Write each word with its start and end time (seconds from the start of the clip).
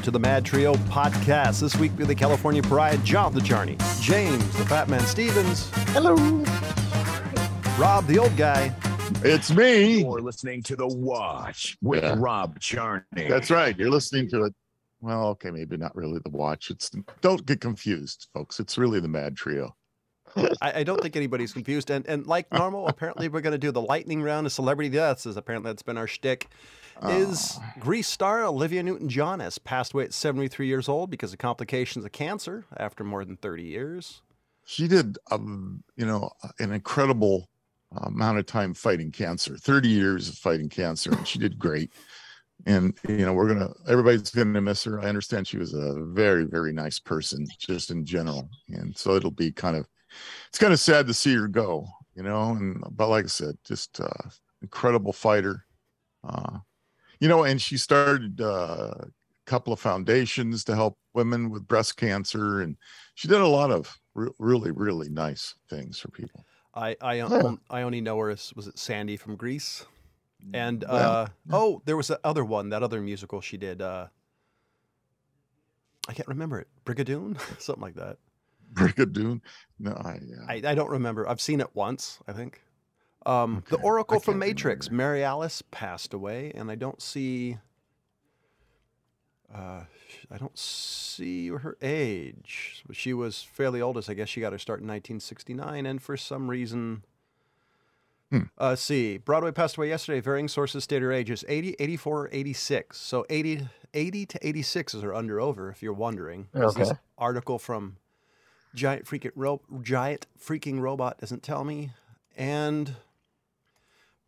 welcome 0.00 0.12
to 0.14 0.18
the 0.18 0.18
Mad 0.18 0.46
Trio 0.46 0.76
podcast. 0.88 1.60
This 1.60 1.76
week, 1.76 1.92
with 1.98 2.08
the 2.08 2.14
California 2.14 2.62
Pariah, 2.62 2.96
John 3.04 3.34
the 3.34 3.40
Charney, 3.42 3.76
James 4.00 4.42
the 4.56 4.64
Fat 4.64 4.88
Man 4.88 5.02
Stevens, 5.02 5.70
Hello. 5.88 6.14
Rob 7.78 8.06
the 8.06 8.18
Old 8.18 8.34
Guy, 8.34 8.74
It's 9.22 9.50
me. 9.50 10.00
You're 10.00 10.22
listening 10.22 10.62
to 10.62 10.76
The 10.76 10.86
Watch 10.86 11.76
with 11.82 12.02
Yeah. 12.02 12.14
Rob 12.16 12.58
Charney. 12.60 13.04
That's 13.28 13.50
right. 13.50 13.78
You're 13.78 13.90
listening 13.90 14.30
to 14.30 14.44
it. 14.44 14.54
Well, 15.02 15.26
okay, 15.32 15.50
maybe 15.50 15.76
not 15.76 15.94
really 15.94 16.18
the 16.24 16.30
watch. 16.30 16.70
It's 16.70 16.90
don't 17.20 17.44
get 17.44 17.60
confused, 17.60 18.28
folks. 18.32 18.58
It's 18.58 18.78
really 18.78 19.00
the 19.00 19.08
Mad 19.08 19.36
Trio. 19.36 19.76
I, 20.62 20.80
I 20.80 20.82
don't 20.82 21.02
think 21.02 21.14
anybody's 21.14 21.52
confused. 21.52 21.90
And 21.90 22.06
and 22.06 22.26
like 22.26 22.50
normal, 22.54 22.88
apparently 22.88 23.28
we're 23.28 23.42
going 23.42 23.52
to 23.52 23.58
do 23.58 23.70
the 23.70 23.82
lightning 23.82 24.22
round 24.22 24.46
of 24.46 24.52
celebrity 24.54 24.88
deaths. 24.88 25.26
As 25.26 25.36
apparently 25.36 25.70
that's 25.70 25.82
been 25.82 25.98
our 25.98 26.06
shtick. 26.06 26.48
Is 27.08 27.58
Oh. 27.58 27.64
Grease 27.80 28.08
star 28.08 28.44
Olivia 28.44 28.82
Newton-John 28.82 29.40
has 29.40 29.58
passed 29.58 29.94
away 29.94 30.04
at 30.04 30.12
73 30.14 30.66
years 30.66 30.88
old 30.88 31.10
because 31.10 31.32
of 31.32 31.38
complications 31.38 32.04
of 32.04 32.12
cancer 32.12 32.66
after 32.76 33.04
more 33.04 33.24
than 33.24 33.36
30 33.36 33.62
years. 33.62 34.22
she 34.66 34.86
did, 34.86 35.18
um, 35.30 35.82
you 35.96 36.04
know, 36.06 36.30
an 36.58 36.72
incredible 36.72 37.48
amount 38.02 38.38
of 38.38 38.46
time 38.46 38.72
fighting 38.74 39.10
cancer. 39.10 39.56
Thirty 39.56 39.88
years 39.88 40.28
of 40.28 40.36
fighting 40.36 40.68
cancer, 40.68 41.10
and 41.12 41.26
she 41.26 41.38
did 41.40 41.58
great. 41.58 41.90
And 42.66 42.96
you 43.08 43.24
know, 43.24 43.32
we're 43.32 43.48
gonna 43.48 43.70
everybody's 43.88 44.30
gonna 44.30 44.60
miss 44.60 44.84
her. 44.84 45.00
I 45.00 45.06
understand 45.06 45.48
she 45.48 45.56
was 45.58 45.74
a 45.74 45.94
very, 46.04 46.44
very 46.44 46.72
nice 46.72 46.98
person, 47.00 47.46
just 47.58 47.90
in 47.90 48.04
general. 48.04 48.48
And 48.68 48.96
so 48.96 49.16
it'll 49.16 49.30
be 49.32 49.50
kind 49.50 49.76
of, 49.76 49.88
it's 50.48 50.58
kind 50.58 50.72
of 50.72 50.78
sad 50.78 51.06
to 51.08 51.14
see 51.14 51.34
her 51.34 51.48
go. 51.48 51.86
You 52.14 52.22
know, 52.22 52.50
and 52.52 52.80
but 52.92 53.08
like 53.08 53.24
I 53.24 53.28
said, 53.28 53.56
just 53.64 53.98
uh, 54.00 54.28
incredible 54.62 55.12
fighter. 55.12 55.64
Uh, 56.22 56.58
you 57.20 57.28
know, 57.28 57.44
and 57.44 57.60
she 57.60 57.76
started 57.76 58.40
uh, 58.40 58.94
a 58.98 59.06
couple 59.46 59.72
of 59.72 59.80
foundations 59.80 60.64
to 60.64 60.74
help 60.74 60.98
women 61.14 61.50
with 61.50 61.68
breast 61.68 61.96
cancer, 61.96 62.60
and 62.62 62.76
she 63.14 63.28
did 63.28 63.40
a 63.40 63.46
lot 63.46 63.70
of 63.70 63.96
re- 64.14 64.30
really, 64.38 64.70
really 64.70 65.08
nice 65.08 65.54
things 65.68 65.98
for 65.98 66.08
people. 66.10 66.44
I 66.74 66.96
I, 67.00 67.20
on- 67.20 67.60
I 67.68 67.82
only 67.82 68.00
know 68.00 68.18
her 68.18 68.30
as 68.30 68.52
was 68.54 68.66
it 68.66 68.78
Sandy 68.78 69.16
from 69.16 69.36
Grease, 69.36 69.84
and 70.54 70.84
uh, 70.84 71.26
oh, 71.52 71.82
there 71.84 71.96
was 71.96 72.08
that 72.08 72.20
other 72.24 72.44
one, 72.44 72.70
that 72.70 72.82
other 72.82 73.00
musical 73.00 73.40
she 73.40 73.56
did. 73.56 73.82
Uh, 73.82 74.06
I 76.08 76.12
can't 76.14 76.28
remember 76.28 76.58
it, 76.60 76.68
Brigadoon, 76.84 77.38
something 77.60 77.82
like 77.82 77.94
that. 77.96 78.16
Brigadoon. 78.72 79.40
No, 79.78 79.92
I, 79.92 80.12
uh, 80.12 80.44
I, 80.48 80.54
I 80.64 80.74
don't 80.74 80.90
remember. 80.90 81.28
I've 81.28 81.40
seen 81.40 81.60
it 81.60 81.68
once, 81.74 82.18
I 82.26 82.32
think. 82.32 82.62
Um, 83.26 83.62
the 83.68 83.76
Oracle 83.78 84.18
from 84.20 84.38
Matrix, 84.38 84.86
remember. 84.88 85.02
Mary 85.04 85.24
Alice 85.24 85.62
passed 85.70 86.14
away, 86.14 86.52
and 86.54 86.70
I 86.70 86.74
don't 86.74 87.00
see. 87.02 87.58
Uh, 89.54 89.82
I 90.30 90.38
don't 90.38 90.56
see 90.56 91.48
her 91.48 91.76
age. 91.82 92.84
She 92.92 93.12
was 93.12 93.42
fairly 93.42 93.80
old, 93.82 93.98
as 93.98 94.08
I 94.08 94.14
guess 94.14 94.28
she 94.28 94.40
got 94.40 94.52
her 94.52 94.58
start 94.58 94.80
in 94.80 94.86
1969, 94.86 95.86
and 95.86 96.00
for 96.00 96.16
some 96.16 96.48
reason. 96.48 97.02
Hmm. 98.30 98.42
Uh, 98.56 98.76
see, 98.76 99.18
Broadway 99.18 99.50
passed 99.50 99.76
away 99.76 99.88
yesterday. 99.88 100.20
Varying 100.20 100.46
sources 100.46 100.84
state 100.84 101.02
her 101.02 101.10
age 101.12 101.30
is 101.30 101.44
80, 101.48 101.74
84, 101.80 102.28
86. 102.30 102.96
So 102.96 103.26
80, 103.28 103.66
80 103.92 104.26
to 104.26 104.38
86 104.46 104.94
is 104.94 105.02
her 105.02 105.12
under 105.12 105.40
over, 105.40 105.68
if 105.68 105.82
you're 105.82 105.92
wondering. 105.92 106.46
'Cause 106.52 106.76
This 106.76 106.90
Okay. 106.90 106.98
article 107.18 107.58
from 107.58 107.96
Giant 108.72 109.04
Freaking 109.04 109.32
Ro- 109.34 109.62
Giant 109.82 110.28
Freaking 110.38 110.78
Robot 110.78 111.18
doesn't 111.18 111.42
tell 111.42 111.64
me. 111.64 111.90
And 112.36 112.94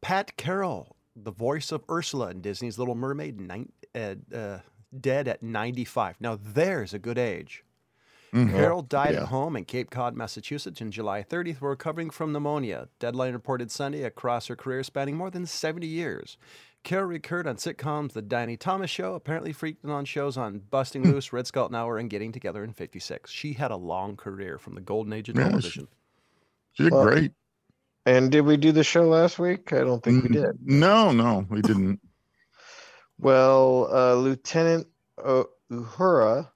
Pat 0.02 0.36
Carroll, 0.36 0.96
the 1.16 1.30
voice 1.32 1.72
of 1.72 1.82
Ursula 1.90 2.30
in 2.30 2.40
Disney's 2.42 2.78
Little 2.78 2.94
Mermaid, 2.94 3.40
nine, 3.40 3.72
uh, 3.94 4.16
uh, 4.34 4.58
dead 4.98 5.26
at 5.28 5.42
95. 5.42 6.20
Now, 6.20 6.36
there's 6.42 6.92
a 6.92 6.98
good 6.98 7.16
age. 7.18 7.64
mhm. 8.32 8.50
Carroll 8.50 8.80
died 8.82 9.12
Yeah. 9.14 9.22
at 9.22 9.28
home 9.28 9.56
in 9.56 9.64
Cape 9.66 9.90
Cod, 9.90 10.16
Massachusetts 10.16 10.80
on 10.80 10.90
July 10.90 11.22
30th 11.22 11.60
while 11.60 11.70
recovering 11.70 12.08
from 12.10 12.32
pneumonia. 12.32 12.88
Deadline 12.98 13.34
reported 13.34 13.70
Sunday 13.70 14.02
across 14.04 14.46
her 14.46 14.56
career 14.56 14.82
spanning 14.82 15.16
more 15.16 15.30
than 15.30 15.44
70 15.46 15.86
years. 15.86 16.38
Carroll 16.82 17.06
recurred 17.08 17.46
on 17.46 17.56
sitcoms 17.56 18.12
The 18.12 18.22
Danny 18.22 18.56
Thomas 18.56 18.90
Show, 18.90 19.14
apparently 19.14 19.52
frequented 19.52 19.94
on 19.94 20.04
shows 20.06 20.36
on 20.38 20.60
Busting 20.70 21.04
Loose, 21.04 21.30
Red 21.32 21.46
Skelton 21.46 21.76
Hour, 21.76 21.98
and 21.98 22.08
Getting 22.10 22.32
Together 22.32 22.64
in 22.64 22.72
56. 22.72 23.30
She 23.30 23.52
had 23.52 23.70
a 23.70 23.76
long 23.76 24.16
career 24.16 24.58
from 24.58 24.74
the 24.74 24.80
golden 24.80 25.12
age 25.12 25.28
of 25.28 25.36
Yeah, 25.36 25.44
she- 25.44 25.48
television. 25.50 25.88
She 26.72 26.82
did 26.84 26.92
Well, 26.92 27.04
great. 27.04 27.32
And 28.04 28.32
did 28.32 28.42
we 28.42 28.56
do 28.56 28.72
the 28.72 28.82
show 28.84 29.06
last 29.06 29.38
week? 29.38 29.72
I 29.72 29.78
don't 29.80 30.02
think 30.02 30.24
we 30.24 30.30
did. 30.30 30.58
No, 30.64 31.12
no, 31.12 31.46
we 31.48 31.62
didn't. 31.62 32.00
Well, 33.18 33.88
uh, 33.92 34.14
Lieutenant 34.14 34.88
uh, 35.22 35.44
Uhura. 35.70 36.48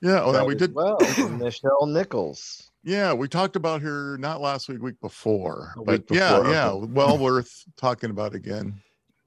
Yeah, 0.00 0.22
oh, 0.22 0.32
no, 0.32 0.38
died 0.38 0.46
we 0.46 0.54
did. 0.54 0.74
Well, 0.74 0.96
Nichelle 1.00 1.86
Nichols. 1.92 2.70
Yeah, 2.82 3.12
we 3.12 3.28
talked 3.28 3.56
about 3.56 3.82
her 3.82 4.16
not 4.16 4.40
last 4.40 4.68
week, 4.68 4.80
week 4.80 4.98
before. 5.02 5.74
The 5.76 5.82
But 5.82 6.10
week 6.10 6.18
yeah, 6.18 6.38
before, 6.38 6.52
yeah, 6.52 6.70
okay. 6.70 6.86
well 6.92 7.18
worth 7.18 7.64
talking 7.76 8.08
about 8.08 8.34
again. 8.34 8.80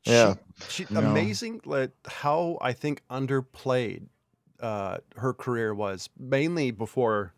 Yeah. 0.05 0.35
She, 0.69 0.87
No. 0.89 1.01
amazing 1.01 1.61
like 1.65 1.91
how 2.07 2.57
I 2.61 2.73
think 2.73 3.01
underplayed 3.11 4.07
uh, 4.59 4.97
her 5.17 5.33
career 5.33 5.75
was 5.75 6.09
mainly 6.17 6.71
before 6.71 7.33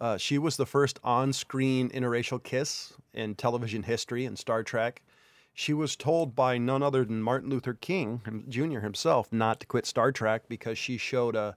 uh, 0.00 0.16
she 0.16 0.38
was 0.38 0.56
the 0.56 0.66
first 0.66 0.98
on-screen 1.02 1.90
interracial 1.90 2.42
kiss 2.42 2.92
in 3.14 3.34
television 3.34 3.82
history 3.82 4.24
in 4.24 4.36
Star 4.36 4.62
Trek. 4.62 5.02
She 5.54 5.74
was 5.74 5.96
told 5.96 6.36
by 6.36 6.56
none 6.56 6.82
other 6.84 7.04
than 7.04 7.20
Martin 7.20 7.50
Luther 7.50 7.74
King 7.74 8.20
Jr. 8.48 8.78
himself 8.78 9.32
not 9.32 9.58
to 9.60 9.66
quit 9.66 9.86
Star 9.86 10.12
Trek 10.12 10.42
because 10.48 10.78
she 10.78 10.96
showed 10.96 11.34
a 11.34 11.56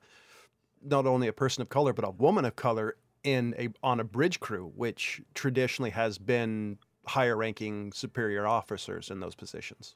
not 0.84 1.06
only 1.06 1.28
a 1.28 1.34
person 1.34 1.62
of 1.62 1.70
color 1.70 1.94
but 1.94 2.04
a 2.04 2.10
woman 2.10 2.44
of 2.46 2.56
color 2.56 2.96
in 3.24 3.54
a 3.60 3.70
on 3.84 4.00
a 4.00 4.04
bridge 4.04 4.40
crew, 4.40 4.72
which 4.76 5.22
traditionally 5.36 5.92
has 5.92 6.18
been 6.18 6.80
higher 7.06 7.38
ranking 7.38 7.92
superior 7.94 8.48
officers 8.48 9.12
in 9.12 9.20
those 9.20 9.36
positions. 9.36 9.96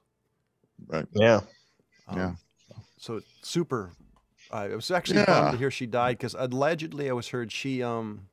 Right. 0.88 1.08
Yeah. 1.14 1.42
Yeah. 2.14 2.34
So 2.98 3.22
super. 3.42 3.92
Uh, 4.52 4.68
it 4.72 4.76
was 4.76 4.92
actually 4.92 5.26
bummed 5.26 5.54
to 5.54 5.58
hear 5.58 5.72
she 5.72 5.88
died 5.88 6.18
because 6.20 6.36
allegedly 6.38 7.10
I 7.10 7.14
was 7.14 7.30
heard 7.30 7.52
she 7.52 7.82
um 7.82 8.28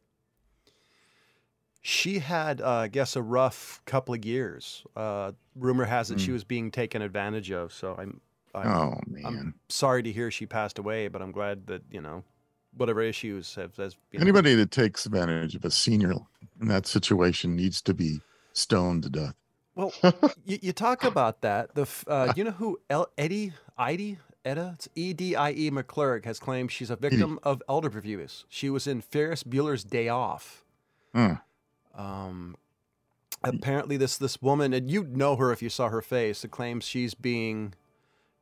she 1.82 2.20
had 2.20 2.60
uh, 2.60 2.68
I 2.70 2.88
guess 2.88 3.16
a 3.16 3.22
rough 3.22 3.82
couple 3.84 4.14
of 4.14 4.24
years. 4.24 4.84
Uh, 4.96 5.32
rumor 5.56 5.84
has 5.84 6.10
it 6.10 6.20
she 6.20 6.28
Hmm. 6.28 6.32
was 6.34 6.44
being 6.44 6.70
taken 6.70 7.02
advantage 7.02 7.50
of. 7.50 7.72
So 7.72 7.94
I'm 7.98 8.20
I'm, 8.54 8.68
Oh 8.68 9.00
man. 9.06 9.24
I'm 9.26 9.54
sorry 9.68 10.02
to 10.02 10.12
hear 10.12 10.30
she 10.30 10.46
passed 10.46 10.78
away, 10.78 11.08
but 11.08 11.20
I'm 11.22 11.32
glad 11.32 11.66
that 11.66 11.82
you 11.90 12.00
know 12.00 12.22
whatever 12.76 13.02
issues 13.02 13.54
have 13.56 13.76
has 13.76 13.96
you 14.12 14.18
know, 14.18 14.22
Anybody 14.22 14.54
that 14.54 14.70
takes 14.70 15.04
advantage 15.06 15.54
of 15.54 15.64
a 15.64 15.70
senior 15.70 16.12
in 16.60 16.68
that 16.68 16.86
situation 16.86 17.56
needs 17.56 17.82
to 17.82 17.92
be 17.94 18.20
stoned 18.52 19.02
to 19.04 19.10
death. 19.10 19.34
Well, 19.74 19.92
you, 20.44 20.58
you 20.62 20.72
talk 20.72 21.02
about 21.04 21.40
that. 21.42 21.74
The 21.74 21.86
uh, 22.06 22.32
you 22.36 22.44
know 22.44 22.50
who 22.52 22.78
El- 22.90 23.10
Eddie 23.18 23.54
Eddie 23.78 24.18
Etta 24.44 24.72
it's 24.74 24.88
E 24.94 25.12
D 25.14 25.34
I 25.34 25.50
E 25.52 25.70
McClurg 25.70 26.24
has 26.26 26.38
claimed 26.38 26.70
she's 26.70 26.90
a 26.90 26.96
victim 26.96 27.38
of 27.42 27.62
elder 27.68 27.88
abuse. 27.98 28.44
She 28.48 28.68
was 28.70 28.86
in 28.86 29.00
Ferris 29.00 29.42
Bueller's 29.42 29.82
Day 29.84 30.08
Off. 30.08 30.64
Huh. 31.14 31.36
Um, 31.94 32.56
apparently, 33.42 33.96
this 33.96 34.16
this 34.16 34.40
woman, 34.40 34.72
and 34.72 34.90
you'd 34.90 35.16
know 35.16 35.36
her 35.36 35.52
if 35.52 35.62
you 35.62 35.68
saw 35.68 35.88
her 35.88 36.02
face, 36.02 36.44
claims 36.50 36.84
she's 36.84 37.14
being 37.14 37.74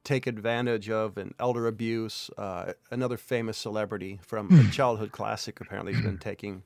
taken 0.02 0.36
advantage 0.36 0.88
of 0.88 1.18
and 1.18 1.34
elder 1.38 1.66
abuse. 1.66 2.30
Uh, 2.38 2.72
another 2.90 3.16
famous 3.16 3.58
celebrity 3.58 4.18
from 4.22 4.50
a 4.58 4.70
childhood 4.72 5.12
classic 5.12 5.60
apparently 5.60 5.92
has 5.92 6.02
been 6.02 6.18
taking, 6.30 6.62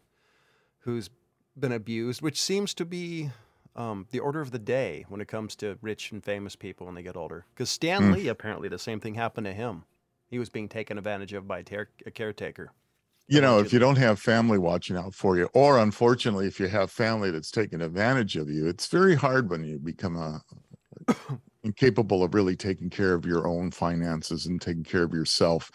who's 0.81 1.11
been 1.59 1.73
abused, 1.73 2.23
which 2.23 2.41
seems 2.41 2.75
to 2.75 2.85
be 2.85 3.31
um, 3.77 4.07
the 4.13 4.21
order 4.21 4.41
of 4.41 4.51
the 4.53 4.59
day 4.59 5.05
when 5.09 5.21
it 5.21 5.29
comes 5.29 5.57
to 5.57 5.79
rich 5.83 6.13
and 6.13 6.23
famous 6.23 6.55
people 6.55 6.87
when 6.87 6.95
they 6.95 7.03
get 7.03 7.17
older. 7.17 7.45
Because 7.55 7.71
Stan 7.71 8.03
Mm. 8.03 8.15
Lee, 8.15 8.29
apparently, 8.29 8.69
the 8.69 8.79
same 8.79 9.01
thing 9.01 9.15
happened 9.15 9.47
to 9.47 9.53
him. 9.53 9.85
He 10.29 10.39
was 10.39 10.49
being 10.49 10.69
taken 10.69 10.99
advantage 10.99 11.33
of 11.33 11.47
by 11.47 11.61
a, 11.61 11.63
ter- 11.63 11.89
a 12.07 12.11
caretaker. 12.11 12.71
You 13.27 13.41
know, 13.41 13.59
if 13.59 13.73
you 13.73 13.79
don't 13.79 13.97
have 13.97 14.21
family 14.21 14.59
watching 14.59 14.97
out 14.97 15.15
for 15.15 15.39
you, 15.39 15.49
or 15.55 15.79
unfortunately, 15.79 16.47
if 16.47 16.61
you 16.61 16.69
have 16.69 16.91
family 16.91 17.31
that's 17.31 17.51
taking 17.51 17.81
advantage 17.81 18.37
of 18.37 18.51
you, 18.51 18.69
it's 18.69 18.87
very 18.87 19.15
hard 19.15 19.49
when 19.49 19.65
you 19.65 19.79
become 19.79 20.17
a 20.17 20.43
incapable 21.63 22.23
of 22.23 22.35
really 22.35 22.55
taking 22.55 22.91
care 22.91 23.15
of 23.15 23.25
your 23.25 23.49
own 23.49 23.71
finances 23.71 24.45
and 24.45 24.61
taking 24.61 24.85
care 24.85 25.03
of 25.03 25.15
yourself. 25.15 25.71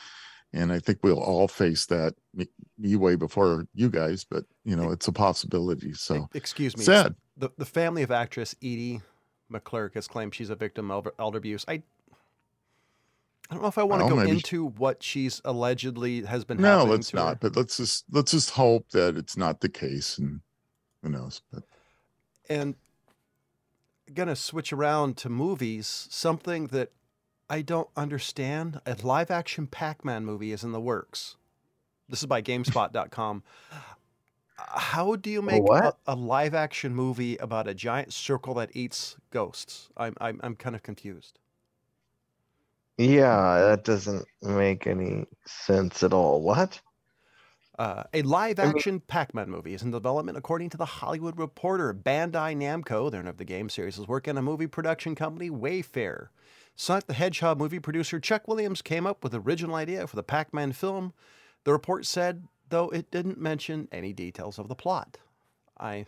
And 0.53 0.71
I 0.71 0.79
think 0.79 0.99
we'll 1.03 1.19
all 1.19 1.47
face 1.47 1.87
that 1.87 2.15
me, 2.33 2.95
way 2.95 3.15
before 3.15 3.65
you 3.73 3.89
guys, 3.89 4.23
but 4.23 4.45
you 4.63 4.75
know, 4.75 4.91
it's 4.91 5.07
a 5.07 5.11
possibility. 5.11 5.93
So 5.93 6.27
Excuse 6.33 6.77
me. 6.77 6.83
sad. 6.83 7.15
The, 7.37 7.49
the 7.57 7.65
family 7.65 8.03
of 8.03 8.11
actress 8.11 8.55
Edie 8.61 9.01
McClurg 9.51 9.95
has 9.95 10.07
claimed 10.07 10.35
she's 10.35 10.49
a 10.49 10.55
victim 10.55 10.91
of 10.91 11.07
elder 11.17 11.37
abuse. 11.37 11.65
I 11.67 11.83
I 13.49 13.55
don't 13.55 13.63
know 13.63 13.67
if 13.69 13.77
I 13.79 13.83
want 13.83 14.01
to 14.01 14.05
Well, 14.05 14.15
go 14.15 14.21
maybe- 14.21 14.31
into 14.37 14.65
what 14.67 15.01
she's 15.01 15.41
allegedly 15.43 16.23
has 16.23 16.45
been 16.45 16.57
No, 16.61 16.79
happening 16.79 16.91
let's 16.91 17.09
to 17.11 17.17
her. 17.17 17.23
not. 17.23 17.39
But 17.39 17.55
let's 17.55 17.77
just 17.77 18.05
let's 18.11 18.31
just 18.31 18.51
hope 18.51 18.89
that 18.91 19.17
it's 19.17 19.35
not 19.37 19.61
the 19.61 19.69
case, 19.69 20.17
and 20.19 20.41
who 21.01 21.09
knows? 21.09 21.41
But 21.51 21.63
And 22.49 22.75
gonna 24.13 24.35
switch 24.35 24.71
around 24.73 25.17
to 25.17 25.29
movies. 25.29 26.07
Something 26.11 26.67
that 26.67 26.91
I 27.49 27.61
don't 27.63 27.89
understand. 27.97 28.81
A 28.85 28.95
live 29.01 29.31
action 29.31 29.65
Pac 29.65 30.05
Man 30.05 30.25
movie 30.25 30.51
is 30.51 30.63
in 30.63 30.71
the 30.71 30.79
works. 30.81 31.35
This 32.07 32.19
is 32.19 32.25
by 32.27 32.41
GameSpot.com. 32.43 33.43
How 34.57 35.15
do 35.15 35.29
you 35.31 35.41
make 35.41 35.61
a, 35.61 35.63
what? 35.63 35.97
a 36.05 36.15
live 36.15 36.53
action 36.53 36.93
movie 36.93 37.37
about 37.37 37.67
a 37.67 37.73
giant 37.73 38.13
circle 38.13 38.53
that 38.55 38.75
eats 38.75 39.15
ghosts? 39.31 39.89
I'm, 39.95 40.15
I'm, 40.19 40.39
I'm 40.43 40.55
kind 40.55 40.75
of 40.75 40.83
confused. 40.83 41.39
Yeah, 42.99 43.61
that 43.61 43.85
doesn't 43.85 44.25
make 44.41 44.85
any 44.85 45.25
sense 45.47 46.03
at 46.03 46.11
all. 46.11 46.41
What? 46.41 46.81
Uh, 47.79 48.03
a 48.13 48.23
live 48.23 48.59
I 48.59 48.65
mean- 48.65 48.75
action 48.75 48.99
Pac 48.99 49.33
Man 49.33 49.49
movie 49.49 49.73
is 49.73 49.83
in 49.83 49.91
development, 49.91 50.37
according 50.37 50.69
to 50.71 50.77
the 50.77 50.85
Hollywood 50.85 51.39
Reporter. 51.39 51.93
Bandai 51.93 52.57
Namco, 52.57 53.09
the 53.09 53.19
owner 53.19 53.29
of 53.29 53.37
the 53.37 53.45
game 53.45 53.69
series, 53.69 53.97
is 53.97 54.09
working 54.09 54.31
on 54.31 54.37
a 54.37 54.41
movie 54.41 54.67
production 54.67 55.15
company, 55.15 55.49
Wayfair. 55.49 56.27
Sonic 56.75 57.07
the 57.07 57.13
Hedgehog 57.13 57.57
movie 57.57 57.79
producer 57.79 58.19
Chuck 58.19 58.49
Williams 58.49 58.81
came 58.81 59.07
up 59.07 59.23
with 59.23 59.31
the 59.31 59.39
original 59.39 59.75
idea 59.75 60.05
for 60.05 60.17
the 60.17 60.23
Pac 60.23 60.53
Man 60.53 60.73
film. 60.73 61.13
The 61.63 61.71
report 61.71 62.05
said, 62.05 62.49
though 62.67 62.89
it 62.89 63.11
didn't 63.11 63.39
mention 63.39 63.87
any 63.93 64.11
details 64.11 64.59
of 64.59 64.67
the 64.67 64.75
plot. 64.75 65.17
I. 65.79 66.05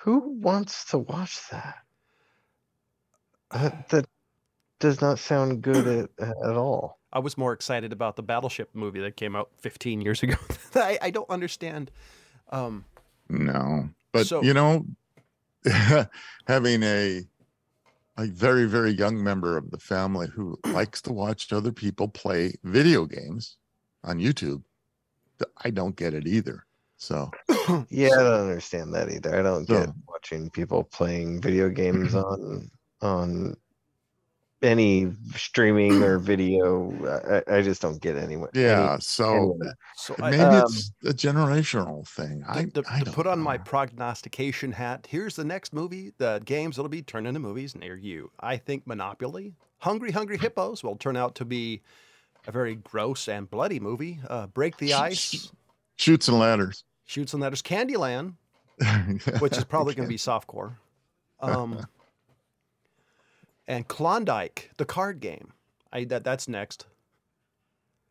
Who 0.00 0.18
wants 0.40 0.84
to 0.90 0.98
watch 0.98 1.48
that? 1.50 1.78
That, 3.50 3.88
that 3.90 4.06
does 4.80 5.00
not 5.00 5.18
sound 5.18 5.62
good 5.62 5.86
at, 6.18 6.28
at 6.28 6.56
all. 6.56 6.98
I 7.12 7.20
was 7.20 7.38
more 7.38 7.52
excited 7.52 7.92
about 7.92 8.16
the 8.16 8.22
Battleship 8.22 8.70
movie 8.74 9.00
that 9.00 9.16
came 9.16 9.36
out 9.36 9.50
15 9.58 10.00
years 10.00 10.22
ago. 10.22 10.34
I, 10.74 10.98
I 11.00 11.10
don't 11.10 11.30
understand. 11.30 11.90
Um, 12.50 12.84
No, 13.28 13.88
but 14.12 14.26
So- 14.26 14.42
you 14.42 14.52
know, 14.54 14.84
having 16.46 16.82
a 16.82 17.22
a 18.16 18.26
very 18.26 18.66
very 18.66 18.90
young 18.92 19.20
member 19.22 19.56
of 19.56 19.70
the 19.72 19.78
family 19.78 20.28
who 20.28 20.56
likes 20.66 21.02
to 21.02 21.12
watch 21.12 21.52
other 21.52 21.72
people 21.72 22.06
play 22.06 22.54
video 22.62 23.06
games 23.06 23.56
on 24.04 24.18
YouTube, 24.20 24.62
I 25.64 25.70
don't 25.70 25.96
get 25.96 26.14
it 26.14 26.26
either. 26.26 26.64
So 26.98 27.30
Yeah, 27.88 28.10
I 28.14 28.22
don't 28.22 28.40
understand 28.48 28.94
that 28.94 29.10
either. 29.10 29.36
I 29.38 29.42
don't 29.42 29.66
get 29.66 29.88
watching 30.06 30.48
people 30.50 30.84
playing 30.84 31.40
video 31.40 31.68
games 31.70 32.14
on 32.14 32.70
on 33.00 33.56
any 34.64 35.12
streaming 35.36 36.02
or 36.02 36.18
video. 36.32 36.90
I, 37.48 37.58
I 37.58 37.62
just 37.62 37.82
don't 37.82 38.00
get 38.00 38.16
anywhere. 38.16 38.50
any- 38.54 38.64
yeah, 38.64 38.92
any 38.92 39.00
so 39.00 39.56
of 39.60 39.68
so 39.96 40.14
maybe 40.18 40.38
I, 40.38 40.60
Um, 40.60 40.64
it's 40.64 40.92
a 41.06 41.12
generational 41.12 42.08
thing. 42.08 42.44
I, 42.48 42.64
to, 42.64 42.82
I 42.90 43.00
to 43.00 43.12
put 43.12 43.26
on 43.26 43.38
my 43.38 43.58
prognostication 43.58 44.72
hat, 44.72 45.06
here's 45.08 45.36
the 45.36 45.44
next 45.44 45.72
movie, 45.72 46.12
the 46.18 46.40
games 46.44 46.76
that'll 46.76 46.88
be 46.88 47.02
turned 47.02 47.26
into 47.26 47.40
movies 47.40 47.76
near 47.76 47.96
you. 47.96 48.30
I 48.40 48.56
think 48.56 48.86
Monopoly, 48.86 49.54
Hungry 49.78 50.10
Hungry 50.10 50.38
Hippos 50.38 50.82
will 50.82 50.96
turn 50.96 51.16
out 51.16 51.34
to 51.36 51.44
be 51.44 51.82
a 52.46 52.52
very 52.52 52.76
gross 52.76 53.28
and 53.28 53.48
bloody 53.48 53.80
movie. 53.80 54.20
Uh, 54.28 54.46
Break 54.48 54.76
the 54.78 54.94
Ice, 54.94 55.52
Chutes 55.96 56.28
and 56.28 56.38
Ladders, 56.38 56.84
Chutes 57.06 57.32
and 57.34 57.42
Ladders, 57.42 57.62
Candyland, 57.62 58.34
which 59.40 59.56
is 59.56 59.64
probably 59.64 59.94
going 59.94 60.08
to 60.08 60.12
be 60.12 60.18
softcore. 60.18 60.76
Um, 61.40 61.86
and 63.66 63.86
Klondike, 63.88 64.70
the 64.76 64.84
card 64.84 65.20
game. 65.20 65.52
I 65.92 66.04
that 66.04 66.24
that's 66.24 66.48
next. 66.48 66.86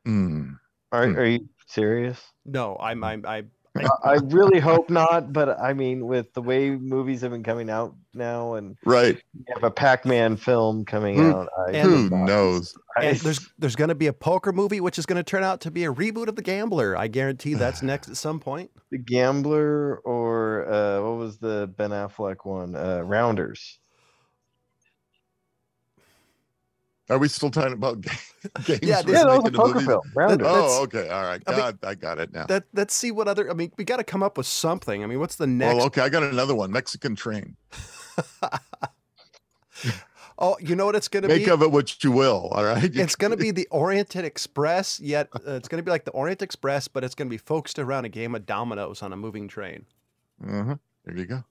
Mm. 0.08 0.60
Are, 0.92 1.08
Hmm. 1.08 1.18
are 1.18 1.26
you 1.26 1.50
serious? 1.68 2.22
No, 2.46 2.78
I'm 2.80 3.04
I'm 3.04 3.26
I 3.26 3.44
I, 3.76 3.88
I 4.04 4.14
really 4.26 4.60
hope 4.60 4.92
not, 4.92 5.34
but 5.34 5.60
I 5.60 5.74
mean, 5.74 6.06
with 6.06 6.32
the 6.36 6.44
way 6.44 6.70
movies 6.70 7.22
have 7.22 7.32
been 7.32 7.42
coming 7.42 7.72
out 7.72 7.96
now, 8.14 8.54
and 8.54 8.78
right. 8.86 9.16
you 9.34 9.46
have 9.56 9.64
a 9.64 9.72
Pac-Man 9.72 10.38
film 10.38 10.86
coming 10.86 11.16
Who- 11.16 11.32
out, 11.32 11.50
I, 11.68 11.72
And- 11.72 11.90
Who 11.90 12.10
knows? 12.26 12.78
I- 12.96 13.06
and 13.06 13.18
there's 13.22 13.50
there's 13.58 13.76
going 13.76 13.88
to 13.90 13.96
be 13.96 14.06
a 14.06 14.14
poker 14.14 14.52
movie 14.52 14.80
which 14.80 15.00
is 15.00 15.08
going 15.08 15.16
to 15.18 15.24
turn 15.24 15.44
out 15.44 15.60
to 15.62 15.72
be 15.72 15.86
a 15.86 15.92
reboot 15.92 16.28
of 16.28 16.36
The 16.36 16.44
Gambler. 16.44 16.96
I 16.96 17.08
guarantee 17.08 17.56
that's 17.56 17.82
next 17.92 18.10
at 18.10 18.18
some 18.18 18.40
point. 18.40 18.70
the 18.92 19.00
Gambler 19.00 19.98
or 20.06 20.72
uh, 20.72 21.02
what 21.02 21.18
was 21.18 21.40
the 21.40 21.74
Ben 21.76 21.90
Affleck 21.90 22.46
one? 22.46 22.76
Uh, 22.76 23.02
Rounders. 23.04 23.80
Are 27.10 27.18
we 27.18 27.28
still 27.28 27.52
talking 27.52 27.74
about 27.74 28.00
ga- 28.02 28.12
games? 28.66 28.80
Yeah, 28.82 29.02
Yeah, 29.06 29.24
that 29.26 29.42
was 29.44 29.50
a 29.50 29.52
poker 29.52 29.82
film. 29.82 30.02
That's- 30.16 30.40
Oh, 30.42 30.84
okay. 30.84 31.10
All 31.10 31.24
right. 31.24 31.42
I 31.48 31.52
mean- 31.72 31.80
I 31.84 31.96
got 31.96 32.18
it 32.20 32.32
now. 32.34 32.46
That 32.46 32.64
let's 32.74 32.94
see 32.94 33.12
what 33.12 33.28
other. 33.28 33.50
I 33.50 33.54
mean, 33.54 33.72
we 33.78 33.84
got 33.84 33.98
to 33.98 34.04
come 34.06 34.24
up 34.24 34.38
with 34.38 34.48
something. 34.48 35.04
I 35.04 35.08
mean, 35.08 35.20
what's 35.20 35.36
the 35.36 35.48
next? 35.48 35.76
Well, 35.76 35.86
okay. 35.88 36.02
I 36.02 36.10
got 36.10 36.24
another 36.24 36.56
one. 36.56 36.72
Mexican 36.72 37.16
Train. 37.16 37.56
Oh, 40.40 40.58
you 40.60 40.76
know 40.76 40.86
what 40.88 40.96
it's 40.96 41.08
going 41.08 41.22
to 41.24 41.30
be? 41.30 41.38
Make 41.40 41.48
of 41.48 41.62
it 41.62 41.72
what 41.72 42.04
you 42.04 42.12
will. 42.12 42.50
All 42.52 42.64
right. 42.64 42.84
It's 42.96 43.16
going 43.16 43.30
to 43.32 43.38
be 43.38 43.52
the 43.52 43.68
Oriented 43.70 44.26
Express. 44.26 45.00
Yet 45.00 45.30
uh, 45.36 45.52
it's 45.54 45.68
going 45.68 45.78
to 45.78 45.84
be 45.86 45.92
like 45.92 46.06
the 46.06 46.12
Orient 46.12 46.42
Express, 46.42 46.88
but 46.88 47.04
it's 47.04 47.14
going 47.14 47.28
to 47.28 47.34
be 47.34 47.38
focused 47.38 47.78
around 47.78 48.06
a 48.06 48.10
game 48.10 48.34
of 48.34 48.46
dominoes 48.48 49.04
on 49.04 49.14
a 49.14 49.16
moving 49.16 49.48
train 49.48 49.86
Uh-huh. 50.44 50.76
There 51.06 51.16
you 51.18 51.26
go. 51.28 51.44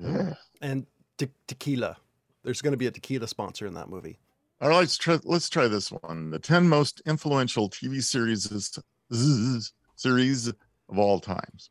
Yeah. 0.00 0.08
Yeah. 0.16 0.34
and 0.62 0.86
te- 1.16 1.30
tequila. 1.48 1.96
There's 2.44 2.62
going 2.62 2.70
to 2.72 2.76
be 2.78 2.86
a 2.86 2.90
tequila 2.92 3.26
sponsor 3.26 3.66
in 3.66 3.74
that 3.74 3.88
movie. 3.88 4.18
All 4.60 4.68
right. 4.68 4.78
Let's 4.78 4.96
try. 4.98 5.18
Let's 5.24 5.48
try 5.48 5.68
this 5.68 5.90
one. 5.92 6.30
The 6.30 6.38
ten 6.38 6.68
most 6.68 7.00
influential 7.06 7.70
TV 7.70 8.02
series 8.02 8.78
series 9.96 10.46
of 10.48 10.98
all 10.98 11.20
times. 11.20 11.70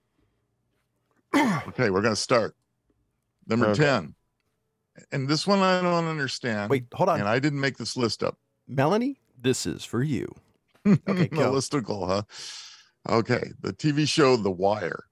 okay, 1.36 1.90
we're 1.90 2.02
gonna 2.02 2.16
start. 2.16 2.56
Number 3.48 3.68
Okay. 3.68 3.84
ten. 3.84 4.16
And 5.12 5.28
this 5.28 5.46
one 5.46 5.60
I 5.60 5.82
don't 5.82 6.06
understand. 6.06 6.70
Wait, 6.70 6.86
hold 6.94 7.10
on, 7.10 7.20
And 7.20 7.30
I 7.30 7.38
didn't 7.40 7.60
make 7.60 7.78
this 7.78 7.96
list 7.96 8.24
up. 8.24 8.38
Melanie. 8.68 9.20
This 9.40 9.66
is 9.66 9.84
for 9.84 10.02
you. 10.04 10.28
Okay, 11.08 11.28
go. 11.28 11.52
listicle, 11.52 12.08
huh? 12.08 12.22
Okay. 13.10 13.52
The 13.62 13.74
TV 13.74 14.08
show 14.08 14.38
The 14.38 14.50
Wire. 14.50 15.04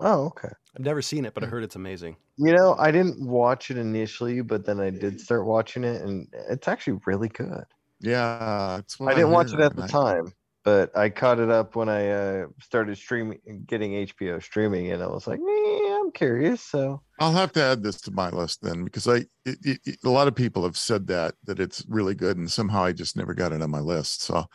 Oh, 0.00 0.26
okay. 0.26 0.48
I've 0.78 0.84
never 0.84 1.02
seen 1.02 1.24
it, 1.24 1.34
but 1.34 1.42
I 1.42 1.46
heard 1.46 1.64
it's 1.64 1.74
amazing. 1.74 2.16
You 2.36 2.54
know, 2.54 2.76
I 2.78 2.92
didn't 2.92 3.20
watch 3.20 3.70
it 3.72 3.78
initially, 3.78 4.42
but 4.42 4.64
then 4.64 4.78
I 4.78 4.90
did 4.90 5.20
start 5.20 5.44
watching 5.44 5.82
it, 5.82 6.02
and 6.02 6.28
it's 6.48 6.68
actually 6.68 7.00
really 7.04 7.28
good. 7.28 7.64
Yeah, 8.00 8.78
it's 8.78 9.00
what 9.00 9.10
I 9.10 9.14
didn't 9.16 9.32
watch 9.32 9.52
it 9.52 9.58
at 9.58 9.74
the 9.74 9.82
I- 9.82 9.88
time, 9.88 10.32
but 10.62 10.96
I 10.96 11.08
caught 11.08 11.40
it 11.40 11.50
up 11.50 11.74
when 11.74 11.88
I 11.88 12.10
uh, 12.10 12.46
started 12.62 12.96
streaming, 12.96 13.40
getting 13.66 14.06
HBO 14.06 14.40
streaming, 14.40 14.92
and 14.92 15.02
I 15.02 15.08
was 15.08 15.26
like, 15.26 15.40
eh, 15.40 15.96
I'm 15.98 16.12
curious. 16.12 16.62
So 16.62 17.02
I'll 17.18 17.32
have 17.32 17.50
to 17.54 17.62
add 17.62 17.82
this 17.82 18.00
to 18.02 18.12
my 18.12 18.30
list 18.30 18.62
then 18.62 18.84
because 18.84 19.08
I 19.08 19.16
it, 19.44 19.58
it, 19.64 19.80
it- 19.84 19.98
a 20.04 20.10
lot 20.10 20.28
of 20.28 20.36
people 20.36 20.62
have 20.62 20.76
said 20.76 21.08
that 21.08 21.34
that 21.42 21.58
it's 21.58 21.84
really 21.88 22.14
good 22.14 22.36
and 22.36 22.48
somehow 22.48 22.84
I 22.84 22.92
just 22.92 23.16
never 23.16 23.34
got 23.34 23.52
it 23.52 23.62
on 23.62 23.70
my 23.70 23.80
list. 23.80 24.22
So 24.22 24.46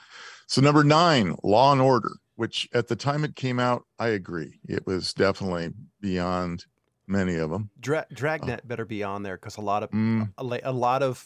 so 0.48 0.62
number 0.62 0.86
9, 0.86 1.36
Law 1.44 1.74
and 1.74 1.82
Order, 1.82 2.12
which 2.36 2.68
at 2.74 2.88
the 2.88 2.96
time 2.96 3.24
it 3.24 3.36
came 3.36 3.60
out, 3.60 3.86
I 4.00 4.10
agree. 4.10 4.60
It 4.68 4.86
was 4.86 5.14
definitely 5.14 5.74
beyond 6.02 6.66
many 7.08 7.36
of 7.36 7.50
them. 7.50 7.70
Dra- 7.80 8.08
Dragnet 8.14 8.68
better 8.68 8.86
be 8.86 9.04
on 9.04 9.24
there 9.24 9.38
because 9.38 9.58
a 9.58 9.62
lot 9.62 9.84
of 9.84 9.92
Mm, 9.92 10.32
a, 10.38 10.60
a 10.64 10.72
lot 10.72 11.04
of 11.04 11.26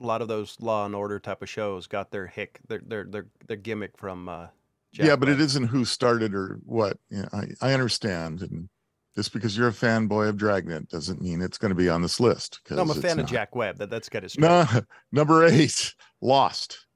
a 0.00 0.06
lot 0.06 0.22
of 0.22 0.28
those 0.28 0.56
Law 0.60 0.86
and 0.86 0.94
Order 0.94 1.18
type 1.18 1.42
of 1.42 1.48
shows 1.48 1.86
got 1.86 2.10
their 2.10 2.26
hick 2.26 2.60
their 2.68 2.80
their 2.84 3.04
their, 3.04 3.26
their 3.46 3.56
gimmick 3.56 3.96
from. 3.96 4.28
Uh, 4.28 4.46
Jack 4.90 5.06
yeah, 5.06 5.16
but 5.16 5.28
it 5.28 5.38
isn't 5.38 5.66
who 5.66 5.84
started 5.84 6.34
or 6.34 6.60
what. 6.64 6.96
Yeah, 7.10 7.26
I, 7.32 7.48
I 7.60 7.74
understand 7.74 8.40
and 8.40 8.70
just 9.14 9.32
because 9.32 9.56
you're 9.56 9.68
a 9.68 9.72
fanboy 9.72 10.28
of 10.28 10.36
Dragnet 10.38 10.88
doesn't 10.88 11.20
mean 11.20 11.42
it's 11.42 11.58
going 11.58 11.70
to 11.70 11.74
be 11.74 11.88
on 11.88 12.00
this 12.00 12.20
list. 12.20 12.60
No, 12.70 12.82
I'm 12.82 12.90
a 12.90 12.94
fan 12.94 13.18
of 13.18 13.24
not. 13.24 13.28
Jack 13.28 13.54
Webb. 13.54 13.78
That 13.78 13.90
that's 13.90 14.08
got 14.08 14.22
his. 14.22 14.38
No, 14.38 14.64
number 15.12 15.44
eight, 15.44 15.94
Lost. 16.22 16.86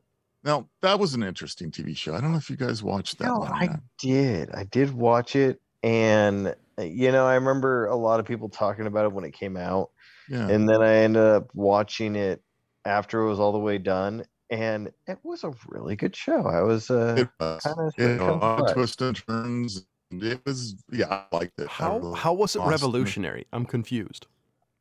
Now 0.45 0.69
that 0.81 0.99
was 0.99 1.15
an 1.15 1.23
interesting 1.23 1.71
TV 1.71 1.97
show. 1.97 2.15
I 2.15 2.21
don't 2.21 2.33
know 2.33 2.39
if 2.39 2.51
you 2.51 2.57
guys 2.57 2.83
watched 2.83 3.19
that 3.19 3.27
no, 3.27 3.39
one. 3.39 3.53
I 3.53 3.77
did. 3.99 4.51
I 4.53 4.65
did 4.65 4.93
watch 4.93 5.37
it, 5.37 5.61
and 5.83 6.55
uh, 6.79 6.83
you 6.83 7.13
know, 7.13 7.27
I 7.27 7.35
remember 7.35 7.87
a 7.87 7.97
lot 7.97 8.19
of 8.21 8.27
people 8.27 8.49
talking 8.49 8.87
about 8.87 9.05
it 9.05 9.13
when 9.13 9.25
it 9.25 9.33
came 9.35 9.57
out, 9.57 9.91
Yeah, 10.29 10.49
and 10.49 10.69
then 10.69 10.83
I 10.83 10.95
ended 10.97 11.23
up 11.23 11.49
watching 11.55 12.17
it 12.17 12.43
after 12.85 13.21
it 13.21 13.29
was 13.29 13.39
all 13.39 13.53
the 13.53 13.59
way 13.61 13.79
done, 13.79 14.25
and 14.51 14.91
it 15.07 15.19
was 15.23 15.45
a 15.45 15.53
really 15.69 15.95
good 15.95 16.17
show. 16.17 16.47
I 16.47 16.63
was 16.63 16.91
uh, 16.91 17.15
it 17.19 17.29
was. 17.39 17.63
kind 17.63 17.79
of 17.79 17.93
It 17.97 18.21
had 18.21 18.29
a 18.29 18.35
lot 18.35 18.69
of 18.69 18.75
twists 18.75 19.01
and 19.01 19.17
turns. 19.17 19.87
and 20.11 20.23
It 20.25 20.41
was, 20.45 20.75
yeah, 20.91 21.07
I 21.09 21.37
liked 21.37 21.61
it. 21.61 21.69
How 21.69 21.99
really- 21.99 22.19
how 22.19 22.33
was 22.33 22.57
it 22.57 22.59
Lost. 22.59 22.71
revolutionary? 22.73 23.47
I'm 23.53 23.65
confused. 23.65 24.27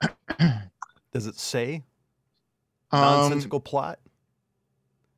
Does 1.14 1.28
it 1.28 1.36
say 1.38 1.84
Um, 2.92 3.02
nonsensical 3.02 3.60
plot? 3.60 4.00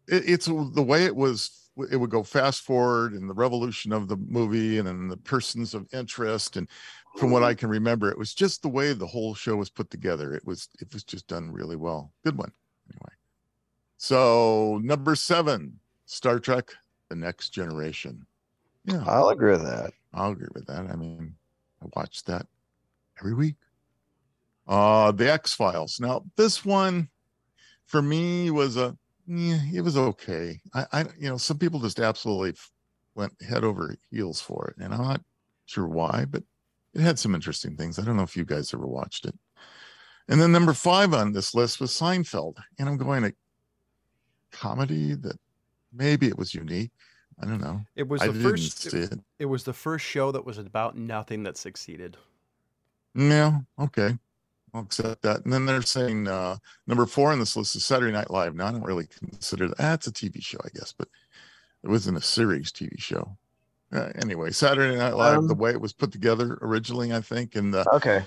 It, 0.07 0.23
it's 0.27 0.45
the 0.45 0.83
way 0.83 1.05
it 1.05 1.15
was. 1.15 1.59
It 1.89 1.97
would 1.97 2.11
go 2.11 2.21
fast 2.21 2.61
forward 2.61 3.13
and 3.13 3.27
the 3.27 3.33
revolution 3.33 3.91
of 3.91 4.07
the 4.07 4.17
movie, 4.17 4.77
and 4.77 4.87
then 4.87 5.07
the 5.07 5.17
persons 5.17 5.73
of 5.73 5.87
interest, 5.91 6.55
and 6.55 6.67
from 7.17 7.31
what 7.31 7.43
I 7.43 7.55
can 7.55 7.67
remember, 7.69 8.09
it 8.09 8.17
was 8.17 8.33
just 8.33 8.61
the 8.61 8.69
way 8.69 8.93
the 8.93 9.07
whole 9.07 9.33
show 9.33 9.55
was 9.55 9.71
put 9.71 9.89
together. 9.89 10.35
It 10.35 10.45
was 10.45 10.69
it 10.79 10.93
was 10.93 11.03
just 11.03 11.27
done 11.27 11.51
really 11.51 11.75
well. 11.75 12.11
Good 12.23 12.37
one, 12.37 12.51
anyway. 12.91 13.13
So 13.97 14.79
number 14.83 15.15
seven, 15.15 15.79
Star 16.05 16.39
Trek: 16.39 16.71
The 17.09 17.15
Next 17.15 17.49
Generation. 17.49 18.25
Yeah, 18.85 19.03
I'll 19.07 19.29
agree 19.29 19.53
with 19.53 19.63
that. 19.63 19.93
I'll 20.13 20.31
agree 20.31 20.49
with 20.53 20.67
that. 20.67 20.87
I 20.91 20.95
mean, 20.95 21.35
I 21.81 21.87
watch 21.95 22.23
that 22.25 22.45
every 23.19 23.33
week. 23.33 23.55
Uh, 24.67 25.11
the 25.11 25.31
X 25.31 25.53
Files. 25.53 25.99
Now, 25.99 26.23
this 26.35 26.63
one, 26.63 27.09
for 27.85 28.01
me 28.01 28.51
was 28.51 28.77
a 28.77 28.97
yeah, 29.27 29.59
it 29.73 29.81
was 29.81 29.97
okay. 29.97 30.59
I, 30.73 30.85
I 30.91 31.01
you 31.17 31.29
know 31.29 31.37
some 31.37 31.57
people 31.57 31.79
just 31.79 31.99
absolutely 31.99 32.53
went 33.15 33.33
head 33.41 33.63
over 33.63 33.95
heels 34.11 34.41
for 34.41 34.69
it, 34.69 34.83
and 34.83 34.93
I'm 34.93 35.01
not 35.01 35.21
sure 35.65 35.87
why, 35.87 36.25
but 36.29 36.43
it 36.93 37.01
had 37.01 37.19
some 37.19 37.35
interesting 37.35 37.75
things. 37.75 37.97
I 37.97 38.03
don't 38.03 38.17
know 38.17 38.23
if 38.23 38.35
you 38.35 38.45
guys 38.45 38.73
ever 38.73 38.85
watched 38.85 39.25
it. 39.25 39.35
And 40.29 40.39
then 40.39 40.51
number 40.51 40.73
five 40.73 41.13
on 41.13 41.33
this 41.33 41.53
list 41.53 41.81
was 41.81 41.91
Seinfeld, 41.91 42.57
and 42.79 42.87
I'm 42.87 42.97
going 42.97 43.23
to 43.23 43.33
comedy 44.51 45.15
that 45.15 45.37
maybe 45.91 46.27
it 46.27 46.37
was 46.37 46.53
unique. 46.53 46.91
I 47.41 47.45
don't 47.45 47.61
know. 47.61 47.81
It 47.95 48.07
was 48.07 48.21
I 48.21 48.27
the 48.27 48.33
first. 48.33 48.93
it. 48.93 49.19
It 49.39 49.45
was 49.45 49.63
the 49.63 49.73
first 49.73 50.05
show 50.05 50.31
that 50.31 50.45
was 50.45 50.57
about 50.57 50.95
nothing 50.95 51.43
that 51.43 51.57
succeeded. 51.57 52.15
Yeah, 53.15 53.59
okay. 53.79 54.17
I'll 54.73 54.81
accept 54.81 55.21
that. 55.21 55.43
And 55.43 55.53
then 55.53 55.65
they're 55.65 55.81
saying 55.81 56.27
uh 56.27 56.57
number 56.87 57.05
four 57.05 57.31
on 57.31 57.39
this 57.39 57.55
list 57.55 57.75
is 57.75 57.85
Saturday 57.85 58.11
Night 58.11 58.31
Live. 58.31 58.55
Now 58.55 58.67
I 58.67 58.71
don't 58.71 58.83
really 58.83 59.07
consider 59.07 59.67
that 59.67 59.77
that's 59.77 60.07
a 60.07 60.11
TV 60.11 60.41
show, 60.43 60.59
I 60.63 60.69
guess, 60.73 60.93
but 60.97 61.07
it 61.83 61.89
wasn't 61.89 62.17
a 62.17 62.21
series 62.21 62.71
TV 62.71 62.99
show. 62.99 63.37
Uh, 63.91 64.09
anyway, 64.15 64.49
Saturday 64.51 64.97
Night 64.97 65.15
Live, 65.15 65.47
the 65.47 65.53
Um, 65.53 65.59
way 65.59 65.71
it 65.71 65.81
was 65.81 65.93
put 65.93 66.11
together 66.11 66.57
originally, 66.61 67.13
I 67.13 67.21
think, 67.21 67.55
and 67.55 67.73
the 67.73 67.85
Okay. 67.93 68.25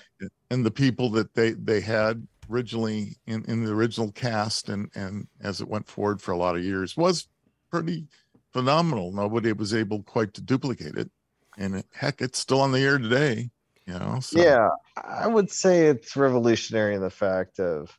and 0.51 0.65
the 0.65 0.71
people 0.71 1.11
that 1.11 1.35
they 1.35 1.53
they 1.53 1.81
had 1.81 2.27
originally 2.51 3.17
in 3.27 3.45
in 3.47 3.65
the 3.65 3.73
original 3.73 4.13
cast 4.13 4.69
and 4.69 4.91
and 4.95 5.27
as 5.41 5.61
it 5.61 5.69
went 5.69 5.89
forward 5.89 6.23
for 6.23 6.33
a 6.33 6.37
lot 6.37 6.57
of 6.57 6.63
years 6.65 6.97
was 6.97 7.29
pretty 7.71 8.07
phenomenal. 8.53 9.13
Nobody 9.13 9.53
was 9.53 9.75
able 9.75 10.03
quite 10.05 10.33
to 10.35 10.41
duplicate 10.43 10.97
it, 10.97 11.11
and 11.59 11.77
it, 11.77 11.87
heck, 11.93 12.21
it's 12.23 12.39
still 12.39 12.61
on 12.61 12.73
the 12.73 12.81
air 12.81 12.99
today. 12.99 13.51
You 13.87 13.99
know, 13.99 14.21
so 14.21 14.39
Yeah, 14.43 14.69
I 14.97 15.27
would 15.27 15.51
say 15.51 15.87
it's 15.87 16.17
revolutionary 16.17 16.95
in 16.95 17.01
the 17.01 17.11
fact 17.11 17.61
of 17.61 17.97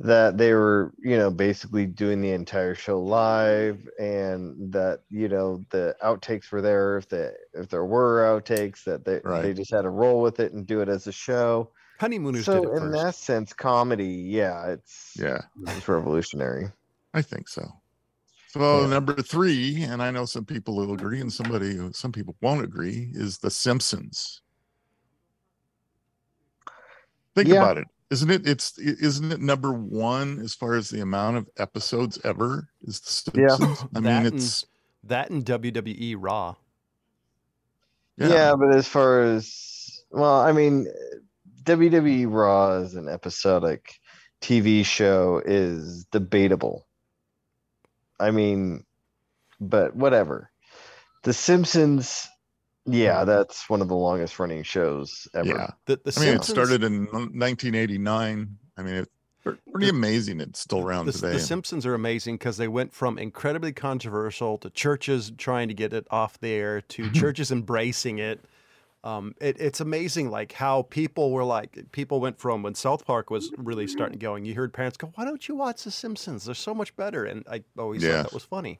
that 0.00 0.38
they 0.38 0.54
were, 0.54 0.92
you 0.98 1.16
know, 1.16 1.30
basically 1.30 1.86
doing 1.86 2.20
the 2.20 2.32
entire 2.32 2.74
show 2.74 3.00
live 3.00 3.88
and 4.00 4.72
that, 4.72 5.02
you 5.10 5.28
know, 5.28 5.64
the 5.70 5.96
outtakes 6.02 6.50
were 6.52 6.62
there 6.62 6.98
if 6.98 7.08
the 7.08 7.34
if 7.54 7.68
there 7.68 7.84
were 7.84 8.22
outtakes 8.22 8.84
that 8.84 9.04
they 9.04 9.20
they 9.40 9.54
just 9.54 9.70
had 9.72 9.82
to 9.82 9.90
roll 9.90 10.22
with 10.22 10.40
it 10.40 10.52
and 10.52 10.66
do 10.66 10.80
it 10.80 10.88
as 10.88 11.06
a 11.06 11.12
show. 11.12 11.72
Honeymooners 12.00 12.46
So 12.46 12.60
did 12.60 12.64
it 12.64 12.70
in 12.76 12.78
first. 12.78 12.92
that 12.92 13.14
sense, 13.14 13.52
comedy, 13.52 14.06
yeah, 14.06 14.68
it's 14.68 15.16
yeah. 15.16 15.42
it's 15.68 15.88
revolutionary. 15.88 16.72
I 17.14 17.22
think 17.22 17.48
so. 17.48 17.82
So 18.48 18.60
oh, 18.62 18.82
Yeah. 18.82 18.86
number 18.86 19.14
three, 19.22 19.82
and 19.84 20.02
I 20.02 20.10
know 20.10 20.24
some 20.26 20.44
people 20.46 20.76
will 20.76 20.92
agree, 20.94 21.20
and 21.20 21.32
somebody 21.32 21.92
some 21.92 22.12
people 22.12 22.36
won't 22.40 22.64
agree, 22.64 23.10
is 23.14 23.38
The 23.38 23.50
Simpsons. 23.50 24.42
Think 27.34 27.48
Yeah. 27.48 27.56
about 27.56 27.78
it. 27.78 27.88
Isn't 28.10 28.30
it? 28.30 28.46
It's 28.48 28.76
isn't 28.78 29.30
it 29.30 29.40
number 29.40 29.72
one 29.72 30.40
as 30.40 30.54
far 30.54 30.74
as 30.74 30.90
the 30.90 31.00
amount 31.00 31.36
of 31.36 31.48
episodes 31.58 32.18
ever? 32.24 32.68
Is 32.82 33.00
The 33.00 33.40
Yeah. 33.42 33.48
Simpsons? 33.56 33.88
I 33.94 34.00
That 34.00 34.02
mean, 34.02 34.26
and- 34.26 34.34
it's 34.34 34.64
That 35.04 35.30
and 35.30 35.44
WWE 35.44 36.16
Raw. 36.18 36.56
yeah, 38.16 38.28
Yeah. 38.28 38.54
but 38.56 38.74
as 38.74 38.86
far 38.88 39.22
as 39.22 40.02
well, 40.10 40.40
I 40.40 40.52
mean, 40.52 40.86
WWE 41.62 42.26
Raw 42.26 42.72
as 42.72 42.94
an 42.96 43.08
episodic 43.08 43.94
TV 44.40 44.82
show 44.84 45.40
is 45.44 46.04
debatable. 46.06 46.86
I 48.18 48.30
mean, 48.30 48.84
but 49.60 49.94
whatever. 49.94 50.50
The 51.22 51.32
Simpsons, 51.32 52.28
yeah, 52.86 53.24
that's 53.24 53.68
one 53.68 53.80
of 53.82 53.88
the 53.88 53.96
longest 53.96 54.38
running 54.38 54.62
shows 54.62 55.28
ever. 55.34 55.48
yeah. 55.48 55.70
The, 55.86 56.00
the 56.04 56.14
I 56.16 56.20
mean, 56.20 56.32
Simpsons, 56.34 56.48
it 56.48 56.52
started 56.52 56.84
in 56.84 57.06
1989. 57.06 58.58
I 58.76 58.82
mean, 58.82 58.94
it's 58.94 59.10
pretty 59.70 59.88
amazing. 59.88 60.40
It's 60.40 60.60
still 60.60 60.80
around 60.80 61.06
the, 61.06 61.12
today. 61.12 61.32
the 61.32 61.40
Simpsons 61.40 61.86
are 61.86 61.94
amazing 61.94 62.36
because 62.36 62.56
they 62.56 62.68
went 62.68 62.92
from 62.92 63.18
incredibly 63.18 63.72
controversial 63.72 64.58
to 64.58 64.70
churches 64.70 65.32
trying 65.36 65.68
to 65.68 65.74
get 65.74 65.92
it 65.92 66.06
off 66.10 66.38
the 66.40 66.52
air 66.52 66.80
to 66.80 67.10
churches 67.12 67.50
embracing 67.50 68.18
it. 68.18 68.40
Um, 69.02 69.34
it. 69.40 69.58
It's 69.58 69.80
amazing, 69.80 70.30
like 70.30 70.52
how 70.52 70.82
people 70.82 71.30
were 71.32 71.44
like, 71.44 71.90
people 71.90 72.20
went 72.20 72.38
from 72.38 72.62
when 72.62 72.74
South 72.74 73.06
Park 73.06 73.30
was 73.30 73.50
really 73.56 73.86
starting 73.86 74.18
going. 74.18 74.44
You 74.44 74.54
heard 74.54 74.74
parents 74.74 74.98
go, 74.98 75.10
"Why 75.14 75.24
don't 75.24 75.48
you 75.48 75.54
watch 75.54 75.84
The 75.84 75.90
Simpsons? 75.90 76.44
They're 76.44 76.54
so 76.54 76.74
much 76.74 76.94
better." 76.96 77.24
And 77.24 77.42
I 77.50 77.62
always 77.78 78.02
Yes. 78.02 78.12
thought 78.12 78.22
that 78.24 78.34
was 78.34 78.44
funny. 78.44 78.78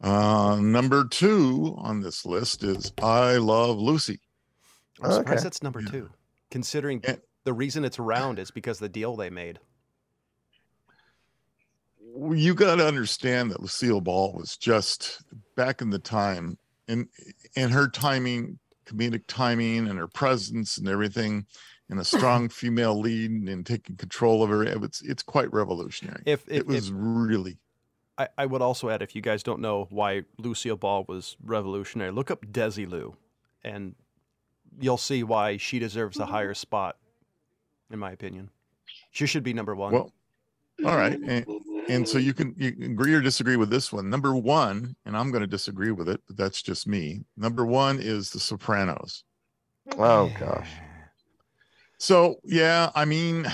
Uh, 0.00 0.58
number 0.60 1.04
two 1.06 1.74
on 1.78 2.00
this 2.00 2.24
list 2.24 2.62
is 2.64 2.92
I 3.02 3.36
Love 3.36 3.78
Lucy. 3.78 4.20
I'm 5.02 5.12
surprised 5.12 5.38
Okay. 5.38 5.42
that's 5.44 5.62
number 5.62 5.80
Yeah. 5.80 5.90
two, 5.90 6.10
considering 6.50 7.00
And- 7.04 7.20
the 7.44 7.52
reason 7.52 7.84
it's 7.84 7.98
around 7.98 8.38
is 8.38 8.50
because 8.50 8.78
the 8.78 8.88
deal 8.88 9.16
they 9.16 9.30
made. 9.30 9.58
you 12.32 12.54
got 12.54 12.76
to 12.76 12.86
understand 12.86 13.50
that 13.52 13.60
Lucille 13.60 14.00
Ball 14.00 14.32
was 14.32 14.56
just 14.56 15.22
back 15.54 15.80
in 15.80 15.90
the 15.90 15.98
time 15.98 16.58
and 16.88 17.08
and 17.54 17.70
her 17.72 17.86
timing, 17.88 18.58
comedic 18.84 19.22
timing 19.28 19.86
and 19.86 19.96
her 19.98 20.08
presence 20.08 20.76
and 20.76 20.88
everything 20.88 21.46
and 21.88 22.00
a 22.00 22.04
strong 22.04 22.48
female 22.48 22.98
lead 22.98 23.30
and 23.30 23.64
taking 23.64 23.96
control 23.96 24.42
of 24.42 24.50
her. 24.50 24.64
It's 24.64 25.02
it's 25.02 25.22
quite 25.22 25.52
revolutionary. 25.52 26.22
If, 26.26 26.42
if, 26.48 26.58
it 26.62 26.66
was 26.66 26.88
if 26.88 26.94
really 26.96 27.58
I, 28.20 28.28
I 28.36 28.44
would 28.44 28.60
also 28.60 28.90
add, 28.90 29.00
if 29.00 29.16
you 29.16 29.22
guys 29.22 29.42
don't 29.42 29.60
know 29.60 29.86
why 29.88 30.24
Lucille 30.36 30.76
Ball 30.76 31.06
was 31.08 31.38
revolutionary, 31.42 32.10
look 32.10 32.30
up 32.30 32.44
Desilu, 32.44 33.14
and 33.64 33.94
you'll 34.78 34.98
see 34.98 35.22
why 35.22 35.56
she 35.56 35.78
deserves 35.78 36.18
a 36.18 36.26
higher 36.26 36.52
spot, 36.52 36.98
in 37.90 37.98
my 37.98 38.12
opinion. 38.12 38.50
She 39.10 39.24
should 39.24 39.42
be 39.42 39.54
number 39.54 39.74
one. 39.74 39.92
well. 39.92 40.12
All 40.84 40.96
right, 40.96 41.18
and, 41.18 41.46
and 41.88 42.06
so 42.06 42.18
you 42.18 42.34
can 42.34 42.54
you 42.58 42.72
can 42.72 42.92
agree 42.92 43.14
or 43.14 43.22
disagree 43.22 43.56
with 43.56 43.70
this 43.70 43.90
one. 43.90 44.10
Number 44.10 44.34
one, 44.36 44.96
and 45.06 45.16
I'm 45.16 45.30
going 45.30 45.42
to 45.42 45.46
disagree 45.46 45.90
with 45.90 46.08
it, 46.08 46.20
but 46.26 46.36
that's 46.36 46.62
just 46.62 46.86
me. 46.86 47.22
Number 47.38 47.64
one 47.64 47.98
is 48.00 48.30
The 48.30 48.40
Sopranos. 48.40 49.24
Oh 49.96 50.30
gosh. 50.38 50.68
So 51.96 52.36
yeah, 52.44 52.90
I 52.94 53.06
mean. 53.06 53.46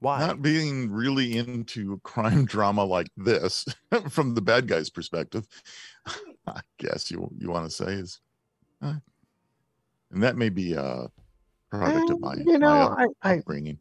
Why? 0.00 0.18
not 0.20 0.42
being 0.42 0.90
really 0.90 1.36
into 1.38 1.92
a 1.94 1.98
crime 2.00 2.44
drama 2.46 2.84
like 2.84 3.08
this 3.16 3.64
from 4.08 4.34
the 4.34 4.42
bad 4.42 4.66
guy's 4.68 4.90
perspective 4.90 5.46
i 6.46 6.60
guess 6.78 7.10
you 7.10 7.28
you 7.38 7.50
want 7.50 7.64
to 7.64 7.70
say 7.70 7.92
is 7.92 8.20
uh, 8.82 8.94
and 10.12 10.22
that 10.22 10.36
may 10.36 10.48
be 10.48 10.74
a 10.74 11.08
product 11.70 12.10
of 12.10 12.20
my, 12.20 12.34
Eh, 12.34 12.42
you 12.46 12.58
my 12.58 12.58
know, 12.58 12.82
up- 12.82 12.98
I, 12.98 13.06
I 13.22 13.38
upbringing 13.38 13.78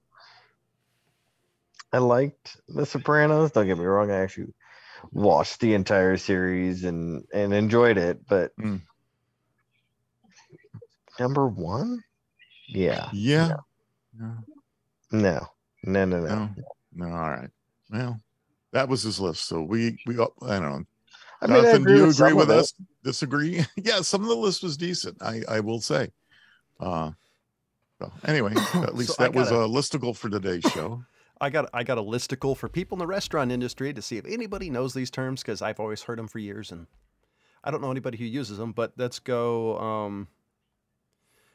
I 1.93 1.99
liked 1.99 2.57
The 2.67 2.85
Sopranos. 2.85 3.51
Don't 3.51 3.67
get 3.67 3.77
me 3.77 3.85
wrong. 3.85 4.11
I 4.11 4.15
actually 4.15 4.53
watched 5.11 5.59
the 5.61 5.73
entire 5.75 6.17
series 6.17 6.83
and 6.83 7.23
and 7.33 7.53
enjoyed 7.53 7.97
it. 7.97 8.27
But 8.27 8.51
Mm. 8.59 8.81
number 11.19 11.47
one, 11.47 12.01
yeah, 12.67 13.09
yeah 13.13 13.55
no 14.17 14.45
no, 15.11 15.47
no, 15.85 16.05
no, 16.05 16.19
no. 16.21 16.27
no, 16.27 16.49
no 16.93 17.05
all 17.15 17.29
right 17.29 17.49
well 17.91 18.19
that 18.73 18.87
was 18.89 19.03
his 19.03 19.19
list 19.19 19.45
so 19.47 19.61
we 19.61 19.97
we 20.05 20.13
got 20.15 20.31
i 20.43 20.59
don't 20.59 20.63
know 20.79 20.83
I 21.41 21.47
mean, 21.47 21.57
I 21.57 21.61
Jonathan, 21.63 21.83
do 21.83 21.91
you 21.95 22.03
agree 22.03 22.13
some 22.13 22.35
with 22.35 22.49
of 22.49 22.55
it. 22.57 22.59
us 22.59 22.73
disagree 23.03 23.65
yeah 23.77 24.01
some 24.01 24.21
of 24.21 24.27
the 24.27 24.35
list 24.35 24.63
was 24.63 24.77
decent 24.77 25.17
i 25.21 25.41
i 25.49 25.59
will 25.59 25.79
say 25.81 26.09
uh 26.79 27.11
so 27.99 28.11
anyway 28.25 28.53
at 28.75 28.95
least 28.95 29.15
So 29.15 29.23
that 29.23 29.33
was 29.33 29.49
a 29.49 29.51
gotta- 29.51 29.67
listicle 29.67 30.15
for 30.15 30.29
today's 30.29 30.63
show 30.73 31.03
I 31.41 31.49
got 31.49 31.69
I 31.73 31.83
got 31.83 31.97
a 31.97 32.01
listicle 32.01 32.55
for 32.55 32.69
people 32.69 32.95
in 32.95 32.99
the 32.99 33.07
restaurant 33.07 33.51
industry 33.51 33.93
to 33.93 34.01
see 34.01 34.15
if 34.17 34.25
anybody 34.25 34.69
knows 34.69 34.93
these 34.93 35.11
terms 35.11 35.41
because 35.41 35.61
I've 35.61 35.81
always 35.81 36.03
heard 36.03 36.17
them 36.17 36.29
for 36.29 36.39
years 36.39 36.71
and 36.71 36.87
I 37.61 37.71
don't 37.71 37.81
know 37.81 37.91
anybody 37.91 38.17
who 38.17 38.23
uses 38.23 38.57
them. 38.57 38.71
But 38.71 38.93
let's 38.95 39.19
go. 39.19 39.77
Um, 39.77 40.29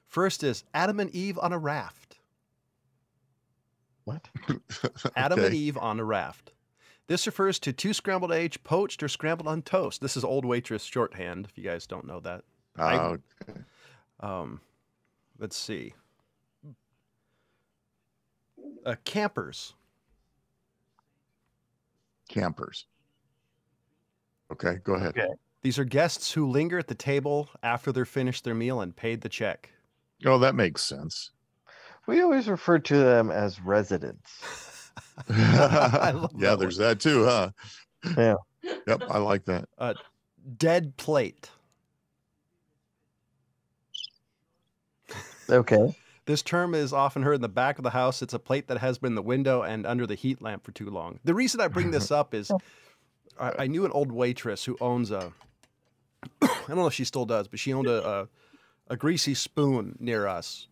first 0.06 0.42
is 0.44 0.64
Adam 0.74 1.00
and 1.00 1.08
Eve 1.12 1.38
on 1.40 1.54
a 1.54 1.58
raft. 1.58 2.18
What? 4.04 4.28
Adam 5.16 5.38
and 5.44 5.54
Eve 5.54 5.76
on 5.76 6.00
a 6.00 6.04
raft. 6.04 6.52
This 7.06 7.26
refers 7.26 7.58
to 7.60 7.72
two 7.72 7.92
scrambled 7.92 8.32
eggs 8.32 8.56
poached 8.56 9.02
or 9.02 9.08
scrambled 9.08 9.48
on 9.48 9.62
toast. 9.62 10.00
This 10.00 10.16
is 10.16 10.24
old 10.24 10.44
waitress 10.44 10.82
shorthand. 10.84 11.46
If 11.50 11.58
you 11.58 11.64
guys 11.64 11.86
don't 11.86 12.06
know 12.06 12.20
that. 12.20 12.44
I- 12.76 12.96
Uh, 12.96 13.16
Um, 14.20 14.60
let's 15.38 15.56
see. 15.56 15.94
Uh, 18.86 18.94
campers. 19.04 19.74
campers. 22.28 22.86
Okay, 24.52 24.76
go 24.84 24.94
ahead. 24.94 25.10
Okay. 25.18 25.26
These 25.62 25.78
are 25.78 25.84
guests 25.84 26.32
who 26.32 26.46
linger 26.48 26.78
at 26.78 26.86
the 26.88 26.94
table 26.94 27.48
after 27.62 27.92
they're 27.92 28.04
finished 28.04 28.44
their 28.44 28.54
meal 28.54 28.80
and 28.80 28.94
paid 28.94 29.20
the 29.20 29.28
check. 29.28 29.70
Oh, 30.24 30.38
that 30.38 30.54
makes 30.54 30.82
sense. 30.82 31.30
We 32.06 32.20
always 32.22 32.48
refer 32.48 32.78
to 32.78 32.96
them 32.96 33.30
as 33.30 33.60
residents. 33.60 34.30
Yeah, 35.28 36.28
that 36.38 36.58
there's 36.58 36.78
that 36.78 36.98
too, 36.98 37.24
huh? 37.26 37.50
Yeah. 38.16 38.36
Yep, 38.86 39.02
I 39.10 39.18
like 39.18 39.44
that. 39.44 39.68
Uh, 39.76 39.92
dead 40.56 40.96
plate. 40.96 41.50
Okay. 45.50 45.94
This 46.26 46.42
term 46.42 46.74
is 46.74 46.92
often 46.92 47.22
heard 47.22 47.34
in 47.34 47.40
the 47.40 47.48
back 47.48 47.78
of 47.78 47.84
the 47.84 47.90
house. 47.90 48.22
It's 48.22 48.34
a 48.34 48.38
plate 48.38 48.68
that 48.68 48.78
has 48.78 48.98
been 48.98 49.08
in 49.12 49.14
the 49.14 49.22
window 49.22 49.62
and 49.62 49.86
under 49.86 50.06
the 50.06 50.14
heat 50.14 50.40
lamp 50.40 50.64
for 50.64 50.72
too 50.72 50.88
long. 50.88 51.18
The 51.24 51.34
reason 51.34 51.60
I 51.60 51.68
bring 51.68 51.90
this 51.90 52.10
up 52.12 52.34
is 52.34 52.50
I, 53.38 53.52
I 53.60 53.66
knew 53.66 53.84
an 53.84 53.90
old 53.92 54.12
waitress 54.12 54.64
who 54.64 54.76
owns 54.80 55.10
a. 55.10 55.32
I 56.42 56.48
don't 56.68 56.76
know 56.76 56.86
if 56.86 56.94
she 56.94 57.04
still 57.04 57.24
does, 57.26 57.48
but 57.48 57.58
she 57.58 57.72
owned 57.72 57.88
a 57.88 58.08
a, 58.08 58.28
a 58.88 58.96
greasy 58.96 59.34
spoon 59.34 59.96
near 59.98 60.26
us, 60.26 60.68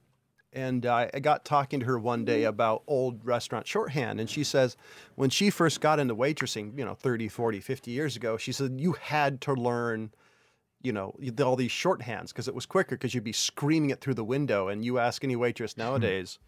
and 0.52 0.86
I, 0.86 1.10
I 1.12 1.20
got 1.20 1.44
talking 1.44 1.80
to 1.80 1.86
her 1.86 1.98
one 1.98 2.24
day 2.24 2.44
about 2.44 2.82
old 2.86 3.24
restaurant 3.24 3.66
shorthand, 3.66 4.20
and 4.20 4.28
she 4.28 4.44
says 4.44 4.76
when 5.14 5.30
she 5.30 5.50
first 5.50 5.80
got 5.80 5.98
into 5.98 6.14
waitressing, 6.14 6.78
you 6.78 6.84
know, 6.84 6.94
30, 6.94 7.28
40, 7.28 7.60
50 7.60 7.90
years 7.90 8.16
ago, 8.16 8.36
she 8.36 8.52
said 8.52 8.80
you 8.80 8.92
had 8.92 9.40
to 9.42 9.52
learn 9.52 10.10
you 10.80 10.92
know 10.92 11.14
all 11.44 11.56
these 11.56 11.70
shorthands 11.70 12.28
because 12.28 12.48
it 12.48 12.54
was 12.54 12.66
quicker 12.66 12.94
because 12.96 13.14
you'd 13.14 13.24
be 13.24 13.32
screaming 13.32 13.90
it 13.90 14.00
through 14.00 14.14
the 14.14 14.24
window 14.24 14.68
and 14.68 14.84
you 14.84 14.98
ask 14.98 15.24
any 15.24 15.36
waitress 15.36 15.76
nowadays. 15.76 16.38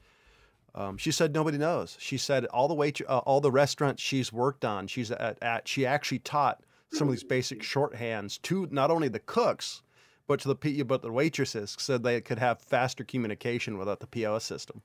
Um, 0.75 0.97
she 0.99 1.11
said 1.11 1.35
nobody 1.35 1.59
knows. 1.59 1.97
She 1.99 2.17
said 2.17 2.47
all 2.47 2.69
the 2.69 2.75
wait 2.75 3.01
uh, 3.09 3.19
all 3.19 3.41
the 3.41 3.51
restaurants 3.51 4.03
she's 4.03 4.33
worked 4.33 4.65
on 4.65 4.87
she's 4.87 5.11
at, 5.11 5.43
at 5.43 5.67
she 5.67 5.85
actually 5.85 6.21
taught 6.21 6.63
some 6.93 7.09
of 7.09 7.13
these 7.13 7.25
basic 7.25 7.63
shorthands 7.63 8.41
to 8.43 8.69
not 8.71 8.91
only 8.91 9.09
the 9.09 9.19
cooks 9.19 9.83
but 10.31 10.39
to 10.39 10.55
the 10.55 10.83
but 10.85 11.03
the 11.03 11.11
waitresses 11.11 11.75
so 11.77 11.99
they 11.99 12.21
could 12.21 12.39
have 12.39 12.63
faster 12.63 13.03
communication 13.03 13.77
without 13.77 13.99
the 13.99 14.07
POS 14.07 14.45
system 14.45 14.81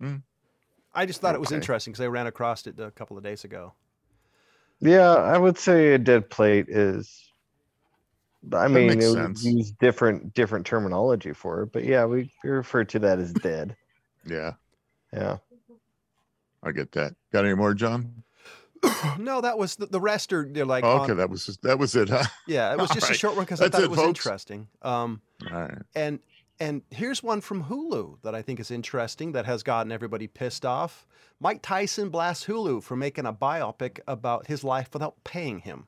Hmm. 0.00 0.16
I 0.94 1.04
just 1.04 1.20
thought 1.20 1.34
it 1.34 1.40
was 1.40 1.52
interesting 1.52 1.92
because 1.92 2.04
I 2.04 2.06
ran 2.06 2.26
across 2.26 2.66
it 2.66 2.78
a 2.78 2.90
couple 2.90 3.18
of 3.18 3.24
days 3.24 3.44
ago. 3.44 3.72
Yeah, 4.80 5.14
I 5.14 5.36
would 5.36 5.58
say 5.58 5.94
a 5.94 5.98
dead 5.98 6.30
plate 6.30 6.66
is. 6.68 7.30
I 8.52 8.68
mean, 8.68 8.88
makes 8.88 9.06
it 9.06 9.18
would 9.18 9.42
use 9.42 9.72
different 9.72 10.34
different 10.34 10.64
terminology 10.64 11.32
for 11.32 11.62
it, 11.62 11.72
but 11.72 11.84
yeah, 11.84 12.04
we, 12.04 12.30
we 12.44 12.50
refer 12.50 12.84
to 12.84 12.98
that 13.00 13.18
as 13.18 13.32
dead. 13.32 13.76
Yeah, 14.26 14.52
Yeah. 15.12 15.38
I 16.62 16.72
get 16.72 16.92
that. 16.92 17.14
Got 17.32 17.44
any 17.44 17.54
more, 17.54 17.74
John? 17.74 18.22
no, 19.18 19.40
that 19.40 19.58
was 19.58 19.76
the, 19.76 19.86
the 19.86 20.00
rest 20.00 20.32
are 20.32 20.48
they're 20.50 20.64
like 20.66 20.84
Oh, 20.84 20.98
on- 20.98 21.00
okay, 21.02 21.14
that 21.14 21.30
was 21.30 21.46
just, 21.46 21.62
that 21.62 21.78
was 21.78 21.94
it, 21.96 22.08
huh? 22.08 22.24
Yeah, 22.46 22.72
it 22.72 22.78
was 22.78 22.90
just 22.90 23.10
a 23.10 23.14
short 23.14 23.36
one 23.36 23.44
because 23.44 23.60
I 23.60 23.68
thought 23.68 23.82
it, 23.82 23.84
it 23.84 23.90
was 23.90 23.98
folks. 23.98 24.08
interesting. 24.08 24.68
Um, 24.82 25.20
All 25.50 25.58
right. 25.60 25.78
and 25.94 26.20
and 26.58 26.82
here's 26.90 27.22
one 27.22 27.40
from 27.42 27.64
Hulu 27.64 28.22
that 28.22 28.34
I 28.34 28.40
think 28.42 28.60
is 28.60 28.70
interesting 28.70 29.32
that 29.32 29.44
has 29.44 29.62
gotten 29.62 29.92
everybody 29.92 30.26
pissed 30.26 30.64
off. 30.64 31.06
Mike 31.38 31.60
Tyson 31.62 32.08
blasts 32.08 32.46
Hulu 32.46 32.82
for 32.82 32.96
making 32.96 33.26
a 33.26 33.32
biopic 33.32 34.00
about 34.08 34.46
his 34.46 34.64
life 34.64 34.88
without 34.94 35.22
paying 35.24 35.58
him. 35.58 35.86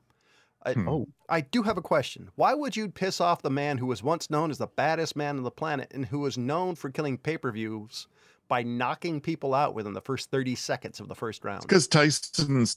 I, 0.61 0.73
Hmm. 0.73 0.87
Oh. 0.89 1.07
I 1.27 1.41
do 1.41 1.63
have 1.63 1.77
a 1.77 1.81
question. 1.81 2.29
Why 2.35 2.53
would 2.53 2.75
you 2.75 2.89
piss 2.89 3.19
off 3.21 3.41
the 3.41 3.49
man 3.49 3.77
who 3.79 3.87
was 3.87 4.03
once 4.03 4.29
known 4.29 4.51
as 4.51 4.57
the 4.59 4.67
baddest 4.67 5.15
man 5.15 5.37
on 5.37 5.43
the 5.43 5.49
planet 5.49 5.89
and 5.91 6.05
who 6.05 6.19
was 6.19 6.37
known 6.37 6.75
for 6.75 6.89
killing 6.91 7.17
pay-per-views 7.17 8.07
by 8.49 8.63
knocking 8.63 9.21
people 9.21 9.53
out 9.53 9.73
within 9.73 9.93
the 9.93 10.01
first 10.01 10.29
30 10.29 10.55
seconds 10.55 10.99
of 10.99 11.07
the 11.07 11.15
first 11.15 11.45
round? 11.45 11.61
Because 11.61 11.87
Tyson's 11.87 12.75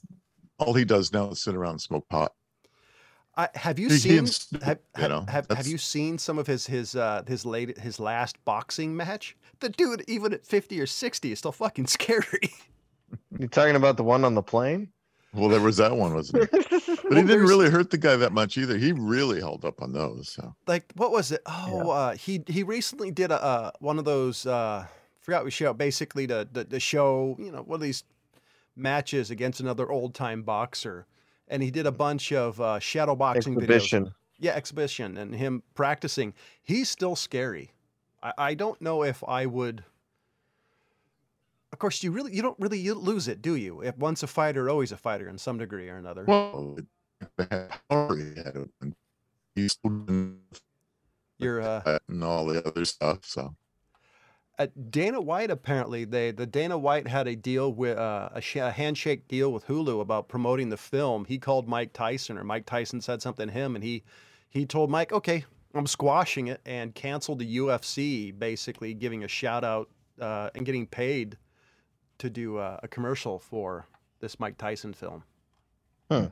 all 0.58 0.74
he 0.74 0.84
does 0.84 1.12
now 1.12 1.30
is 1.30 1.42
sit 1.42 1.56
around 1.56 1.72
and 1.72 1.80
smoke 1.80 2.08
pot. 2.08 2.32
I, 3.36 3.48
have 3.54 3.78
you 3.78 3.88
He 3.88 3.96
seen 3.96 4.28
have, 4.62 4.78
you 5.00 5.08
know, 5.08 5.24
have, 5.26 5.46
have 5.50 5.66
you 5.66 5.78
seen 5.78 6.18
some 6.18 6.38
of 6.38 6.46
his 6.46 6.66
his 6.66 6.94
uh 6.94 7.22
his 7.26 7.46
late 7.46 7.78
his 7.78 7.98
last 7.98 8.42
boxing 8.44 8.94
match? 8.94 9.36
The 9.60 9.70
dude, 9.70 10.04
even 10.06 10.34
at 10.34 10.44
fifty 10.44 10.78
or 10.80 10.86
sixty, 10.86 11.32
is 11.32 11.38
still 11.38 11.52
fucking 11.52 11.86
scary. 11.88 12.52
You 13.38 13.48
talking 13.48 13.76
about 13.76 13.96
the 13.96 14.04
one 14.04 14.24
on 14.24 14.34
the 14.34 14.42
plane? 14.42 14.88
Well, 15.34 15.48
there 15.48 15.62
was 15.62 15.78
that 15.78 15.96
one, 15.96 16.14
wasn't 16.14 16.48
it? 16.52 16.82
But 17.02 17.18
he 17.18 17.24
didn't 17.26 17.46
really 17.46 17.68
hurt 17.68 17.90
the 17.90 17.98
guy 17.98 18.16
that 18.16 18.32
much 18.32 18.56
either. 18.56 18.78
He 18.78 18.92
really 18.92 19.38
held 19.38 19.66
up 19.66 19.82
on 19.82 19.92
those. 19.92 20.30
So 20.30 20.54
like 20.66 20.84
what 20.94 21.10
was 21.10 21.30
it? 21.32 21.42
Oh, 21.44 21.90
uh, 21.90 22.14
he 22.14 22.42
he 22.46 22.62
recently 22.62 23.10
did 23.10 23.30
a 23.30 23.42
uh, 23.42 23.70
one 23.80 23.98
of 23.98 24.04
those. 24.04 24.46
Forgot 25.22 25.44
we 25.44 25.50
show 25.50 25.72
basically 25.72 26.26
to, 26.26 26.46
to 26.52 26.64
to 26.64 26.80
show 26.80 27.36
you 27.38 27.50
know 27.50 27.62
one 27.62 27.76
of 27.76 27.80
these 27.80 28.04
matches 28.76 29.30
against 29.30 29.60
another 29.60 29.90
old 29.90 30.14
time 30.14 30.42
boxer, 30.42 31.06
and 31.48 31.62
he 31.62 31.70
did 31.70 31.86
a 31.86 31.92
bunch 31.92 32.32
of 32.32 32.60
uh, 32.60 32.78
shadow 32.78 33.14
boxing 33.14 33.54
videos. 33.54 33.62
Exhibition. 33.62 34.14
Yeah, 34.38 34.52
exhibition 34.52 35.16
and 35.16 35.34
him 35.34 35.62
practicing. 35.74 36.34
He's 36.62 36.90
still 36.90 37.14
scary. 37.14 37.70
I, 38.22 38.32
I 38.36 38.54
don't 38.54 38.80
know 38.82 39.04
if 39.04 39.22
I 39.22 39.46
would. 39.46 39.84
Of 41.72 41.78
course, 41.78 42.02
you 42.02 42.10
really 42.10 42.34
you 42.34 42.42
don't 42.42 42.58
really 42.58 42.78
you 42.78 42.94
lose 42.94 43.28
it, 43.28 43.40
do 43.40 43.54
you? 43.54 43.80
If 43.80 43.96
once 43.98 44.24
a 44.24 44.26
fighter, 44.26 44.68
always 44.68 44.90
a 44.90 44.96
fighter 44.96 45.28
in 45.28 45.38
some 45.38 45.58
degree 45.58 45.88
or 45.88 45.96
another. 45.96 46.24
well, 46.26 46.76
the 47.36 47.70
power 47.88 48.16
he 48.16 48.34
had 48.42 48.68
and 48.80 48.94
he's 49.54 49.78
and 49.84 50.40
You're 51.38 51.62
uh, 51.62 51.98
all 52.22 52.46
the 52.46 52.66
other 52.66 52.84
stuff. 52.84 53.20
So 53.24 53.54
uh, 54.58 54.66
Dana 54.90 55.20
White. 55.20 55.50
Apparently, 55.50 56.04
they 56.04 56.30
the 56.30 56.46
Dana 56.46 56.76
White 56.76 57.06
had 57.06 57.26
a 57.26 57.36
deal 57.36 57.72
with 57.72 57.98
uh, 57.98 58.28
a, 58.32 58.40
sh- 58.40 58.56
a 58.56 58.70
handshake 58.70 59.28
deal 59.28 59.52
with 59.52 59.66
Hulu 59.66 60.00
about 60.00 60.28
promoting 60.28 60.68
the 60.68 60.76
film. 60.76 61.24
He 61.24 61.38
called 61.38 61.68
Mike 61.68 61.92
Tyson, 61.92 62.38
or 62.38 62.44
Mike 62.44 62.66
Tyson 62.66 63.00
said 63.00 63.22
something 63.22 63.48
to 63.48 63.52
him, 63.52 63.74
and 63.74 63.82
he 63.82 64.02
he 64.50 64.66
told 64.66 64.90
Mike, 64.90 65.12
"Okay, 65.12 65.44
I'm 65.74 65.86
squashing 65.86 66.48
it," 66.48 66.60
and 66.66 66.94
canceled 66.94 67.38
the 67.38 67.56
UFC, 67.56 68.38
basically 68.38 68.94
giving 68.94 69.24
a 69.24 69.28
shout 69.28 69.64
out 69.64 69.88
uh, 70.20 70.50
and 70.54 70.66
getting 70.66 70.86
paid 70.86 71.38
to 72.18 72.30
do 72.30 72.58
uh, 72.58 72.78
a 72.82 72.88
commercial 72.88 73.38
for 73.38 73.86
this 74.20 74.38
Mike 74.38 74.58
Tyson 74.58 74.92
film. 74.92 75.24
Huh. 76.10 76.28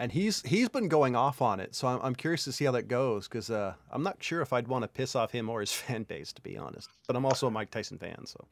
And 0.00 0.10
he's 0.10 0.40
he's 0.46 0.70
been 0.70 0.88
going 0.88 1.14
off 1.14 1.42
on 1.42 1.60
it, 1.60 1.74
so 1.74 1.86
I'm, 1.86 2.00
I'm 2.02 2.14
curious 2.14 2.44
to 2.44 2.52
see 2.52 2.64
how 2.64 2.72
that 2.72 2.88
goes 2.88 3.28
because 3.28 3.50
uh, 3.50 3.74
I'm 3.92 4.02
not 4.02 4.16
sure 4.20 4.40
if 4.40 4.50
I'd 4.50 4.66
want 4.66 4.82
to 4.82 4.88
piss 4.88 5.14
off 5.14 5.30
him 5.30 5.50
or 5.50 5.60
his 5.60 5.72
fan 5.74 6.04
base, 6.04 6.32
to 6.32 6.40
be 6.40 6.56
honest. 6.56 6.88
But 7.06 7.16
I'm 7.16 7.26
also 7.26 7.48
a 7.48 7.50
Mike 7.50 7.70
Tyson 7.70 7.98
fan, 7.98 8.24
so 8.24 8.46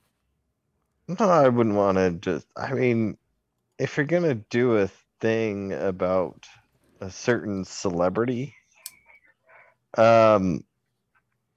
No, 1.08 1.26
I 1.26 1.48
wouldn't 1.48 1.74
want 1.74 1.96
to 1.96 2.10
just, 2.10 2.46
I 2.54 2.74
mean, 2.74 3.16
if 3.78 3.96
you're 3.96 4.04
gonna 4.04 4.34
do 4.34 4.76
a 4.76 4.90
thing 5.20 5.72
about 5.72 6.46
a 7.00 7.10
certain 7.10 7.64
celebrity, 7.64 8.54
um, 9.96 10.62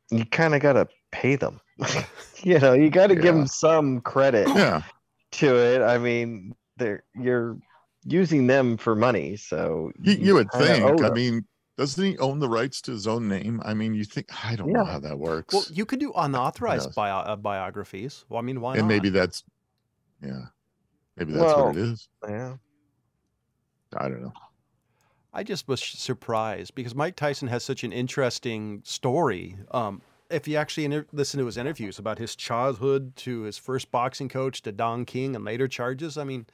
you 0.09 0.23
kind 0.23 0.55
of 0.55 0.61
gotta 0.61 0.87
pay 1.11 1.35
them. 1.35 1.59
You 2.43 2.57
know, 2.57 2.73
you 2.73 2.89
gotta 2.89 3.13
give 3.13 3.35
them 3.35 3.45
some 3.45 4.01
credit 4.01 4.47
yeah, 4.47 4.81
to 5.33 5.55
it. 5.57 5.83
I 5.83 5.99
mean, 5.99 6.55
they're, 6.77 7.03
you're 7.13 7.59
using 8.05 8.47
them 8.47 8.77
for 8.77 8.95
money, 8.95 9.35
so. 9.35 9.91
you, 10.01 10.13
you 10.13 10.33
would 10.35 10.51
think. 10.51 10.83
I 10.83 10.95
them. 10.95 11.13
mean, 11.13 11.45
doesn't 11.77 12.03
he 12.03 12.17
own 12.17 12.39
the 12.39 12.49
rights 12.49 12.81
to 12.81 12.91
his 12.91 13.07
own 13.07 13.27
name? 13.27 13.61
I 13.63 13.73
mean, 13.73 13.93
you 13.93 14.03
think 14.03 14.27
I 14.45 14.55
don't 14.55 14.71
know 14.71 14.85
how 14.85 14.99
that 14.99 15.17
works. 15.17 15.53
well, 15.53 15.65
you 15.71 15.85
could 15.85 15.99
do 15.99 16.11
unauthorized 16.15 16.87
Yes. 16.87 16.95
bio, 16.95 17.17
uh, 17.17 17.35
biographies. 17.35 18.25
Well, 18.29 18.39
I 18.39 18.41
mean, 18.41 18.61
why 18.61 18.73
and 18.73 18.81
not? 18.81 18.87
maybe 18.87 19.09
that's 19.09 19.43
yeah, 20.21 20.45
maybe 21.17 21.33
that's 21.33 21.55
what 21.55 21.75
it 21.75 21.81
is. 21.81 22.07
Yeah. 22.27 22.55
I 23.97 24.07
don't 24.07 24.21
know. 24.21 24.33
I 25.33 25.43
just 25.43 25.67
was 25.67 25.81
surprised 25.81 26.75
because 26.75 26.93
Mike 26.93 27.15
Tyson 27.15 27.47
has 27.47 27.63
such 27.63 27.83
an 27.83 27.91
interesting 27.91 28.81
story. 28.83 29.57
Um, 29.71 30.01
if 30.31 30.47
you 30.47 30.57
actually 30.57 30.85
inter- 30.85 31.05
listen 31.11 31.39
to 31.39 31.45
his 31.45 31.57
interviews 31.57 31.99
about 31.99 32.17
his 32.17 32.35
childhood 32.35 33.15
to 33.17 33.41
his 33.41 33.57
first 33.57 33.91
boxing 33.91 34.29
coach 34.29 34.61
to 34.63 34.71
Don 34.71 35.05
King 35.05 35.35
and 35.35 35.45
later 35.45 35.67
charges, 35.67 36.17
I 36.17 36.23
mean, 36.23 36.45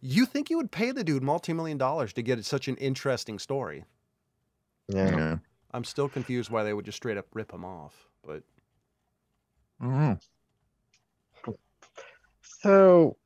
you 0.00 0.26
think 0.26 0.50
you 0.50 0.56
would 0.56 0.70
pay 0.70 0.90
the 0.90 1.04
dude 1.04 1.22
multi-million 1.22 1.78
dollars 1.78 2.12
to 2.14 2.22
get 2.22 2.44
such 2.44 2.68
an 2.68 2.76
interesting 2.76 3.38
story? 3.38 3.84
Yeah. 4.88 5.16
Yeah, 5.16 5.36
I'm 5.72 5.84
still 5.84 6.08
confused 6.08 6.50
why 6.50 6.64
they 6.64 6.72
would 6.72 6.84
just 6.84 6.96
straight 6.96 7.16
up 7.16 7.26
rip 7.32 7.52
him 7.52 7.64
off. 7.64 7.94
But 8.24 8.42
I 9.80 9.86
don't. 11.44 11.58
So, 12.42 13.16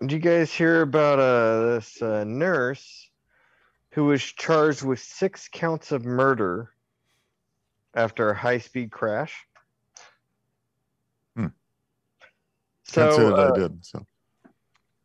did 0.00 0.12
you 0.12 0.18
guys 0.18 0.52
hear 0.52 0.82
about 0.82 1.18
uh, 1.18 1.74
this 1.74 2.02
uh, 2.02 2.24
nurse 2.24 3.10
who 3.90 4.06
was 4.06 4.22
charged 4.22 4.82
with 4.82 4.98
six 4.98 5.48
counts 5.52 5.92
of 5.92 6.04
murder 6.04 6.73
after 7.94 8.30
a 8.30 8.36
high-speed 8.36 8.90
crash? 8.90 9.46
Hmm. 11.36 11.46
Can't 12.92 13.12
say 13.12 13.22
So, 13.22 13.30
that 13.30 13.38
uh, 13.38 13.52
I 13.54 13.58
did. 13.58 13.84
So 13.84 14.06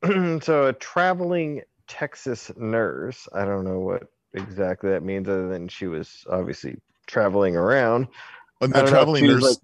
so 0.41 0.67
a 0.67 0.73
traveling 0.73 1.61
Texas 1.87 2.51
nurse. 2.57 3.27
I 3.33 3.45
don't 3.45 3.65
know 3.65 3.79
what 3.79 4.03
exactly 4.33 4.91
that 4.91 5.03
means, 5.03 5.27
other 5.27 5.49
than 5.49 5.67
she 5.67 5.87
was 5.87 6.23
obviously 6.29 6.77
traveling 7.07 7.55
around. 7.55 8.07
and 8.61 8.73
the 8.73 8.81
know 8.81 8.85
if 8.85 8.89
traveling 8.89 9.25
nurse. 9.27 9.59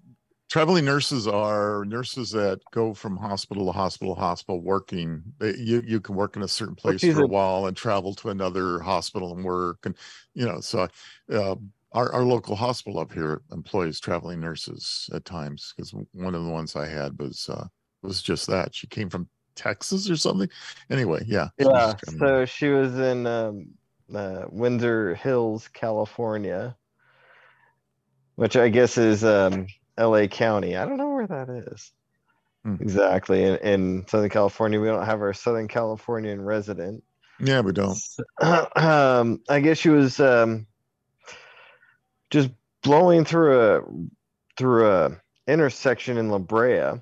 Traveling 0.48 0.84
nurses 0.84 1.26
are 1.26 1.84
nurses 1.86 2.30
that 2.30 2.60
go 2.70 2.94
from 2.94 3.16
hospital 3.16 3.66
to 3.66 3.72
hospital, 3.72 4.14
hospital 4.14 4.60
working. 4.60 5.24
They, 5.38 5.56
you 5.56 5.82
you 5.84 6.00
can 6.00 6.14
work 6.14 6.36
in 6.36 6.42
a 6.42 6.48
certain 6.48 6.76
place 6.76 7.02
for 7.02 7.22
a 7.22 7.24
a- 7.24 7.26
while 7.26 7.66
and 7.66 7.76
travel 7.76 8.14
to 8.14 8.30
another 8.30 8.78
hospital 8.78 9.34
and 9.34 9.44
work, 9.44 9.78
and 9.84 9.96
you 10.34 10.46
know. 10.46 10.60
So, 10.60 10.86
uh, 11.32 11.56
our 11.92 12.12
our 12.12 12.24
local 12.24 12.56
hospital 12.56 13.00
up 13.00 13.12
here 13.12 13.42
employs 13.52 14.00
traveling 14.00 14.40
nurses 14.40 15.08
at 15.14 15.24
times 15.24 15.72
because 15.76 15.94
one 16.12 16.34
of 16.34 16.44
the 16.44 16.50
ones 16.50 16.76
I 16.76 16.86
had 16.86 17.18
was 17.18 17.48
uh, 17.48 17.66
was 18.02 18.22
just 18.22 18.46
that. 18.48 18.74
She 18.74 18.86
came 18.86 19.08
from 19.08 19.28
Texas 19.54 20.08
or 20.08 20.16
something. 20.16 20.48
Anyway, 20.90 21.22
yeah. 21.26 21.48
Yeah, 21.58 21.94
so 22.18 22.44
she 22.44 22.68
was 22.68 22.96
in 22.98 23.26
um, 23.26 23.68
uh, 24.14 24.44
Windsor 24.48 25.14
Hills, 25.16 25.68
California, 25.68 26.76
which 28.36 28.56
I 28.56 28.68
guess 28.68 28.98
is 28.98 29.24
um, 29.24 29.66
LA 29.98 30.26
County. 30.26 30.76
I 30.76 30.84
don't 30.84 30.98
know 30.98 31.10
where 31.10 31.26
that 31.26 31.48
is. 31.48 31.92
Hmm. 32.64 32.76
Exactly. 32.80 33.42
In, 33.42 33.56
in 33.56 34.04
Southern 34.06 34.30
California, 34.30 34.80
we 34.80 34.88
don't 34.88 35.06
have 35.06 35.20
our 35.20 35.32
Southern 35.32 35.68
Californian 35.68 36.40
resident. 36.40 37.02
Yeah, 37.40 37.60
we 37.60 37.72
don't. 37.72 37.98
um, 38.76 39.40
I 39.48 39.60
guess 39.60 39.78
she 39.78 39.90
was 39.90 40.20
um, 40.20 40.66
just 42.30 42.50
blowing 42.82 43.24
through 43.24 43.60
a 43.60 43.80
through 44.56 44.90
a 44.90 45.20
intersection 45.46 46.18
in 46.18 46.28
La 46.30 46.38
Brea, 46.38 46.92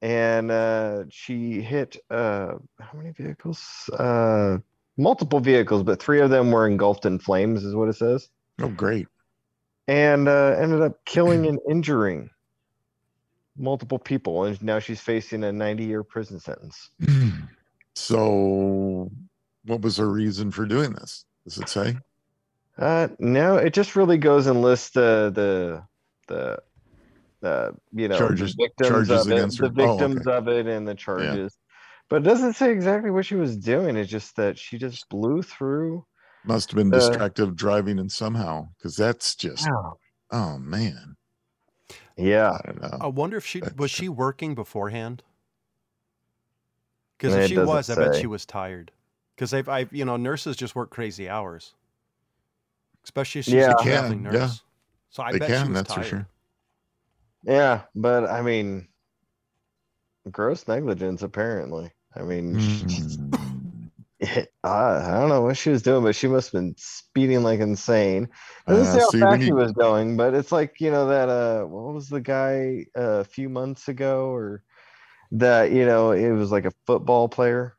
and 0.00 0.50
uh, 0.50 1.04
she 1.10 1.60
hit 1.60 1.96
uh, 2.10 2.54
how 2.80 2.92
many 2.98 3.10
vehicles? 3.12 3.90
Uh, 3.92 4.58
multiple 4.96 5.40
vehicles, 5.40 5.82
but 5.82 6.00
three 6.00 6.20
of 6.20 6.30
them 6.30 6.50
were 6.50 6.66
engulfed 6.66 7.04
in 7.04 7.18
flames, 7.18 7.64
is 7.64 7.74
what 7.74 7.88
it 7.88 7.96
says, 7.96 8.28
Oh, 8.60 8.68
great. 8.68 9.06
and 9.86 10.28
uh, 10.28 10.56
ended 10.58 10.82
up 10.82 11.04
killing 11.04 11.46
and 11.46 11.58
injuring 11.70 12.30
multiple 13.56 13.98
people, 13.98 14.44
and 14.44 14.62
now 14.62 14.78
she's 14.78 15.00
facing 15.00 15.42
a 15.44 15.48
90-year 15.48 16.02
prison 16.04 16.40
sentence. 16.40 16.90
So, 18.00 19.10
what 19.64 19.80
was 19.80 19.96
her 19.96 20.08
reason 20.08 20.52
for 20.52 20.66
doing 20.66 20.92
this? 20.92 21.24
Does 21.44 21.58
it 21.58 21.68
say? 21.68 21.96
Uh, 22.78 23.08
no, 23.18 23.56
it 23.56 23.74
just 23.74 23.96
really 23.96 24.18
goes 24.18 24.46
and 24.46 24.62
lists 24.62 24.90
the 24.90 25.32
the 25.34 25.82
the 26.28 26.58
the 27.40 27.74
you 27.92 28.08
know 28.08 28.16
Charges- 28.18 28.54
the 28.54 28.64
victims 28.64 28.88
charges 28.88 29.10
of 29.10 29.32
it, 29.32 29.34
against 29.34 29.58
the 29.58 29.68
her. 29.68 29.74
Oh, 29.78 29.98
victims 29.98 30.26
okay. 30.26 30.36
of 30.36 30.48
it, 30.48 30.66
and 30.66 30.86
the 30.86 30.94
charges. 30.94 31.56
But 32.08 32.22
it 32.22 32.24
doesn't 32.24 32.54
say 32.54 32.70
exactly 32.72 33.10
what 33.10 33.26
she 33.26 33.34
was 33.34 33.56
doing. 33.56 33.96
It's 33.96 34.10
just 34.10 34.36
that 34.36 34.58
she 34.58 34.78
just 34.78 35.08
blew 35.08 35.42
through. 35.42 36.06
Must 36.46 36.70
have 36.70 36.76
been 36.76 36.90
distracted 36.90 37.54
driving 37.56 37.98
and 37.98 38.10
somehow, 38.10 38.68
because 38.78 38.96
that's 38.96 39.34
just, 39.34 39.68
oh 40.30 40.58
man, 40.58 41.16
Yeah, 42.16 42.52
I 42.52 42.60
don't 42.66 42.80
know. 42.80 42.98
I 43.00 43.06
wonder 43.08 43.36
if 43.36 43.44
she 43.46 43.60
That's 43.60 43.76
was 43.76 43.90
true. 43.90 44.04
she 44.04 44.08
working 44.08 44.54
beforehand. 44.54 45.22
Because 47.18 47.34
if 47.34 47.48
she 47.48 47.54
doesn't 47.56 47.68
was, 47.68 47.90
I 47.90 47.94
bet 47.96 48.16
she 48.16 48.26
was 48.26 48.46
tired. 48.46 48.92
Because 49.34 49.52
I've, 49.52 49.68
I've, 49.68 49.92
you 49.92 50.04
know, 50.04 50.16
nurses 50.16 50.56
just 50.56 50.74
work 50.74 50.90
crazy 50.90 51.28
hours, 51.28 51.74
especially 53.08 53.38
if 53.40 53.44
she's 53.46 53.54
Yeah. 53.54 53.72
a 53.72 53.74
They 53.76 53.84
can, 53.84 53.84
traveling 53.84 54.24
yeah. 54.24 54.50
So 55.08 55.22
I 55.22 55.32
they 55.32 55.38
bet 55.38 55.48
she 55.48 55.54
can, 55.54 55.68
was 55.68 55.76
that's 55.78 55.88
tired. 55.88 56.04
for 56.04 56.10
sure. 56.10 56.26
yeah, 57.44 57.82
but 57.94 58.28
I 58.28 58.42
mean, 58.42 58.88
gross 60.30 60.68
negligence. 60.68 61.22
Apparently, 61.22 61.90
I 62.14 62.22
mean, 62.22 62.56
Mm. 62.56 63.34
I, 64.20 64.46
I 64.64 65.10
don't 65.20 65.28
know 65.30 65.42
what 65.42 65.56
she 65.56 65.70
was 65.70 65.82
doing, 65.82 66.02
but 66.02 66.14
she 66.16 66.26
must 66.28 66.52
have 66.52 66.60
been 66.60 66.74
speeding 66.76 67.42
like 67.42 67.60
insane. 67.60 68.28
Doesn't 68.66 68.84
Uh, 68.86 68.92
say 68.92 68.98
how 68.98 69.10
see, 69.10 69.18
fast 69.20 69.38
he 69.38 69.44
need- 69.46 69.52
was 69.54 69.72
going, 69.72 70.16
but 70.16 70.34
it's 70.34 70.52
like 70.52 70.80
you 70.80 70.90
know 70.90 71.06
that 71.08 71.28
uh, 71.30 71.64
what 71.64 71.94
was 71.94 72.08
the 72.08 72.20
guy 72.20 72.84
uh, 72.96 73.20
a 73.20 73.24
few 73.24 73.48
months 73.48 73.88
ago, 73.88 74.28
or 74.28 74.62
that 75.32 75.72
you 75.72 75.86
know 75.86 76.10
it 76.12 76.30
was 76.32 76.50
like 76.52 76.66
a 76.66 76.72
football 76.86 77.28
player 77.28 77.76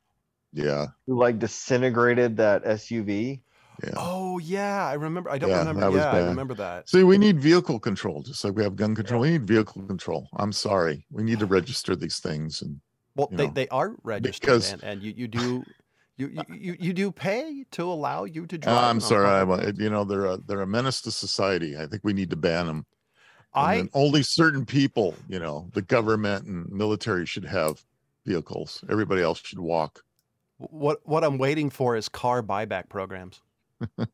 Yeah, 0.53 0.87
who 1.05 1.19
like 1.19 1.37
disintegrated 1.39 2.37
that 2.37 2.63
SUV. 2.63 3.41
Yeah. 3.83 3.93
Oh 3.97 4.37
yeah, 4.39 4.85
I 4.87 4.93
remember. 4.93 5.29
I 5.29 5.37
don't 5.37 5.49
Yeah, 5.49 5.67
remember. 5.67 5.97
Yeah, 5.97 6.11
I 6.11 6.19
remember 6.19 6.53
that. 6.55 6.89
See, 6.89 7.03
we 7.03 7.17
need 7.17 7.39
vehicle 7.39 7.79
control, 7.79 8.21
just 8.23 8.43
like 8.43 8.55
we 8.55 8.63
have 8.63 8.75
gun 8.75 8.95
control. 8.95 9.21
We 9.21 9.31
need 9.31 9.45
vehicle 9.45 9.81
control. 9.83 10.27
I'm 10.37 10.51
sorry, 10.51 11.05
we 11.11 11.23
need 11.23 11.39
to 11.39 11.45
register 11.45 11.95
these 11.95 12.19
things, 12.19 12.61
and 12.61 12.79
Well, 13.15 13.29
they, 13.31 13.47
know, 13.47 13.53
they 13.53 13.67
are 13.69 13.95
registered, 14.03 14.41
because- 14.41 14.73
and, 14.73 14.83
and 14.83 15.03
you, 15.03 15.13
you 15.15 15.27
do 15.27 15.63
you, 16.17 16.43
you, 16.49 16.75
you, 16.77 16.91
do 16.91 17.11
pay 17.13 17.63
to 17.71 17.83
allow 17.83 18.25
you 18.25 18.45
to 18.45 18.57
drive. 18.57 18.75
I'm 18.83 18.99
sorry, 18.99 19.25
I, 19.25 19.39
public 19.39 19.59
wa- 19.59 19.63
roads. 19.65 19.79
you 19.79 19.89
know, 19.89 20.03
they're 20.03 20.25
a 20.25 20.37
they're 20.37 20.61
a 20.61 20.67
menace 20.67 20.99
to 21.03 21.11
society. 21.11 21.77
I 21.77 21.85
think 21.87 22.03
we 22.03 22.11
need 22.11 22.29
to 22.31 22.35
ban 22.35 22.65
them. 22.67 22.85
And 23.55 23.89
I 23.93 23.97
only 23.97 24.21
certain 24.23 24.65
people, 24.65 25.15
you 25.29 25.39
know, 25.39 25.69
the 25.73 25.81
government 25.81 26.45
and 26.45 26.69
military 26.69 27.25
should 27.25 27.45
have 27.45 27.81
vehicles. 28.25 28.83
Everybody 28.89 29.21
else 29.21 29.39
should 29.41 29.59
walk. 29.59 30.03
what 30.57 30.99
what 31.07 31.23
I'm 31.23 31.37
waiting 31.37 31.69
for 31.69 31.95
is 31.95 32.09
car 32.09 32.43
buyback 32.43 32.89
programs. 32.89 33.41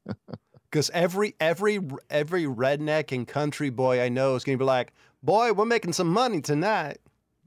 Because 0.71 0.89
every 0.93 1.35
every 1.39 1.79
every 2.09 2.43
redneck 2.43 3.15
and 3.15 3.25
country 3.25 3.69
boy 3.69 4.01
I 4.01 4.09
know 4.09 4.35
is 4.35 4.43
going 4.43 4.57
to 4.57 4.61
be 4.61 4.67
like, 4.67 4.91
"Boy, 5.23 5.53
we're 5.53 5.63
making 5.63 5.93
some 5.93 6.09
money 6.09 6.41
tonight." 6.41 6.97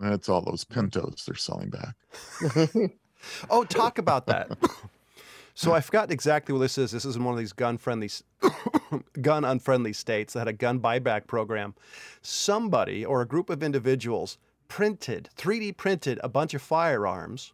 That's 0.01 0.31
all 0.31 0.41
those 0.41 0.65
Pintos 0.65 1.27
they're 1.27 1.35
selling 1.35 1.69
back. 1.69 1.95
Oh, 3.51 3.65
talk 3.65 3.99
about 3.99 4.27
that. 4.27 4.57
so 5.55 5.73
I 5.73 5.81
forgot 5.81 6.11
exactly 6.11 6.53
what 6.53 6.61
this 6.61 6.79
is. 6.79 6.91
This 6.91 7.05
is 7.05 7.17
in 7.17 7.25
one 7.25 7.35
of 7.35 7.39
these 7.39 7.53
gun 7.53 7.79
friendly, 7.79 8.11
gun 9.21 9.45
unfriendly 9.45 9.93
states 9.93 10.33
that 10.33 10.41
had 10.41 10.49
a 10.49 10.53
gun 10.53 10.81
buyback 10.81 11.27
program. 11.27 11.75
Somebody 12.23 13.05
or 13.05 13.21
a 13.21 13.27
group 13.27 13.51
of 13.51 13.63
individuals 13.63 14.39
printed, 14.69 15.31
3D 15.37 15.77
printed 15.77 16.21
a 16.23 16.29
bunch 16.29 16.55
of 16.55 16.63
firearms, 16.63 17.53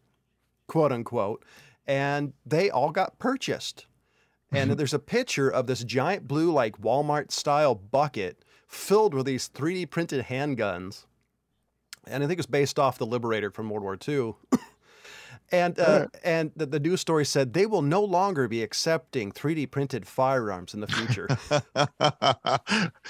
quote 0.67 0.93
unquote, 0.93 1.45
and 1.87 2.33
they 2.45 2.71
all 2.71 2.91
got 2.91 3.19
purchased. 3.19 3.87
And 4.55 4.73
there's 4.73 4.95
a 4.95 4.99
picture 4.99 5.49
of 5.49 5.67
this 5.67 5.83
giant 5.85 6.29
blue, 6.29 6.53
like 6.53 6.81
Walmart 6.81 7.31
style 7.33 7.75
bucket 7.75 8.45
filled 8.69 9.15
with 9.15 9.27
these 9.27 9.49
3D 9.49 9.91
printed 9.91 10.27
handguns. 10.27 11.07
And 12.07 12.23
I 12.23 12.27
think 12.27 12.39
it's 12.39 12.47
based 12.47 12.79
off 12.79 12.99
the 12.99 13.07
Liberator 13.07 13.51
from 13.51 13.71
World 13.71 13.83
War 13.83 13.99
II. 14.07 14.35
And 15.53 15.79
uh, 15.79 16.07
and 16.25 16.53
the, 16.57 16.65
the 16.65 16.81
news 16.81 17.03
story 17.03 17.27
said 17.27 17.53
they 17.53 17.67
will 17.67 17.83
no 17.83 18.03
longer 18.03 18.49
be 18.49 18.63
accepting 18.63 19.31
3D 19.31 19.71
printed 19.71 20.07
firearms 20.09 20.73
in 20.73 20.81
the 20.81 20.87
future. 20.87 21.29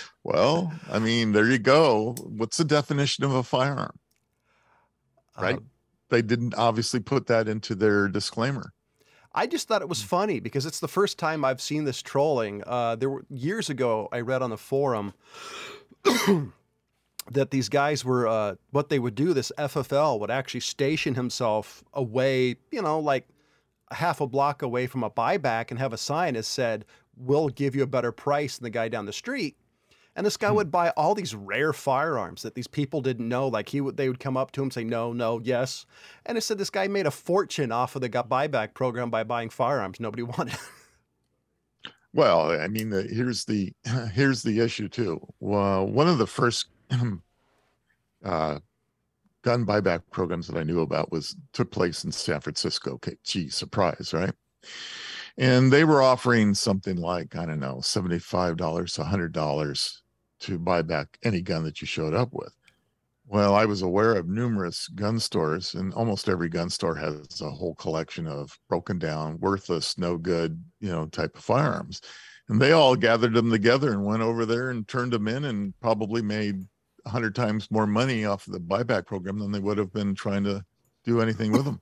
well, 0.24 0.72
I 0.90 0.98
mean, 0.98 1.30
there 1.30 1.48
you 1.48 1.60
go. 1.60 2.16
What's 2.24 2.56
the 2.56 2.64
definition 2.64 3.24
of 3.24 3.32
a 3.32 3.44
firearm? 3.44 3.98
Right. 5.38 5.56
Uh, 5.56 5.60
They 6.10 6.22
didn't 6.22 6.54
obviously 6.56 7.00
put 7.00 7.28
that 7.28 7.48
into 7.48 7.76
their 7.76 8.08
disclaimer. 8.08 8.73
I 9.34 9.46
just 9.46 9.66
thought 9.66 9.82
it 9.82 9.86
Hmm. 9.86 9.90
was 9.90 10.02
funny 10.02 10.40
because 10.40 10.64
it's 10.66 10.80
the 10.80 10.88
first 10.88 11.18
time 11.18 11.44
I've 11.44 11.60
seen 11.60 11.84
this 11.84 12.00
trolling. 12.02 12.62
Uh, 12.66 12.96
there 12.96 13.10
were 13.10 13.24
years 13.28 13.68
ago 13.68 14.08
I 14.12 14.20
read 14.20 14.42
on 14.42 14.50
the 14.50 14.56
forum 14.56 15.12
that 17.30 17.50
these 17.50 17.68
guys 17.68 18.04
were 18.04 18.26
uh, 18.28 18.54
what 18.70 18.88
they 18.88 18.98
would 18.98 19.14
do. 19.14 19.32
This 19.32 19.50
FFL 19.58 20.20
would 20.20 20.30
actually 20.30 20.60
station 20.60 21.14
himself 21.14 21.82
away, 21.92 22.56
you 22.70 22.82
know, 22.82 23.00
like 23.00 23.28
a 23.90 23.96
half 23.96 24.20
a 24.20 24.26
block 24.26 24.62
away 24.62 24.86
from 24.86 25.02
a 25.02 25.10
buyback, 25.10 25.70
and 25.70 25.78
have 25.78 25.92
a 25.92 25.98
sign 25.98 26.34
that 26.34 26.44
said, 26.44 26.84
"We'll 27.16 27.48
give 27.48 27.74
you 27.74 27.82
a 27.82 27.86
better 27.86 28.12
price 28.12 28.58
than 28.58 28.64
the 28.64 28.70
guy 28.70 28.88
down 28.88 29.06
the 29.06 29.12
street." 29.12 29.56
And 30.16 30.24
this 30.26 30.36
guy 30.36 30.50
Hmm. 30.50 30.52
would 30.52 30.70
buy 30.70 30.90
all 30.90 31.14
these 31.14 31.34
rare 31.34 31.72
firearms 31.72 32.42
that 32.42 32.54
these 32.54 32.66
people 32.68 33.00
didn't 33.00 33.28
know. 33.28 33.48
Like 33.48 33.68
he 33.70 33.80
would, 33.80 33.96
they 33.96 34.08
would 34.08 34.20
come 34.20 34.36
up 34.36 34.52
to 34.52 34.62
him 34.62 34.70
say, 34.70 34.84
"No, 34.84 35.12
no, 35.12 35.40
yes," 35.42 35.86
and 36.26 36.38
it 36.38 36.42
said 36.42 36.58
this 36.58 36.70
guy 36.70 36.88
made 36.88 37.06
a 37.06 37.10
fortune 37.10 37.72
off 37.72 37.96
of 37.96 38.02
the 38.02 38.08
buyback 38.10 38.74
program 38.74 39.10
by 39.10 39.24
buying 39.24 39.50
firearms 39.50 40.00
nobody 40.00 40.22
wanted. 40.38 40.56
Well, 42.12 42.52
I 42.60 42.68
mean, 42.68 42.90
the, 42.90 43.02
here's 43.02 43.44
the 43.44 43.72
here's 44.12 44.42
the 44.42 44.60
issue 44.60 44.88
too. 44.88 45.20
Well, 45.40 45.86
one 45.86 46.08
of 46.08 46.18
the 46.18 46.26
first 46.26 46.66
uh, 48.24 48.58
gun 49.42 49.66
buyback 49.66 50.02
programs 50.12 50.48
that 50.48 50.58
I 50.58 50.64
knew 50.64 50.80
about 50.80 51.12
was 51.12 51.36
took 51.52 51.70
place 51.72 52.04
in 52.04 52.12
San 52.12 52.40
Francisco. 52.40 52.94
Okay, 52.94 53.16
gee, 53.24 53.48
surprise, 53.50 54.12
right? 54.14 54.34
And 55.36 55.72
they 55.72 55.84
were 55.84 56.02
offering 56.02 56.54
something 56.54 56.96
like 56.96 57.36
I 57.36 57.46
don't 57.46 57.60
know, 57.60 57.80
seventy 57.80 58.18
five 58.18 58.56
dollars, 58.56 58.96
hundred 58.96 59.32
dollars 59.32 60.02
to 60.44 60.58
buy 60.58 60.82
back 60.82 61.18
any 61.22 61.40
gun 61.40 61.64
that 61.64 61.80
you 61.80 61.86
showed 61.86 62.14
up 62.14 62.32
with. 62.32 62.54
Well, 63.26 63.54
I 63.54 63.64
was 63.64 63.82
aware 63.82 64.16
of 64.16 64.28
numerous 64.28 64.86
gun 64.88 65.18
stores, 65.18 65.74
and 65.74 65.94
almost 65.94 66.28
every 66.28 66.50
gun 66.50 66.68
store 66.68 66.94
has 66.96 67.40
a 67.40 67.50
whole 67.50 67.74
collection 67.74 68.26
of 68.26 68.58
broken 68.68 68.98
down, 68.98 69.38
worthless, 69.40 69.96
no 69.96 70.18
good, 70.18 70.62
you 70.80 70.90
know, 70.90 71.06
type 71.06 71.36
of 71.36 71.42
firearms. 71.42 72.02
And 72.48 72.60
they 72.60 72.72
all 72.72 72.94
gathered 72.94 73.32
them 73.32 73.50
together 73.50 73.92
and 73.92 74.04
went 74.04 74.22
over 74.22 74.44
there 74.44 74.70
and 74.70 74.86
turned 74.86 75.12
them 75.12 75.26
in 75.26 75.44
and 75.44 75.72
probably 75.80 76.20
made 76.20 76.66
a 77.06 77.08
hundred 77.08 77.34
times 77.34 77.70
more 77.70 77.86
money 77.86 78.26
off 78.26 78.46
of 78.46 78.52
the 78.52 78.60
buyback 78.60 79.06
program 79.06 79.38
than 79.38 79.52
they 79.52 79.58
would 79.58 79.78
have 79.78 79.92
been 79.92 80.14
trying 80.14 80.44
to 80.44 80.62
do 81.04 81.22
anything 81.22 81.52
with 81.52 81.64
them. 81.64 81.80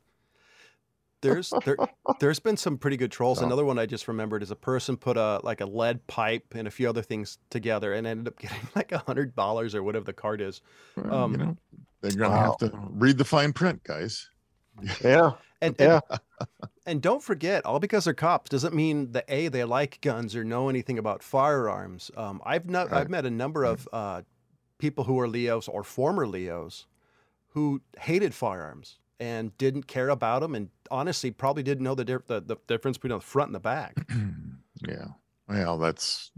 There's 1.23 1.53
there, 1.65 1.77
there's 2.21 2.39
been 2.41 2.57
some 2.57 2.77
pretty 2.77 2.97
good 2.99 3.11
trolls. 3.11 3.39
So- 3.39 3.47
Another 3.47 3.65
one 3.65 3.79
I 3.79 3.87
just 3.87 4.07
remembered 4.09 4.43
is 4.43 4.51
a 4.51 4.57
person 4.57 4.97
put 4.97 5.17
a 5.17 5.41
like 5.43 5.61
a 5.61 5.67
lead 5.67 6.07
pipe 6.07 6.55
and 6.55 6.69
a 6.69 6.71
few 6.71 6.89
other 6.89 7.03
things 7.03 7.39
together 7.49 7.95
and 7.95 8.07
ended 8.07 8.29
up 8.29 8.39
getting 8.39 8.69
like 8.75 8.93
a 8.93 8.99
hundred 8.99 9.35
dollars 9.35 9.75
or 9.75 9.83
whatever 9.83 10.05
the 10.05 10.13
card 10.13 10.41
is. 10.41 10.61
Well, 10.97 11.15
Um, 11.15 11.33
you 11.33 11.39
know, 11.39 11.57
they're 12.03 12.11
gonna 12.13 12.35
wow. 12.35 12.57
have 12.61 12.71
to 12.71 12.79
read 12.91 13.17
the 13.19 13.25
fine 13.25 13.53
print, 13.53 13.83
guys. 13.85 14.29
yeah, 15.05 15.33
And, 15.61 15.77
Yeah. 15.79 16.01
and 16.11 16.21
and 16.87 17.03
don't 17.03 17.23
forget, 17.23 17.65
all 17.65 17.79
because 17.79 18.05
they're 18.07 18.15
cops 18.15 18.51
doesn't 18.51 18.75
mean 18.75 19.13
that 19.13 19.25
a 19.29 19.47
they 19.49 19.63
like 19.65 20.01
guns 20.01 20.35
or 20.35 20.43
know 20.43 20.69
anything 20.69 20.99
about 20.99 21.23
firearms. 21.23 22.11
Um, 22.17 22.43
I've 22.45 22.69
not 22.69 22.91
Right. 22.91 23.01
I've 23.03 23.11
met 23.11 23.25
a 23.27 23.31
number 23.31 23.63
of 23.65 23.89
uh, 23.93 24.23
people 24.79 25.05
who 25.05 25.21
are 25.21 25.29
LEOs 25.29 25.69
or 25.69 25.85
former 25.85 26.27
LEOs 26.27 26.87
who 27.51 27.81
hated 28.01 28.35
firearms 28.35 28.99
and 29.23 29.57
didn't 29.57 29.87
care 29.87 30.09
about 30.09 30.43
them, 30.43 30.57
and 30.57 30.69
honestly 30.91 31.31
probably 31.31 31.63
didn't 31.63 31.85
know 31.85 31.95
the 31.95 32.05
dif- 32.05 32.27
the, 32.27 32.41
the 32.41 32.57
difference 32.67 32.99
between 32.99 33.17
the 33.17 33.21
front 33.21 33.49
and 33.49 33.55
the 33.55 33.61
back. 33.61 33.95
yeah. 34.89 35.07
Well, 35.49 35.79
that's 35.79 36.33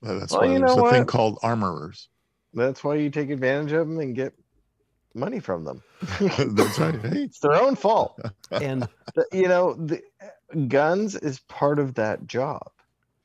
that's 0.00 0.30
Well, 0.32 0.42
why 0.42 0.52
you 0.52 0.60
there's 0.60 0.76
know 0.76 0.86
a 0.86 0.90
thing 0.90 1.04
called 1.06 1.38
armorers. 1.42 2.08
That's 2.54 2.84
why 2.84 2.94
you 2.94 3.10
take 3.10 3.30
advantage 3.30 3.72
of 3.72 3.88
them 3.88 3.98
and 3.98 4.14
get 4.14 4.34
money 5.14 5.40
from 5.40 5.64
them. 5.64 5.82
That's 6.38 6.78
right. 6.78 6.94
Hey, 7.00 7.22
It's 7.24 7.38
their 7.40 7.54
own 7.54 7.76
fault. 7.76 8.20
And 8.50 8.86
The- 9.14 9.26
You 9.32 9.48
know, 9.48 9.74
the 9.74 10.02
guns 10.68 11.14
is 11.16 11.40
part 11.40 11.78
of 11.78 11.94
that 11.94 12.26
job. 12.26 12.70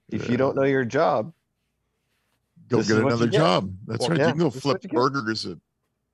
If 0.10 0.30
you 0.30 0.38
don't 0.38 0.56
know 0.56 0.64
your 0.64 0.86
job, 0.86 1.34
go 2.70 2.78
This 2.78 2.88
get 2.88 2.98
is 2.98 3.04
what 3.04 3.10
you 3.10 3.16
another 3.16 3.28
get. 3.28 3.38
job. 3.38 3.74
That's 3.86 4.00
Well, 4.00 4.10
right. 4.12 4.20
yeah, 4.20 4.28
you 4.28 4.32
can 4.34 4.40
go 4.40 4.46
this 4.46 4.56
is 4.58 4.66
what 4.66 4.82
flip 4.82 4.92
burgers 4.94 5.46
at 5.46 5.58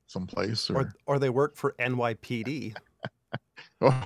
someplace 0.08 0.70
or, 0.70 0.78
or 0.78 0.94
or 1.06 1.20
they 1.20 1.30
work 1.30 1.56
for 1.56 1.74
NYPD. 1.80 2.76
oh, 3.82 4.04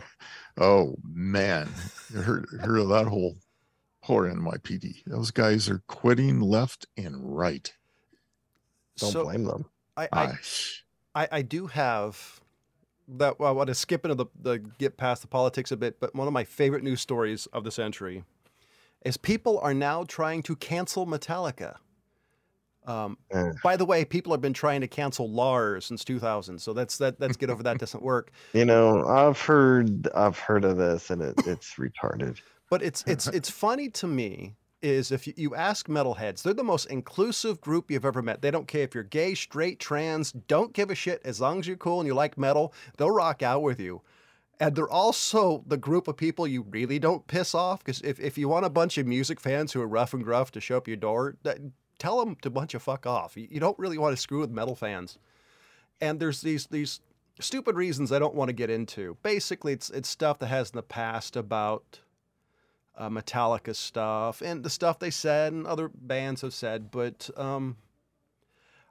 oh 0.60 0.96
man, 1.04 1.70
you 2.14 2.22
heard 2.22 2.46
heard 2.62 2.80
of 2.80 2.90
that 2.90 3.08
whole 3.08 3.38
poor 4.04 4.30
NYPD. 4.30 5.04
Those 5.06 5.32
guys 5.32 5.70
are 5.70 5.84
quitting 5.88 6.40
left 6.40 6.88
and 6.96 7.38
right. 7.38 7.74
don't 8.98 9.12
so 9.12 9.24
blame 9.24 9.44
them. 9.44 9.66
I, 9.96 10.08
I 10.12 10.24
I, 10.24 10.38
I, 11.16 11.28
I 11.32 11.42
do 11.42 11.68
have 11.68 12.40
that. 13.08 13.40
Well, 13.40 13.50
I 13.50 13.52
want 13.52 13.68
to 13.68 13.76
skip 13.76 14.06
into 14.06 14.16
the, 14.16 14.28
the 14.40 14.60
get 14.60 14.98
past 14.98 15.22
the 15.22 15.28
politics 15.28 15.72
a 15.72 15.78
bit, 15.78 16.00
but 16.00 16.16
one 16.16 16.28
of 16.28 16.34
my 16.34 16.44
favorite 16.44 16.84
news 16.84 17.02
stories 17.02 17.48
of 17.48 17.64
the 17.64 17.72
century 17.72 18.24
is 19.06 19.18
people 19.18 19.60
are 19.60 19.74
now 19.74 20.04
trying 20.04 20.42
to 20.44 20.56
cancel 20.56 21.06
Metallica. 21.06 21.78
Um, 22.88 23.18
Eh. 23.32 23.52
by 23.64 23.76
the 23.76 23.86
way, 23.86 24.06
people 24.06 24.32
have 24.32 24.42
been 24.42 24.54
trying 24.54 24.82
to 24.82 24.88
cancel 24.88 25.30
Lars 25.30 25.86
since 25.86 26.06
2000, 26.06 26.60
so 26.60 26.74
that's 26.74 26.98
that. 26.98 27.20
Let's 27.20 27.38
get 27.38 27.50
over 27.50 27.62
that. 27.64 27.78
Doesn't 27.78 28.02
work. 28.02 28.32
You 28.54 28.66
know, 28.66 29.06
I've 29.06 29.40
heard 29.40 30.08
I've 30.16 30.40
heard 30.40 30.64
of 30.64 30.78
this 30.78 31.10
and 31.10 31.22
it, 31.22 31.36
it's 31.46 31.76
retarded. 31.76 32.40
But 32.70 32.82
it's 32.82 33.04
it's 33.06 33.28
it's 33.38 33.50
funny 33.50 33.90
to 33.90 34.08
me 34.08 34.56
is 34.82 35.12
if 35.12 35.28
you, 35.28 35.34
you 35.36 35.56
ask 35.56 35.88
metalheads, 35.88 36.44
they're 36.44 36.54
the 36.54 36.64
most 36.64 36.86
inclusive 36.86 37.60
group 37.62 37.90
you've 37.90 38.06
ever 38.06 38.22
met. 38.22 38.42
They 38.42 38.52
don't 38.52 38.68
care 38.68 38.84
if 38.84 38.94
you're 38.94 39.04
gay, 39.04 39.34
straight, 39.34 39.80
trans, 39.80 40.32
don't 40.32 40.72
give 40.72 40.90
a 40.90 40.96
shit. 40.96 41.22
As 41.26 41.42
long 41.42 41.60
as 41.60 41.68
you're 41.68 41.78
cool 41.78 42.00
and 42.00 42.08
you 42.08 42.14
like 42.14 42.38
metal, 42.38 42.74
they'll 42.98 43.12
rock 43.12 43.42
out 43.42 43.64
with 43.64 43.80
you. 43.80 44.02
And 44.60 44.76
they're 44.76 44.90
also 44.90 45.64
the 45.68 45.78
group 45.78 46.08
of 46.08 46.16
people 46.18 46.48
you 46.48 46.64
really 46.70 47.00
don't 47.00 47.26
piss 47.28 47.54
off. 47.56 47.80
Because 47.84 48.02
if, 48.02 48.20
if 48.20 48.38
you 48.38 48.48
want 48.50 48.66
a 48.66 48.70
bunch 48.70 48.98
of 48.98 49.06
music 49.08 49.40
fans 49.40 49.72
who 49.74 49.82
are 49.82 49.88
rough 49.88 50.14
and 50.14 50.24
gruff 50.24 50.52
to 50.52 50.62
show 50.62 50.78
up 50.78 50.88
your 50.88 50.98
door, 50.98 51.38
that, 51.44 51.58
tell 52.00 52.20
them 52.20 52.36
to 52.42 52.50
bunch 52.50 52.74
of 52.74 52.84
fuck 52.84 53.06
off. 53.06 53.36
You, 53.36 53.60
don't 53.60 53.78
really 53.80 53.98
want 53.98 54.16
to 54.16 54.22
screw 54.22 54.40
with 54.40 54.52
metal 54.52 54.76
fans. 54.76 55.18
And 56.00 56.20
there's 56.20 56.42
these 56.42 56.68
these 56.68 57.00
stupid 57.40 57.76
reasons 57.76 58.12
I 58.12 58.20
don't 58.20 58.36
want 58.36 58.50
to 58.50 58.54
get 58.54 58.70
into. 58.70 59.18
Basically, 59.24 59.74
it's 59.74 59.90
it's 59.90 60.10
stuff 60.10 60.40
that 60.40 60.48
has 60.48 60.70
in 60.72 60.78
the 60.78 60.84
past 60.84 61.36
about 61.36 62.02
uh, 62.98 63.10
Metallica 63.10 63.76
stuff 63.76 64.42
and 64.42 64.64
the 64.64 64.70
stuff 64.70 65.00
they 65.00 65.12
said 65.12 65.54
and 65.54 65.68
other 65.68 65.90
bands 65.90 66.42
have 66.42 66.54
said, 66.54 66.92
but 66.92 67.30
um, 67.38 67.78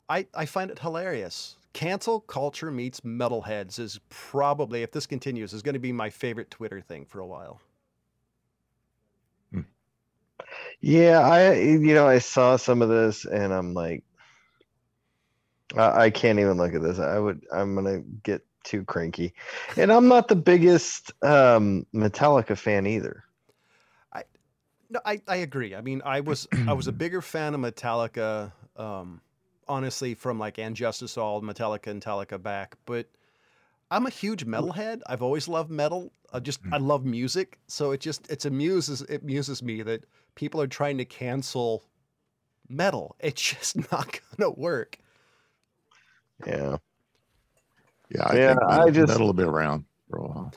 I 0.09 0.27
I 0.35 0.47
find 0.47 0.71
it 0.71 0.81
hilarious. 0.81 1.57
Cancel 1.73 2.21
culture 2.21 2.71
meets 2.71 3.01
metalheads 3.01 3.79
is 3.79 4.01
probably, 4.09 4.83
if 4.83 4.93
this 4.93 5.07
continues, 5.07 5.53
is 5.53 5.61
going 5.61 5.75
to 5.75 5.79
be 5.79 5.93
my 5.93 6.09
favorite 6.09 6.51
Twitter 6.51 6.81
thing 6.81 7.05
for 7.05 7.21
a 7.21 7.27
while. 7.27 7.61
Yeah, 10.81 11.21
I 11.21 11.55
you 11.55 11.95
know 11.95 12.07
I 12.07 12.19
saw 12.19 12.57
some 12.57 12.83
of 12.83 12.89
this 12.89 13.25
and 13.25 13.53
I'm 13.53 13.75
like, 13.75 14.05
I, 15.77 16.05
I 16.05 16.11
can't 16.11 16.39
even 16.39 16.57
look 16.57 16.75
at 16.75 16.83
this. 16.83 16.99
I 16.99 17.19
would 17.19 17.45
I'm 17.53 17.75
gonna 17.75 18.01
get 18.01 18.45
too 18.65 18.85
cranky, 18.85 19.35
and 19.77 19.93
I'm 19.93 20.09
not 20.09 20.29
the 20.29 20.37
biggest 20.37 21.13
um, 21.23 21.87
Metallica 21.95 22.57
fan 22.57 22.87
either. 22.87 23.25
I 24.13 24.25
no, 24.91 25.01
I, 25.05 25.21
I 25.27 25.37
agree. 25.37 25.75
I 25.75 25.81
mean, 25.81 26.03
I 26.05 26.21
was 26.21 26.47
I 26.67 26.73
was 26.73 26.87
a 26.87 26.93
bigger 26.93 27.23
fan 27.23 27.55
of 27.55 27.61
Metallica, 27.61 28.53
um, 28.77 29.21
honestly, 29.69 30.15
from 30.15 30.39
like 30.39 30.59
And 30.59 30.77
Justice 30.77 31.17
All, 31.17 31.43
Metallica 31.43 31.89
and 31.89 32.03
Metallica 32.03 32.43
back. 32.43 32.77
But 32.87 33.07
I'm 33.91 34.07
a 34.07 34.11
huge 34.11 34.45
metalhead. 34.47 35.01
I've 35.07 35.23
always 35.23 35.49
loved 35.49 35.71
metal. 35.71 36.13
I 36.33 36.41
just 36.41 36.61
I 36.73 36.79
love 36.79 37.05
music, 37.05 37.59
so 37.69 37.93
it 37.93 38.01
just 38.01 38.31
it's 38.31 38.45
amuses 38.45 39.03
it 39.03 39.23
amuses 39.23 39.63
me 39.63 39.83
that 39.83 40.05
people 40.35 40.61
are 40.61 40.67
trying 40.67 40.99
to 40.99 41.05
cancel 41.05 41.85
metal. 42.69 43.17
It's 43.21 43.41
just 43.55 43.77
not 43.93 44.19
gonna 44.39 44.51
work. 44.51 44.99
Yeah, 46.47 46.77
yeah, 48.11 48.25
I 48.27 48.37
Yeah, 48.37 48.49
think 48.49 48.63
I 48.65 48.77
metal, 48.79 48.91
just- 48.93 49.09
metal 49.09 49.27
will 49.27 49.33
be 49.35 49.43
around 49.45 49.85
for 50.11 50.19
a 50.19 50.23
while. 50.27 50.53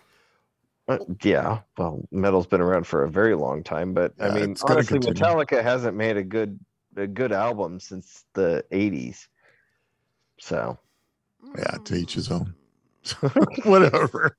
Uh, 0.88 0.98
yeah. 1.22 1.60
Well, 1.78 2.04
metal's 2.12 2.48
been 2.48 2.62
around 2.62 2.88
for 2.88 3.04
a 3.04 3.10
very 3.10 3.36
long 3.36 3.64
time, 3.64 3.94
but 3.94 4.14
I 4.20 4.30
mean, 4.32 4.56
honestly, 4.64 4.98
continue. 5.00 5.22
Metallica 5.22 5.62
hasn't 5.62 5.96
made 5.96 6.18
a 6.18 6.24
good 6.24 6.60
a 6.98 7.06
good 7.06 7.32
album 7.32 7.80
since 7.80 8.26
the 8.34 8.66
'80s. 8.72 9.28
So 10.40 10.80
Yeah, 11.56 11.78
to 11.86 11.96
each 11.96 12.16
his 12.16 12.32
own. 12.32 12.56
Whatever. 13.64 14.36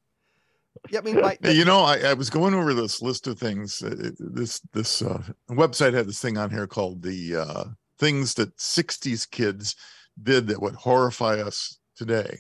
Yeah, 0.91 1.01
I 1.01 1.03
mean, 1.03 1.17
you 1.57 1.65
know, 1.65 1.81
I, 1.81 1.99
I 1.99 2.15
was 2.15 2.31
going 2.31 2.55
over 2.55 2.73
this 2.75 3.03
list 3.03 3.27
of 3.27 3.39
things. 3.39 3.83
uh, 3.83 3.95
it- 3.99 4.15
This 4.19 4.61
this 4.73 5.03
uh, 5.03 5.23
website 5.51 5.95
had 5.95 6.07
this 6.09 6.21
thing 6.21 6.39
on 6.39 6.51
here 6.51 6.67
called 6.67 7.03
the 7.03 7.37
uh, 7.37 7.65
things 7.99 8.35
that 8.35 8.57
'60s 8.57 9.29
kids 9.31 9.77
did 10.23 10.47
that 10.49 10.61
would 10.63 10.75
horrify 10.75 11.35
us 11.41 11.79
today. 11.97 12.39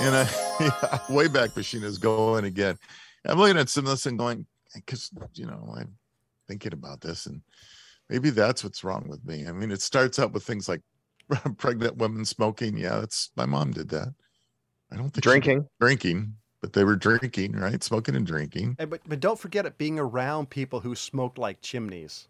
And 0.00 0.14
I, 0.16 0.22
yeah, 0.60 0.98
Wayback 1.08 1.56
Machine 1.56 1.82
is 1.84 1.98
going 1.98 2.44
again. 2.44 2.76
I'm 3.24 3.38
looking 3.38 3.58
at 3.58 3.68
some 3.68 3.84
of 3.84 3.90
this 3.92 4.06
and 4.06 4.18
going, 4.18 4.46
because 4.74 5.10
you 5.34 5.46
know, 5.46 5.74
I'm 5.76 5.94
thinking 6.48 6.72
about 6.72 7.00
this, 7.00 7.26
and 7.26 7.40
maybe 8.10 8.30
that's 8.30 8.64
what's 8.64 8.84
wrong 8.84 9.06
with 9.08 9.24
me. 9.24 9.46
I 9.46 9.52
mean, 9.52 9.70
it 9.70 9.80
starts 9.80 10.18
out 10.18 10.32
with 10.32 10.44
things 10.44 10.68
like 10.68 10.82
pregnant 11.58 11.96
women 11.96 12.24
smoking. 12.24 12.76
Yeah, 12.76 12.98
that's 13.00 13.30
my 13.36 13.46
mom 13.46 13.70
did 13.70 13.88
that. 13.90 14.14
I 14.92 14.96
don't 14.96 15.10
think 15.10 15.22
drinking. 15.22 15.66
drinking, 15.80 16.34
but 16.60 16.72
they 16.74 16.84
were 16.84 16.96
drinking, 16.96 17.52
right? 17.52 17.82
Smoking 17.82 18.14
and 18.14 18.26
drinking. 18.26 18.76
and- 18.78 18.90
but 18.90 19.00
but 19.08 19.20
don't 19.20 19.38
forget 19.38 19.66
it 19.66 19.78
being 19.78 19.98
around 19.98 20.50
people 20.50 20.80
who 20.80 20.94
smoked 20.94 21.38
like 21.38 21.60
chimneys. 21.62 22.28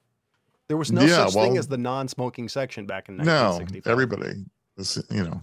There 0.68 0.77
was 0.77 0.92
no 0.92 1.03
Yeah, 1.03 1.27
such 1.27 1.35
thing 1.35 1.59
as 1.59 1.66
the 1.66 1.77
non-smoking 1.77 2.48
section 2.48 2.87
back 2.87 3.09
in 3.09 3.16
No, 3.16 3.59
1965. 3.59 3.90
everybody 3.90 4.44
was, 4.77 5.05
you 5.11 5.25
know, 5.25 5.40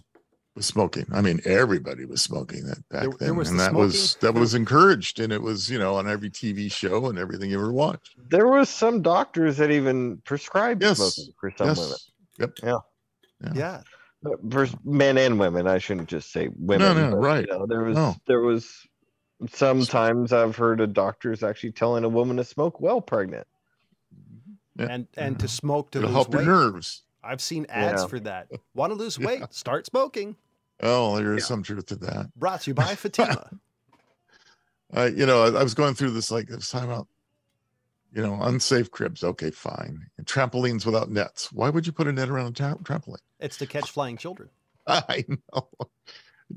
was 0.56 0.66
smoking. 0.66 1.06
I 1.12 1.22
mean, 1.22 1.40
everybody 1.46 2.06
was 2.06 2.22
smoking 2.22 2.66
that 2.66 2.88
back 2.90 3.02
There- 3.02 3.10
then, 3.10 3.18
there 3.20 3.34
was 3.36 3.50
and 3.50 3.60
the 3.60 3.64
that 3.66 3.74
was 3.76 4.16
that 4.22 4.34
was 4.34 4.56
encouraged, 4.56 5.20
and 5.20 5.32
it 5.32 5.42
was, 5.42 5.70
you 5.70 5.78
know, 5.78 5.96
on 5.96 6.08
every 6.08 6.30
TV 6.32 6.72
show 6.72 7.08
and 7.08 7.20
everything 7.20 7.52
you 7.52 7.60
ever 7.60 7.72
watched. 7.72 8.16
There 8.30 8.48
was 8.48 8.70
some 8.70 9.02
doctors 9.02 9.58
that 9.58 9.70
even 9.72 10.18
prescribed 10.26 10.82
Yes, 10.82 10.98
smoking 10.98 11.34
for 11.40 11.52
some 11.58 11.68
women. 11.68 11.90
yes, 11.90 12.12
yep, 12.40 12.60
Yeah, 12.64 12.80
Uh, 13.76 13.82
For 14.52 14.68
men 14.84 15.18
and 15.18 15.40
women, 15.40 15.66
I 15.68 15.78
shouldn't 15.78 16.10
just 16.10 16.32
say 16.32 16.50
women. 16.58 16.96
no, 16.98 17.12
but, 17.12 17.16
you 17.18 17.22
right. 17.26 17.46
know, 17.50 17.66
there 17.66 17.84
was 17.84 17.96
No. 17.96 18.16
there 18.28 18.42
was 18.42 18.86
sometimes 19.52 20.34
I've 20.34 20.56
heard 20.58 20.82
of 20.82 20.94
doctors 20.94 21.44
actually 21.44 21.72
telling 21.72 22.04
a 22.04 22.10
woman 22.10 22.38
to 22.38 22.44
smoke 22.44 22.82
while 22.82 23.00
pregnant. 23.02 23.48
Yeah. 24.76 24.88
and 24.90 25.08
and 25.18 25.40
to 25.40 25.48
smoke 25.48 25.92
to 25.92 26.00
it'll 26.00 26.10
lose 26.10 26.16
help 26.16 26.34
your 26.34 26.44
nerves. 26.44 27.04
I've 27.24 27.42
seen 27.42 27.66
ads 27.70 28.02
Yeah. 28.04 28.08
for 28.08 28.20
that. 28.22 28.48
Want 28.74 28.92
to 28.92 28.96
lose 28.96 29.18
Yeah. 29.18 29.28
weight? 29.28 29.54
Start 29.54 29.86
smoking. 29.86 30.36
Oh, 30.82 31.18
there 31.18 31.36
is 31.36 31.46
some 31.46 31.64
truth 31.64 31.86
to 31.88 31.96
that. 31.98 32.34
Brought 32.36 32.62
to 32.62 32.70
you 32.72 32.74
by 32.74 32.96
Fatima. 32.96 33.50
I, 34.94 35.08
you 35.08 35.26
know, 35.26 35.44
I, 35.44 35.60
I 35.60 35.64
was 35.64 35.74
going 35.74 35.94
through 35.96 36.12
this 36.12 36.32
like 36.32 36.48
this 36.48 36.70
time 36.70 36.90
out. 36.90 37.08
You 38.14 38.24
know, 38.24 38.40
unsafe 38.42 38.90
cribs. 38.92 39.24
Okay, 39.24 39.52
fine. 39.52 40.08
And 40.18 40.26
trampolines 40.26 40.86
without 40.86 41.10
nets. 41.10 41.52
Why 41.52 41.70
would 41.70 41.86
you 41.86 41.94
put 41.94 42.08
a 42.08 42.12
net 42.12 42.30
around 42.30 42.48
a 42.48 42.52
tra- 42.52 42.78
trampoline? 42.84 43.18
it's 43.40 43.58
to 43.58 43.68
catch 43.68 43.92
flying 43.92 44.18
children. 44.18 44.50
I 44.88 45.26
know. 45.30 45.70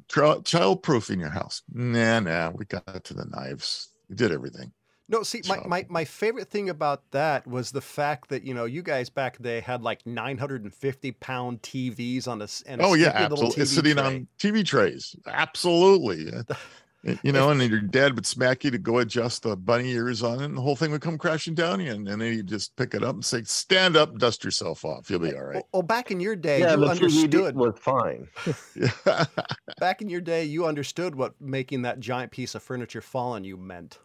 Tra- 0.09 0.43
child 0.43 0.83
proofing 0.83 1.21
your 1.21 1.31
house. 1.31 1.62
Nah, 1.73 2.21
nah. 2.21 2.51
We 2.55 2.65
got 2.65 3.05
to 3.05 3.15
the 3.15 3.27
knives. 3.27 3.88
We 4.09 4.17
did 4.17 4.33
everything. 4.33 4.73
No, 5.09 5.23
see, 5.23 5.43
my, 5.47 5.61
my, 5.67 5.85
my 5.91 6.05
favorite 6.07 6.49
thing 6.49 6.71
about 6.71 7.11
that 7.11 7.47
was 7.47 7.71
the 7.73 7.83
fact 7.83 8.31
that, 8.31 8.45
you 8.45 8.55
know, 8.55 8.65
you 8.65 8.81
guys 8.81 9.11
back 9.11 9.37
then 9.38 9.62
had 9.62 9.83
like 9.83 10.07
950 10.07 11.12
pound 11.12 11.61
TVs 11.61 12.27
on 12.27 12.41
a, 12.41 12.49
and 12.67 12.81
a 12.81 12.85
Oh 12.85 12.95
yeah, 12.95 13.09
absolutely. 13.09 13.62
It's 13.62 13.73
sitting 13.73 13.97
tray. 13.97 14.05
on 14.05 14.29
TV 14.38 14.65
trays. 14.65 15.15
Absolutely. 15.27 16.33
You 17.05 17.33
know, 17.33 17.51
and 17.51 17.61
then 17.61 17.69
your 17.69 17.81
dad 17.81 18.15
would 18.15 18.27
smack 18.27 18.62
you 18.62 18.71
to 18.71 18.79
go 18.79 18.99
adjust 18.99 19.43
the 19.43 19.57
bunny 19.57 19.91
ears 19.91 20.23
on 20.23 20.41
it, 20.41 20.45
and 20.45 20.57
the 20.57 20.61
whole 20.61 20.77
thing 20.77 20.93
would 20.93 21.01
come 21.01 21.19
crashing 21.19 21.55
down 21.55 21.81
you. 21.81 21.91
And, 21.91 22.07
and 22.09 22.23
then 22.23 22.33
you'd 22.33 22.47
just 22.47 22.77
pick 22.77 22.95
it 22.95 23.03
up 23.03 23.17
and 23.17 23.25
say, 23.25 23.43
"Stand 23.43 23.97
up, 23.97 24.17
dust 24.19 24.45
yourself 24.45 24.85
off. 24.85 25.11
You'll 25.11 25.19
be 25.19 25.31
eh, 25.31 25.35
all 25.35 25.43
right." 25.43 25.55
Well, 25.55 25.69
well, 25.73 25.83
back 25.83 26.12
in 26.12 26.21
your 26.21 26.37
day, 26.37 26.61
yeah, 26.61 26.75
you 26.75 26.81
the 26.81 26.87
TVD 26.87 26.91
understood. 26.91 27.57
was 27.57 27.75
fine. 27.81 28.29
Yeah. 28.77 29.25
Back 29.81 30.01
in 30.01 30.09
your 30.09 30.21
day, 30.21 30.45
you 30.45 30.65
understood 30.67 31.17
what 31.17 31.35
making 31.41 31.83
that 31.83 31.99
giant 31.99 32.31
piece 32.31 32.55
of 32.55 32.62
furniture 32.62 33.01
fall 33.01 33.33
on 33.33 33.43
you 33.43 33.57
meant. 33.57 33.99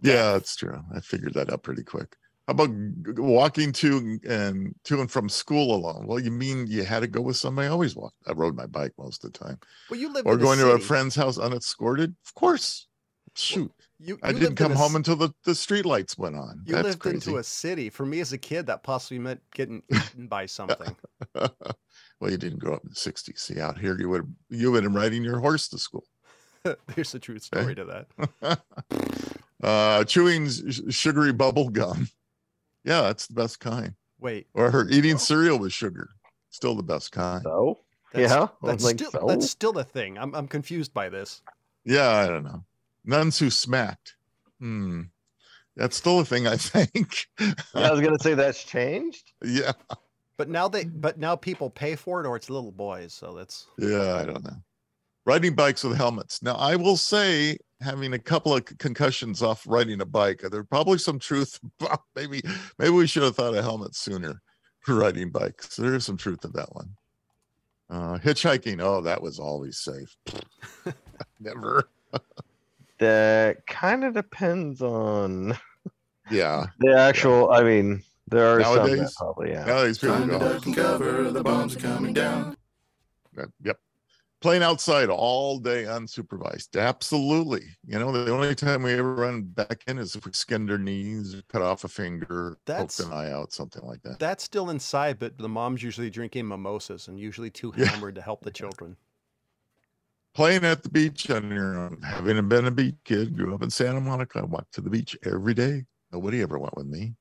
Yeah, 0.00 0.32
that's 0.32 0.56
true. 0.56 0.80
I 0.94 1.00
figured 1.00 1.34
that 1.34 1.52
out 1.52 1.62
pretty 1.62 1.82
quick. 1.82 2.16
How 2.50 2.64
about 2.64 2.70
walking 3.16 3.70
to 3.74 4.18
and 4.28 4.74
to 4.82 5.00
and 5.00 5.08
from 5.08 5.28
school 5.28 5.72
alone? 5.72 6.08
Well, 6.08 6.18
you 6.18 6.32
mean 6.32 6.66
you 6.66 6.82
had 6.82 6.98
to 7.00 7.06
go 7.06 7.20
with 7.20 7.36
somebody? 7.36 7.68
I 7.68 7.70
always 7.70 7.94
walked. 7.94 8.16
I 8.26 8.32
rode 8.32 8.56
my 8.56 8.66
bike 8.66 8.92
most 8.98 9.22
of 9.22 9.32
the 9.32 9.38
time. 9.38 9.60
Well, 9.88 10.00
you 10.00 10.12
lived 10.12 10.26
Or 10.26 10.36
going 10.36 10.58
to 10.58 10.72
a 10.72 10.80
friend's 10.80 11.14
house 11.14 11.38
unescorted? 11.38 12.16
Of 12.26 12.34
course. 12.34 12.88
Shoot, 13.36 13.70
You, 14.00 14.18
I 14.24 14.32
didn't 14.32 14.56
come 14.56 14.72
a 14.72 14.74
home 14.74 14.96
until 14.96 15.14
the, 15.14 15.30
the 15.44 15.54
street 15.54 15.86
lights 15.86 16.18
went 16.18 16.34
on. 16.34 16.64
You 16.66 16.74
That's 16.74 16.86
lived 16.88 16.98
crazy. 16.98 17.14
into 17.18 17.38
a 17.38 17.44
city. 17.44 17.88
For 17.88 18.04
me 18.04 18.18
as 18.18 18.32
a 18.32 18.38
kid, 18.38 18.66
that 18.66 18.82
possibly 18.82 19.20
meant 19.20 19.42
getting 19.54 19.84
eaten 19.94 20.26
by 20.26 20.46
something. 20.46 20.96
well, 21.36 21.52
you 22.30 22.36
didn't 22.36 22.58
grow 22.58 22.74
up 22.74 22.82
in 22.82 22.90
the 22.90 22.96
'60s. 22.96 23.38
See, 23.38 23.60
out 23.60 23.78
here, 23.78 23.96
you 23.96 24.08
would 24.08 24.34
you 24.48 24.72
would 24.72 24.82
have 24.82 24.92
been 24.92 25.00
riding 25.00 25.22
your 25.22 25.38
horse 25.38 25.68
to 25.68 25.78
school. 25.78 26.02
There's 26.96 27.14
a 27.14 27.20
true 27.20 27.38
story 27.38 27.76
to 27.76 27.84
that. 28.42 28.60
uh, 29.62 30.02
chewing 30.02 30.48
sugary 30.90 31.32
bubble 31.32 31.68
gum. 31.68 32.08
Yeah, 32.84 33.02
that's 33.02 33.26
the 33.26 33.34
best 33.34 33.60
kind. 33.60 33.94
Wait, 34.18 34.46
Or 34.54 34.70
her 34.70 34.88
eating 34.90 35.18
cereal 35.18 35.58
with 35.58 35.72
sugar. 35.72 36.10
Still 36.50 36.74
the 36.74 36.82
best 36.82 37.12
kind. 37.12 37.42
So 37.42 37.78
that's, 38.12 38.32
yeah, 38.32 38.48
that's 38.62 38.84
like, 38.84 38.96
still 38.96 39.10
so? 39.10 39.24
that's 39.26 39.48
still 39.50 39.78
a 39.78 39.84
thing. 39.84 40.18
I'm 40.18 40.34
I'm 40.34 40.48
confused 40.48 40.92
by 40.92 41.08
this. 41.08 41.42
Yeah, 41.84 42.08
I 42.08 42.26
don't 42.26 42.44
know. 42.44 42.64
Nuns 43.04 43.38
who 43.38 43.50
smacked. 43.50 44.16
Hmm. 44.58 45.02
That's 45.76 45.96
still 45.96 46.20
a 46.20 46.24
thing, 46.24 46.46
I 46.46 46.56
think. 46.56 47.26
Yeah, 47.40 47.88
I 47.88 47.92
was 47.92 48.00
gonna 48.00 48.18
say 48.18 48.34
that's 48.34 48.64
changed. 48.64 49.32
yeah. 49.44 49.72
But 50.36 50.48
now 50.48 50.68
they 50.68 50.84
but 50.84 51.18
now 51.18 51.36
people 51.36 51.70
pay 51.70 51.96
for 51.96 52.20
it, 52.20 52.26
or 52.26 52.36
it's 52.36 52.50
little 52.50 52.72
boys. 52.72 53.12
So 53.14 53.34
that's 53.34 53.66
Yeah, 53.78 54.14
I 54.16 54.24
don't 54.24 54.42
know. 54.44 54.56
Riding 55.30 55.54
bikes 55.54 55.84
with 55.84 55.96
helmets. 55.96 56.42
Now, 56.42 56.56
I 56.56 56.74
will 56.74 56.96
say, 56.96 57.56
having 57.80 58.14
a 58.14 58.18
couple 58.18 58.52
of 58.52 58.64
concussions 58.64 59.42
off 59.44 59.62
riding 59.64 60.00
a 60.00 60.04
bike, 60.04 60.42
there's 60.50 60.66
probably 60.66 60.98
some 60.98 61.20
truth. 61.20 61.60
Maybe, 62.16 62.42
maybe 62.80 62.90
we 62.90 63.06
should 63.06 63.22
have 63.22 63.36
thought 63.36 63.54
of 63.54 63.62
helmets 63.62 64.00
sooner 64.00 64.42
for 64.80 64.96
riding 64.96 65.30
bikes. 65.30 65.76
There 65.76 65.94
is 65.94 66.04
some 66.04 66.16
truth 66.16 66.40
to 66.40 66.48
that 66.48 66.74
one. 66.74 66.96
Uh, 67.88 68.18
hitchhiking. 68.18 68.80
Oh, 68.82 69.02
that 69.02 69.22
was 69.22 69.38
always 69.38 69.78
safe. 69.78 70.16
Never. 71.40 71.88
That 72.98 73.64
kind 73.68 74.02
of 74.02 74.14
depends 74.14 74.82
on 74.82 75.56
Yeah. 76.28 76.66
the 76.80 76.98
actual. 76.98 77.52
I 77.52 77.62
mean, 77.62 78.02
there 78.26 78.48
are 78.48 78.64
some 78.64 78.90
that 78.90 79.14
probably 79.16 79.50
yeah. 79.50 79.64
Nowadays 79.64 79.98
people 79.98 80.16
Time 80.16 80.28
to 80.28 80.72
go. 80.72 80.82
cover, 80.82 81.30
the 81.30 81.44
bombs 81.44 81.76
are 81.76 81.80
coming 81.80 82.14
down. 82.14 82.56
Yep. 83.62 83.78
Playing 84.40 84.62
outside 84.62 85.10
all 85.10 85.58
day 85.58 85.84
unsupervised. 85.84 86.80
Absolutely. 86.80 87.64
You 87.84 87.98
know, 87.98 88.10
the 88.10 88.32
only 88.32 88.54
time 88.54 88.82
we 88.82 88.94
ever 88.94 89.14
run 89.14 89.42
back 89.42 89.82
in 89.86 89.98
is 89.98 90.14
if 90.16 90.24
we 90.24 90.32
skinned 90.32 90.70
our 90.70 90.78
knees, 90.78 91.42
cut 91.50 91.60
off 91.60 91.84
a 91.84 91.88
finger, 91.88 92.56
That's- 92.64 92.96
poked 92.96 93.08
an 93.10 93.14
eye 93.14 93.30
out, 93.32 93.52
something 93.52 93.82
like 93.84 94.00
that. 94.02 94.18
that's 94.18 94.42
still 94.42 94.70
inside. 94.70 95.18
But 95.18 95.36
the 95.36 95.48
mom's 95.48 95.82
usually 95.82 96.08
drinking 96.08 96.48
mimosas 96.48 97.08
and 97.08 97.18
usually 97.20 97.50
too 97.50 97.72
Yeah. 97.76 97.86
hammered 97.86 98.14
to 98.14 98.22
help 98.22 98.42
the 98.42 98.50
children. 98.50 98.96
Playing 100.32 100.64
at 100.64 100.82
the 100.84 100.88
beach 100.88 101.28
on 101.30 101.50
your 101.50 101.76
own. 101.78 102.00
Having 102.02 102.48
been 102.48 102.64
a 102.66 102.70
beach 102.70 102.94
kid, 103.04 103.36
grew 103.36 103.54
up 103.54 103.62
in 103.62 103.68
Santa 103.68 104.00
Monica, 104.00 104.38
I 104.38 104.44
walked 104.44 104.72
to 104.74 104.80
the 104.80 104.88
beach 104.88 105.18
every 105.24 105.52
day. 105.54 105.84
Nobody 106.12 106.40
ever 106.40 106.58
went 106.58 106.76
with 106.76 106.86
me. 106.86 107.14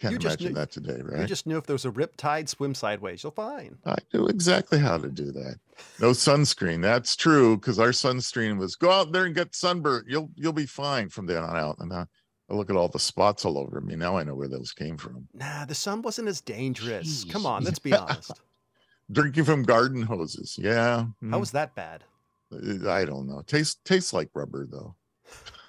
Can't 0.00 0.12
You 0.12 0.18
just 0.18 0.40
imagine 0.40 0.54
knew- 0.54 0.60
that 0.60 0.70
today, 0.70 1.02
right? 1.02 1.20
You 1.20 1.26
just 1.26 1.46
knew 1.46 1.58
if 1.58 1.66
there 1.66 1.74
was 1.74 1.84
a 1.84 1.90
rip 1.90 2.16
tide, 2.16 2.48
swim 2.48 2.74
sideways. 2.74 3.22
You'll 3.22 3.32
fine. 3.32 3.76
I 3.84 3.96
knew 4.14 4.28
exactly 4.28 4.78
how 4.78 4.96
to 4.96 5.08
do 5.08 5.30
that. 5.32 5.56
No 6.00 6.10
sunscreen. 6.12 6.80
That's 6.80 7.14
true 7.14 7.56
because 7.58 7.78
our 7.78 7.90
sunscreen 7.90 8.56
was 8.56 8.76
go 8.76 8.90
out 8.90 9.12
there 9.12 9.26
and 9.26 9.34
get 9.34 9.54
sunburnt. 9.54 10.08
You'll 10.08 10.30
you'll 10.36 10.54
be 10.54 10.64
fine 10.64 11.10
from 11.10 11.26
then 11.26 11.44
on 11.44 11.54
out. 11.54 11.76
And 11.80 11.92
uh, 11.92 12.06
I 12.50 12.54
look 12.54 12.70
at 12.70 12.76
all 12.76 12.88
the 12.88 12.98
spots 12.98 13.44
all 13.44 13.58
over 13.58 13.80
me. 13.82 13.94
Now 13.94 14.16
I 14.16 14.24
know 14.24 14.34
where 14.34 14.48
those 14.48 14.72
came 14.72 14.96
from. 14.96 15.28
Nah, 15.34 15.66
the 15.66 15.74
sun 15.74 16.00
wasn't 16.00 16.28
as 16.28 16.40
dangerous. 16.40 17.24
Come 17.24 17.44
on, 17.44 17.62
let's 17.62 17.78
be 17.78 17.92
honest. 17.92 18.40
Drinking 19.12 19.44
from 19.44 19.64
garden 19.64 20.02
hoses. 20.02 20.56
Yeah. 20.58 21.04
How 21.30 21.36
mm, 21.36 21.40
was 21.40 21.50
that 21.50 21.74
bad? 21.74 22.04
I 22.52 23.04
don't 23.04 23.28
know. 23.28 23.42
Tastes 23.46 23.78
tastes 23.84 24.14
like 24.14 24.30
rubber 24.34 24.66
though. 24.66 24.94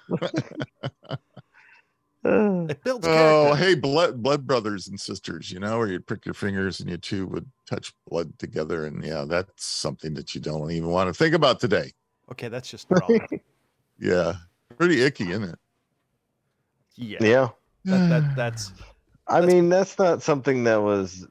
Uh, 2.24 2.66
It 2.70 2.84
builds 2.84 3.06
Oh, 3.06 3.10
character. 3.10 3.56
hey, 3.64 3.74
blood 3.74 4.22
blood 4.22 4.46
brothers 4.46 4.88
and 4.88 4.98
sisters, 5.00 5.50
you 5.50 5.58
know, 5.58 5.78
where 5.78 5.88
you'd 5.88 6.06
prick 6.06 6.24
your 6.24 6.34
fingers 6.34 6.78
and 6.80 6.88
you 6.88 6.96
two 6.96 7.26
would 7.26 7.50
touch 7.68 7.92
blood 8.08 8.38
together. 8.38 8.86
And 8.86 9.04
yeah, 9.04 9.24
that's 9.26 9.64
something 9.66 10.14
that 10.14 10.34
you 10.34 10.40
don't 10.40 10.70
even 10.70 10.90
want 10.90 11.08
to 11.08 11.14
think 11.14 11.34
about 11.34 11.58
today. 11.58 11.92
Okay, 12.30 12.48
that's 12.48 12.70
just 12.70 12.86
wrong. 12.90 13.18
Yeah. 13.98 14.34
Pretty 14.78 15.02
icky, 15.02 15.30
isn't 15.30 15.44
it? 15.44 15.58
Yeah, 16.96 17.18
yeah. 17.20 17.48
that, 17.84 18.08
that 18.08 18.32
that's 18.36 18.72
I 19.28 19.40
That's- 19.40 19.52
mean, 19.54 19.68
that's 19.68 19.98
not 19.98 20.22
something 20.22 20.64
that 20.64 20.82
was 20.82 21.26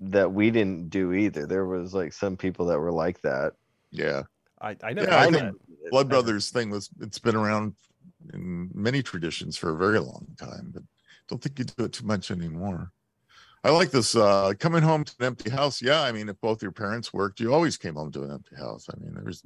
that 0.00 0.32
we 0.32 0.50
didn't 0.50 0.88
do 0.90 1.12
either. 1.12 1.46
There 1.46 1.66
was 1.66 1.94
like 1.94 2.12
some 2.12 2.36
people 2.36 2.66
that 2.66 2.78
were 2.78 2.92
like 2.92 3.20
that. 3.22 3.52
yeah. 3.90 4.22
I 4.60 4.76
I 4.82 4.92
never 4.94 5.08
Yeah, 5.08 5.18
I 5.20 5.24
think 5.24 5.36
that. 5.36 5.90
Blood 5.90 6.08
Brothers 6.08 6.50
thing 6.50 6.70
was 6.70 6.88
it's 7.00 7.18
been 7.18 7.36
around 7.36 7.74
in 8.32 8.70
many 8.74 9.02
traditions 9.02 9.56
for 9.56 9.70
a 9.70 9.76
very 9.76 9.98
long 9.98 10.26
time, 10.38 10.70
but 10.72 10.82
don't 11.28 11.42
think 11.42 11.58
you 11.58 11.64
do 11.64 11.84
it 11.84 11.92
too 11.92 12.06
much 12.06 12.30
anymore. 12.30 12.92
I 13.64 13.70
like 13.70 13.90
this 13.90 14.14
uh 14.14 14.52
coming 14.58 14.82
home 14.82 15.04
to 15.04 15.14
an 15.18 15.26
empty 15.26 15.50
house. 15.50 15.82
Yeah, 15.82 16.02
I 16.02 16.12
mean, 16.12 16.28
if 16.28 16.40
both 16.40 16.62
your 16.62 16.72
parents 16.72 17.12
worked, 17.12 17.40
you 17.40 17.52
always 17.52 17.76
came 17.76 17.94
home 17.94 18.12
to 18.12 18.22
an 18.22 18.30
empty 18.30 18.56
house. 18.56 18.86
I 18.88 18.98
mean, 19.00 19.14
there's 19.14 19.42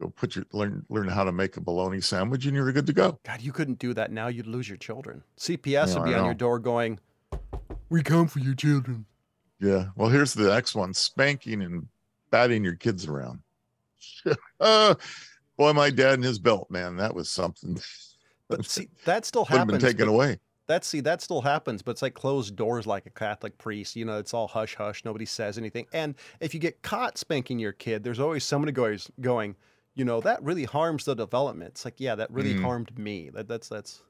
go 0.00 0.08
put 0.10 0.36
your 0.36 0.44
learn 0.52 0.84
learn 0.90 1.08
how 1.08 1.24
to 1.24 1.32
make 1.32 1.56
a 1.56 1.60
bologna 1.60 2.00
sandwich 2.00 2.44
and 2.44 2.54
you're 2.54 2.70
good 2.72 2.86
to 2.86 2.92
go. 2.92 3.18
God, 3.24 3.40
you 3.40 3.52
couldn't 3.52 3.78
do 3.78 3.94
that 3.94 4.12
now. 4.12 4.28
You'd 4.28 4.46
lose 4.46 4.68
your 4.68 4.76
children. 4.76 5.22
CPS 5.38 5.88
Yeah, 5.88 5.94
would 5.94 6.04
be 6.04 6.14
on 6.14 6.24
your 6.26 6.34
door 6.34 6.58
going, 6.58 6.98
"We 7.88 8.02
come 8.02 8.28
for 8.28 8.40
your 8.40 8.54
children." 8.54 9.06
Yeah. 9.60 9.86
Well, 9.96 10.10
here's 10.10 10.34
the 10.34 10.48
next 10.52 10.74
one: 10.74 10.92
spanking 10.92 11.62
and 11.62 11.88
batting 12.30 12.64
your 12.64 12.74
kids 12.74 13.06
around. 13.06 13.40
uh, 14.60 14.94
boy, 15.56 15.72
my 15.72 15.90
dad 15.90 16.14
and 16.14 16.24
his 16.24 16.38
belt, 16.38 16.70
man, 16.70 16.96
that 16.96 17.14
was 17.14 17.28
something. 17.30 17.78
But 18.48 18.64
see, 18.64 18.88
that 19.04 19.24
still 19.26 19.44
have 19.46 19.66
been 19.66 19.74
happens. 19.74 19.82
taken 19.82 20.06
but 20.06 20.12
away. 20.12 20.38
That 20.68 20.84
see, 20.84 21.00
that 21.00 21.20
still 21.20 21.40
happens, 21.40 21.82
but 21.82 21.90
it's 21.90 22.02
like 22.02 22.14
closed 22.14 22.54
doors, 22.54 22.86
like 22.86 23.04
a 23.04 23.10
Catholic 23.10 23.58
priest. 23.58 23.96
You 23.96 24.04
know, 24.04 24.18
it's 24.18 24.32
all 24.32 24.46
hush 24.46 24.76
hush. 24.76 25.04
Nobody 25.04 25.24
says 25.24 25.58
anything. 25.58 25.86
And 25.92 26.14
if 26.38 26.54
you 26.54 26.60
get 26.60 26.80
caught 26.82 27.18
spanking 27.18 27.58
your 27.58 27.72
kid, 27.72 28.04
there's 28.04 28.20
always 28.20 28.44
somebody 28.44 28.70
goes 28.70 29.10
going, 29.20 29.56
you 29.96 30.04
know, 30.04 30.20
that 30.20 30.40
really 30.44 30.62
harms 30.62 31.04
the 31.06 31.14
development. 31.16 31.70
It's 31.70 31.84
like, 31.84 31.98
yeah, 31.98 32.14
that 32.14 32.30
really 32.30 32.54
Mm. 32.54 32.62
harmed 32.62 32.96
me. 32.96 33.30
That 33.30 33.48
that's 33.48 33.68
that's. 33.68 34.02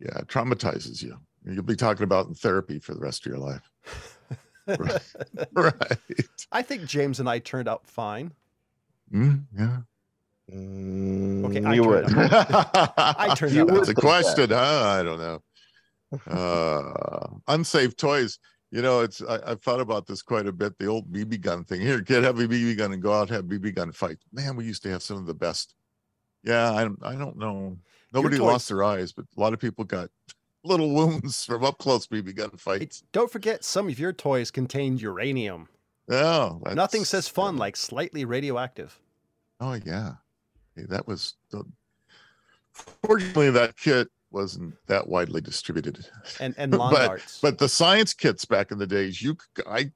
Yeah, 0.00 0.16
it 0.18 0.28
traumatizes 0.28 1.02
you. 1.02 1.18
You'll 1.44 1.64
be 1.64 1.74
talking 1.74 2.04
about 2.04 2.28
in 2.28 2.34
therapy 2.34 2.78
for 2.78 2.94
the 2.94 3.00
rest 3.00 3.26
of 3.26 3.30
your 3.32 3.40
life. 3.40 3.68
right. 5.54 5.98
I 6.52 6.62
think 6.62 6.84
James 6.84 7.18
and 7.18 7.28
I 7.28 7.40
turned 7.40 7.68
out 7.68 7.84
fine. 7.86 8.32
Mm, 9.12 9.44
yeah. 9.58 9.78
Mm, 10.52 11.44
Okay, 11.46 11.64
I 11.64 11.74
you 11.74 11.82
turned 11.84 12.06
would. 12.06 12.18
I 12.96 13.34
turned 13.36 13.52
You 13.52 13.64
would 13.66 13.74
That's 13.74 13.82
a 13.82 13.94
think 13.94 13.96
that. 13.96 14.02
question, 14.02 14.50
huh? 14.50 14.82
I 14.98 15.02
don't 15.02 15.18
know. 15.18 15.42
Uh, 16.30 17.28
unsafe 17.48 17.96
toys. 17.96 18.38
You 18.70 18.82
know, 18.82 19.00
it's 19.00 19.22
I, 19.22 19.38
I've 19.46 19.62
thought 19.62 19.80
about 19.80 20.06
this 20.06 20.22
quite 20.22 20.46
a 20.46 20.52
bit. 20.52 20.76
The 20.78 20.86
old 20.86 21.10
BB 21.12 21.40
gun 21.40 21.64
thing. 21.64 21.80
Here, 21.80 22.00
kid, 22.02 22.24
have 22.24 22.38
a 22.38 22.46
BB 22.48 22.76
gun 22.76 22.92
and 22.92 23.02
go 23.02 23.12
out 23.12 23.28
have 23.30 23.44
BB 23.44 23.74
gun 23.74 23.92
fight. 23.92 24.18
Man, 24.32 24.56
we 24.56 24.64
used 24.64 24.82
to 24.84 24.90
have 24.90 25.02
some 25.02 25.16
of 25.18 25.26
the 25.26 25.34
best. 25.34 25.74
Yeah, 26.42 26.72
I 26.72 26.84
don't- 26.84 26.98
I 27.02 27.14
don't 27.16 27.36
know. 27.36 27.76
Nobody 28.12 28.36
toys- 28.38 28.46
lost 28.46 28.68
their 28.68 28.84
eyes, 28.84 29.12
but 29.12 29.24
a 29.36 29.40
lot 29.40 29.52
of 29.52 29.58
people 29.60 29.84
got 29.84 30.10
little 30.64 30.92
wounds 30.94 31.44
from 31.44 31.64
up 31.64 31.78
close 31.78 32.06
BB 32.06 32.34
gun 32.36 32.50
Hey, 32.50 32.56
fights. 32.58 33.02
don't 33.12 33.30
forget, 33.30 33.64
some 33.64 33.88
of 33.88 33.98
your 33.98 34.12
toys 34.12 34.50
contained 34.50 35.00
uranium. 35.00 35.68
Yeah, 36.08 36.52
Nothing 36.72 37.04
says 37.04 37.26
fun 37.26 37.56
like 37.56 37.76
slightly 37.76 38.24
radioactive. 38.24 38.98
Oh 39.58 39.72
yeah, 39.84 40.12
Hey, 40.12 40.14
that 40.88 41.06
was. 41.06 41.34
The, 41.50 41.64
fortunately, 43.02 43.50
that 43.50 43.76
kit 43.76 44.08
wasn't 44.30 44.74
that 44.86 45.08
widely 45.08 45.40
distributed. 45.40 46.06
And 46.40 46.54
and 46.58 46.72
lawn 46.76 46.92
But- 46.92 47.06
darts. 47.06 47.40
But 47.40 47.58
the 47.58 47.68
science 47.68 48.14
kits 48.14 48.44
back 48.44 48.70
in 48.70 48.78
the 48.78 48.86
days, 48.86 49.22
you, 49.22 49.36
c- 49.56 49.62
I, 49.68 49.90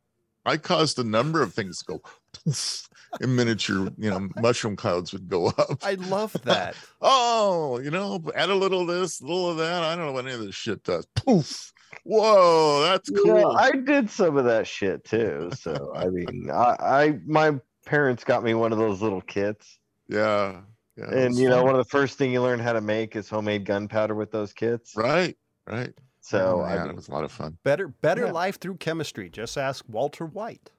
I 0.46 0.56
caused 0.56 0.98
a 0.98 1.04
number 1.04 1.42
of 1.42 1.52
things 1.52 1.80
to 1.80 1.84
go 1.84 2.02
in 3.20 3.34
miniature. 3.34 3.90
You 3.98 4.10
know, 4.10 4.28
mushroom 4.40 4.76
clouds 4.76 5.12
would 5.12 5.28
go 5.28 5.48
up. 5.48 5.78
I 5.82 5.94
love 5.94 6.34
that. 6.44 6.74
oh, 7.02 7.78
you 7.80 7.90
know, 7.90 8.22
add 8.34 8.50
a 8.50 8.54
little 8.54 8.82
of 8.82 8.86
this, 8.88 9.20
a 9.20 9.24
little 9.24 9.50
of 9.50 9.56
that. 9.58 9.82
I 9.82 9.96
don't 9.96 10.06
know 10.06 10.12
what 10.12 10.24
any 10.26 10.34
of 10.34 10.40
this 10.40 10.54
shit 10.54 10.82
does. 10.84 11.06
Poof. 11.16 11.72
Whoa, 12.04 12.82
that's 12.82 13.10
cool. 13.10 13.26
Yeah, 13.40 13.46
I 13.48 13.72
did 13.72 14.08
some 14.08 14.36
of 14.36 14.44
that 14.44 14.66
shit 14.66 15.04
too. 15.04 15.50
So 15.58 15.92
I 15.94 16.06
mean, 16.06 16.48
I, 16.50 16.76
I 16.80 17.18
my 17.26 17.58
parents 17.84 18.22
got 18.24 18.42
me 18.44 18.54
one 18.54 18.72
of 18.72 18.78
those 18.78 19.02
little 19.02 19.20
kits, 19.20 19.78
yeah. 20.10 20.60
Yeah. 20.96 21.04
and 21.14 21.28
was 21.30 21.40
you 21.40 21.48
know, 21.48 21.62
one 21.62 21.74
of 21.74 21.78
the 21.84 21.88
first 21.90 22.18
thing 22.18 22.30
you 22.32 22.42
learn 22.42 22.58
how 22.58 22.72
to 22.74 22.80
make 22.80 23.16
is 23.16 23.28
homemade 23.28 23.64
gunpowder 23.64 24.14
with 24.14 24.30
those 24.32 24.52
kits. 24.52 24.94
right, 24.96 25.36
right. 25.66 25.94
So 26.20 26.60
Oh, 26.60 26.64
I 26.64 26.78
mean, 26.78 26.90
it 26.90 26.96
was 26.96 27.08
a 27.08 27.12
lot 27.12 27.24
of 27.24 27.32
fun. 27.32 27.56
Better 27.64 27.88
better 27.88 28.26
Yeah. 28.26 28.32
life 28.32 28.58
through 28.60 28.76
chemistry. 28.76 29.30
Just 29.30 29.56
ask 29.56 29.84
Walter 29.88 30.26
White. 30.26 30.70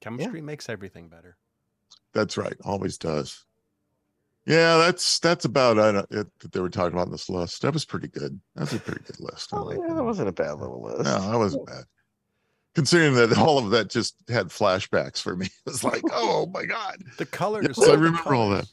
Chemistry 0.00 0.40
makes 0.40 0.68
everything 0.70 1.08
better. 1.08 1.36
That's 2.14 2.38
right. 2.38 2.56
Always 2.64 2.96
does. 2.96 3.44
Yeah, 4.46 4.78
that's 4.78 5.18
that's 5.18 5.44
about 5.44 5.76
it, 5.76 6.06
it 6.10 6.26
that 6.40 6.52
they 6.52 6.60
were 6.60 6.70
talking 6.70 6.94
about 6.94 7.06
in 7.08 7.12
this 7.12 7.28
list. 7.28 7.60
That 7.60 7.74
was 7.74 7.84
pretty 7.84 8.08
good. 8.08 8.40
That's 8.56 8.72
a 8.72 8.78
pretty 8.78 9.02
good 9.04 9.20
list. 9.20 9.50
Oh, 9.52 9.70
yeah, 9.70 9.76
that. 9.86 9.96
that 9.96 10.04
wasn't 10.04 10.28
a 10.30 10.32
bad 10.32 10.52
little 10.54 10.82
list. 10.82 11.04
No, 11.04 11.30
that 11.30 11.36
wasn't 11.38 11.66
bad. 11.72 11.84
Considering 12.74 13.14
that 13.14 13.36
all 13.36 13.58
of 13.58 13.70
that 13.70 13.90
just 13.90 14.14
had 14.28 14.46
flashbacks 14.48 15.20
for 15.20 15.34
me. 15.36 15.46
It 15.66 15.70
was 15.70 15.84
like, 15.84 16.02
oh 16.12 16.46
my 16.54 16.64
god. 16.64 17.02
The 17.18 17.26
colors. 17.26 17.66
Yes, 17.76 17.88
I 17.88 17.92
the 17.92 17.98
remember 17.98 18.34
all 18.34 18.50
that. 18.50 18.66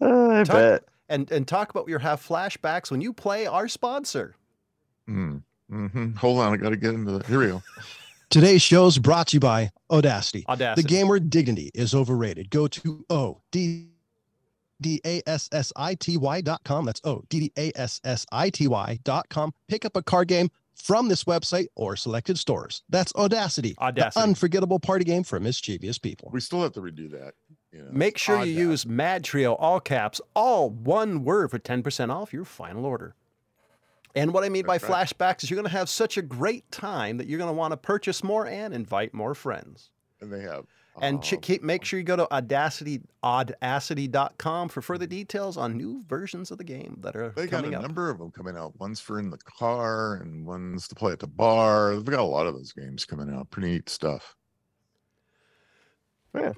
Uh, 0.00 0.28
I 0.40 0.44
Tom- 0.44 0.56
bet. 0.56 0.84
and 1.08 1.30
and 1.30 1.46
talk 1.46 1.70
about 1.70 1.88
your 1.88 1.98
have 1.98 2.20
flashbacks 2.20 2.90
when 2.90 3.00
you 3.00 3.12
play 3.12 3.46
our 3.46 3.68
sponsor. 3.68 4.34
Mm, 5.08 5.42
hmm 5.68 6.12
Hold 6.12 6.40
on, 6.40 6.52
I 6.54 6.56
got 6.56 6.70
to 6.70 6.76
get 6.76 6.94
into 6.94 7.18
the. 7.18 7.26
Here 7.26 7.38
we 7.38 7.46
go. 7.48 7.62
Today's 8.30 8.62
show 8.62 8.86
is 8.86 8.98
brought 8.98 9.26
to 9.28 9.36
you 9.36 9.40
by 9.40 9.70
Oddassity. 9.90 10.44
Oddassity. 10.46 10.76
The 10.76 10.82
game 10.84 11.06
where 11.08 11.20
dignity 11.20 11.70
is 11.74 11.94
overrated. 11.94 12.48
Go 12.48 12.66
to 12.66 13.04
O 13.10 13.42
D 13.50 13.88
D 14.80 15.00
A 15.04 15.22
S 15.26 15.50
S 15.52 15.70
I 15.76 15.94
T 15.94 16.16
Y 16.16 16.40
dot 16.40 16.62
com. 16.64 16.86
That's 16.86 17.00
O 17.04 17.22
D 17.28 17.40
D 17.40 17.52
A 17.58 17.72
S 17.76 18.00
S 18.04 18.24
I 18.32 18.48
T 18.48 18.68
Y 18.68 18.98
dot 19.04 19.28
com. 19.28 19.52
Pick 19.68 19.84
up 19.84 19.96
a 19.96 20.02
card 20.02 20.28
game 20.28 20.50
from 20.74 21.08
this 21.08 21.24
website 21.24 21.66
or 21.74 21.96
selected 21.96 22.38
stores. 22.38 22.82
That's 22.88 23.12
Oddassity. 23.12 23.74
Oddassity. 23.76 24.14
The 24.14 24.20
unforgettable 24.20 24.80
party 24.80 25.04
game 25.04 25.22
for 25.22 25.38
mischievous 25.40 25.98
people. 25.98 26.30
We 26.32 26.40
still 26.40 26.62
have 26.62 26.72
to 26.72 26.80
redo 26.80 27.10
that. 27.12 27.34
You 27.72 27.82
know, 27.84 27.90
Make 27.90 28.18
sure 28.18 28.38
odd 28.38 28.48
you 28.48 28.54
that. 28.54 28.60
use 28.60 28.86
Mad 28.86 29.24
Trio, 29.24 29.54
all 29.54 29.80
caps, 29.80 30.20
all 30.34 30.70
one 30.70 31.24
word 31.24 31.50
for 31.50 31.58
10% 31.58 32.10
off 32.10 32.32
your 32.32 32.44
final 32.44 32.84
order. 32.84 33.14
And 34.14 34.34
what 34.34 34.44
I 34.44 34.50
mean 34.50 34.66
by 34.66 34.74
right. 34.74 34.82
flashbacks 34.82 35.42
is 35.42 35.50
you're 35.50 35.56
going 35.56 35.70
to 35.70 35.76
have 35.76 35.88
such 35.88 36.18
a 36.18 36.22
great 36.22 36.70
time 36.70 37.16
that 37.16 37.26
you're 37.26 37.38
going 37.38 37.48
to 37.48 37.54
want 37.54 37.72
to 37.72 37.78
purchase 37.78 38.22
more 38.22 38.46
and 38.46 38.74
invite 38.74 39.14
more 39.14 39.34
friends. 39.34 39.90
And 40.20 40.32
they 40.32 40.42
have. 40.42 40.66
And 41.00 41.22
ch- 41.22 41.34
um, 41.34 41.40
keep, 41.40 41.62
make 41.62 41.84
sure 41.84 41.98
you 41.98 42.04
go 42.04 42.16
to 42.16 42.26
oddassity 42.30 43.02
oddassity.com 43.24 44.68
for 44.68 44.82
further 44.82 45.06
details 45.06 45.56
on 45.56 45.76
new 45.76 46.04
versions 46.06 46.50
of 46.50 46.58
the 46.58 46.64
game 46.64 46.98
that 47.00 47.16
are 47.16 47.30
They 47.30 47.46
got 47.46 47.58
coming 47.62 47.74
a 47.74 47.78
up. 47.78 47.82
number 47.82 48.10
of 48.10 48.18
them 48.18 48.30
coming 48.30 48.56
out. 48.56 48.78
One's 48.78 49.00
for 49.00 49.18
in 49.18 49.30
the 49.30 49.38
car 49.38 50.16
and 50.16 50.44
one's 50.44 50.86
to 50.88 50.94
play 50.94 51.12
at 51.12 51.18
the 51.20 51.26
bar. 51.26 51.94
They've 51.94 52.04
got 52.04 52.20
a 52.20 52.22
lot 52.24 52.46
of 52.46 52.54
those 52.54 52.72
games 52.72 53.04
coming 53.06 53.32
out. 53.34 53.50
Pretty 53.50 53.70
neat 53.70 53.88
stuff. 53.88 54.36
Yeah. 56.34 56.52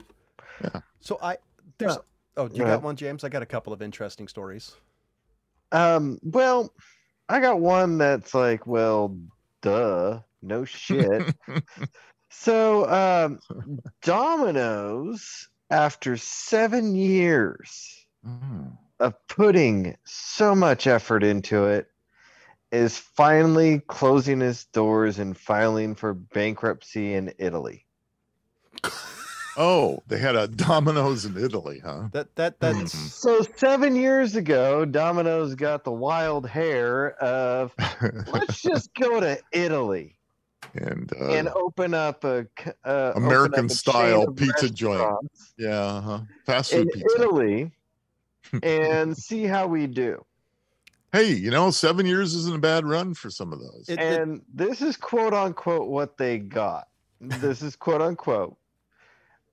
yeah. 0.63 0.81
So 1.01 1.19
I 1.23 1.37
there's 1.79 1.99
Oh, 2.37 2.49
you 2.49 2.59
Go 2.59 2.65
got 2.65 2.83
one, 2.83 2.97
James? 2.97 3.23
I 3.23 3.29
got 3.29 3.43
a 3.43 3.47
couple 3.47 3.73
of 3.73 3.81
interesting 3.81 4.27
stories. 4.27 4.75
Um, 5.71 6.19
well, 6.23 6.73
I 7.29 7.39
got 7.41 7.61
one 7.61 7.99
that's 7.99 8.35
like, 8.35 8.67
well, 8.67 9.17
duh, 9.63 10.19
no 10.43 10.65
shit. 10.65 11.33
so, 12.41 12.89
um, 12.91 13.41
Domino's, 14.03 15.49
after 15.71 16.17
seven 16.17 16.95
years 16.95 18.07
Oh, 18.27 18.79
of 19.01 19.15
putting 19.29 19.97
so 20.05 20.55
much 20.55 20.87
effort 20.87 21.23
into 21.23 21.67
it, 21.67 21.89
is 22.73 22.99
finally 22.99 23.81
closing 23.81 24.41
its 24.43 24.65
doors 24.67 25.19
and 25.19 25.37
filing 25.37 25.95
for 25.95 26.15
bankruptcy 26.15 27.15
in 27.15 27.33
Italy. 27.39 27.87
Oh, 29.57 30.03
they 30.09 30.19
had 30.19 30.35
a 30.35 30.49
Domino's 30.49 31.25
in 31.25 31.37
Italy, 31.37 31.81
huh? 31.85 32.09
That 32.13 32.35
that 32.35 32.59
that's 32.59 32.93
Mhm. 32.93 33.09
So 33.11 33.47
seven 33.57 33.95
years 33.95 34.35
ago, 34.35 34.85
Domino's 34.85 35.55
got 35.55 35.85
the 35.85 35.93
wild 35.93 36.45
hair 36.45 37.13
of 37.23 37.73
let's 38.33 38.61
just 38.61 38.93
go 38.95 39.21
to 39.21 39.39
Italy. 39.53 40.17
And 40.75 41.11
uh, 41.21 41.31
and 41.33 41.49
open 41.49 41.95
up 41.95 42.25
a 42.25 42.47
c- 42.59 42.71
uh, 42.85 43.13
open 43.15 43.23
up 43.25 43.29
American 43.29 43.67
a 43.67 43.69
style 43.71 44.33
pizza 44.33 44.71
joint. 44.71 45.17
yeah, 45.59 45.79
uh-huh. 45.81 46.21
fast 46.47 46.73
in 46.73 46.85
food 46.85 46.93
pizza. 46.93 47.23
Italy 47.23 47.73
and 48.63 49.17
see 49.17 49.45
how 49.45 49.67
we 49.67 49.87
do. 49.87 50.25
Hey, 51.13 51.33
you 51.33 51.51
know, 51.51 51.71
seven 51.71 52.07
years 52.07 52.35
isn't 52.35 52.57
a 52.57 52.59
bad 52.59 52.85
run 52.87 53.15
for 53.15 53.31
some 53.31 53.53
of 53.53 53.61
those. 53.61 53.87
It- 53.89 54.01
And 54.01 54.43
this 54.53 54.83
is 54.83 54.97
quote 54.97 55.33
unquote 55.35 55.89
what 55.89 56.17
they 56.19 56.39
got. 56.39 56.89
This 57.21 57.63
is 57.63 57.77
quote 57.77 58.03
unquote 58.03 58.57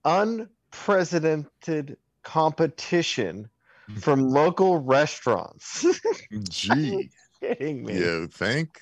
unprecedented 0.03 1.97
competition 2.23 3.49
from 3.99 4.27
local 4.27 4.79
restaurants. 4.79 5.85
Gee, 6.49 7.09
kidding 7.39 7.83
me? 7.83 7.97
you 7.97 8.27
think? 8.27 8.79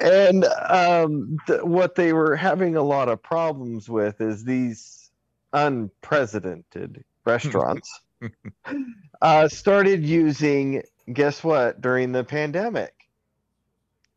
And 0.00 0.44
um, 0.44 1.36
th- 1.46 1.62
what 1.62 1.94
they 1.94 2.12
were 2.12 2.36
having 2.36 2.76
a 2.76 2.82
lot 2.82 3.08
of 3.08 3.22
problems 3.22 3.88
with 3.88 4.20
is 4.20 4.44
these 4.44 5.10
unprecedented 5.52 7.04
restaurants 7.24 8.00
uh, 9.22 9.48
started 9.48 10.04
using 10.04 10.82
guess 11.12 11.42
what 11.44 11.80
during 11.80 12.12
the 12.12 12.24
pandemic 12.24 12.92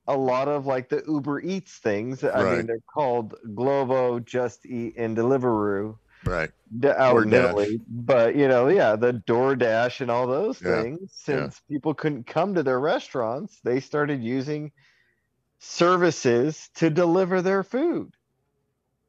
a 0.07 0.17
lot 0.17 0.47
of 0.47 0.65
like 0.65 0.89
the 0.89 1.03
uber 1.07 1.39
eats 1.39 1.77
things 1.77 2.23
i 2.23 2.41
Right. 2.41 2.57
mean 2.57 2.65
they're 2.67 2.79
called 2.93 3.35
glovo 3.49 4.23
just 4.25 4.65
eat 4.65 4.95
and 4.97 5.15
deliveroo 5.15 5.95
Right. 6.25 6.49
d- 6.79 6.89
out 6.89 7.23
in 7.23 7.33
Italy. 7.33 7.79
But 7.87 8.35
you 8.35 8.47
know, 8.47 8.67
yeah, 8.67 8.95
the 8.95 9.13
DoorDash 9.13 10.01
and 10.01 10.11
all 10.11 10.27
those 10.27 10.59
Yeah, 10.61 10.81
things. 10.83 10.99
yeah. 11.01 11.07
Since 11.25 11.61
people 11.69 11.93
couldn't 11.93 12.27
come 12.27 12.55
to 12.55 12.63
their 12.63 12.79
restaurants, 12.79 13.59
they 13.63 13.79
started 13.79 14.21
using 14.21 14.71
services 15.59 16.69
to 16.75 16.89
deliver 16.89 17.41
their 17.41 17.63
food. 17.63 18.13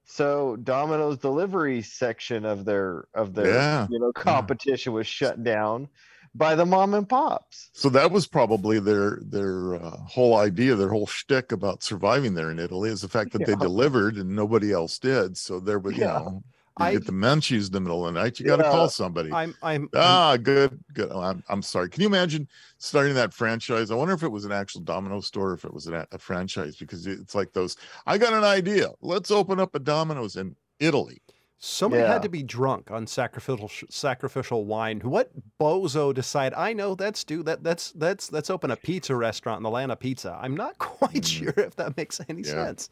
So 0.05 0.57
Domino's 0.57 1.19
delivery 1.19 1.83
section 1.83 2.45
of 2.45 2.65
their 2.67 3.05
of 3.15 3.35
their 3.35 3.47
Yeah, 3.47 3.87
you 3.87 3.99
know 3.99 4.13
competition 4.13 4.93
was 4.93 5.07
shut 5.07 5.43
down 5.43 5.89
by 6.35 6.55
the 6.55 6.67
mom 6.67 6.95
and 6.95 7.09
pops. 7.09 7.71
So 7.73 7.89
that 7.91 8.11
was 8.11 8.27
probably 8.27 8.79
their 8.81 9.19
their 9.23 9.75
uh, 9.77 9.97
whole 9.99 10.37
idea, 10.37 10.75
their 10.75 10.89
whole 10.91 11.07
shtick 11.07 11.53
about 11.53 11.83
surviving 11.83 12.35
there 12.35 12.51
in 12.51 12.59
Italy 12.59 12.91
is 12.91 13.01
the 13.01 13.09
fact 13.09 13.33
that 13.33 13.45
they 13.45 13.55
delivered 13.57 14.17
and 14.17 14.35
nobody 14.35 14.73
else 14.73 14.99
did. 14.99 15.37
So 15.37 15.61
there 15.61 15.79
was, 15.79 15.97
you 15.97 16.05
Yeah. 16.05 16.09
know, 16.09 16.43
I- 16.83 16.93
get 16.93 17.07
the 17.07 17.13
munchies 17.13 17.67
in 17.67 17.73
the 17.73 17.81
middle 17.81 18.07
of 18.07 18.15
the 18.15 18.21
night, 18.21 18.39
you 18.41 18.47
got 18.47 18.57
to 18.57 18.65
Yeah. 18.65 18.71
call 18.71 18.89
somebody. 18.89 19.33
I'm 19.33 19.55
I'm, 19.63 19.83
I'm 19.83 19.89
Ah, 19.95 20.37
good, 20.37 20.79
good. 20.93 21.09
Oh, 21.13 21.21
I'm, 21.21 21.43
I'm 21.49 21.63
sorry. 21.63 21.89
Can 21.89 22.03
you 22.03 22.09
imagine 22.09 22.49
starting 22.79 23.15
that 23.15 23.33
franchise? 23.35 23.91
I 23.91 23.95
wonder 23.95 24.15
if 24.15 24.23
it 24.23 24.29
was 24.33 24.45
an 24.45 24.53
actual 24.53 24.81
Domino 24.83 25.21
store, 25.21 25.51
or 25.51 25.55
if 25.55 25.65
it 25.65 25.73
was 25.75 25.87
an, 25.87 26.05
a 26.13 26.19
franchise, 26.19 26.77
because 26.77 27.07
it's 27.07 27.35
like 27.35 27.53
those. 27.53 27.77
I 28.07 28.19
got 28.19 28.33
an 28.33 28.45
idea. 28.45 28.91
Let's 29.01 29.31
open 29.31 29.61
up 29.61 29.75
a 29.75 29.79
Domino's 29.79 30.37
in 30.37 30.57
Italy. 30.79 31.21
Somebody 31.63 32.03
Yeah. 32.03 32.13
had 32.15 32.23
to 32.23 32.31
be 32.31 32.43
drunk 32.43 32.91
on 32.91 33.07
sacrificial 33.07 33.69
sh- 33.69 33.85
sacrificial 33.91 34.65
wine. 34.65 35.01
What 35.01 35.31
bozo 35.61 36.15
decide? 36.15 36.55
I 36.55 36.73
know 36.73 36.95
that's 36.95 37.23
do 37.23 37.43
that. 37.43 37.63
That's 37.63 37.93
that's 37.93 38.33
let's 38.33 38.49
open 38.49 38.71
a 38.71 38.77
pizza 38.77 39.15
restaurant 39.15 39.59
in 39.59 39.63
the 39.65 39.69
land 39.71 39.93
of 39.93 40.01
pizza. 40.01 40.39
I'm 40.41 40.57
not 40.57 40.79
quite 40.79 41.23
Mm. 41.23 41.27
sure 41.27 41.55
if 41.65 41.77
that 41.77 41.99
makes 41.99 42.19
any 42.31 42.41
Yeah. 42.43 42.53
sense. 42.65 42.89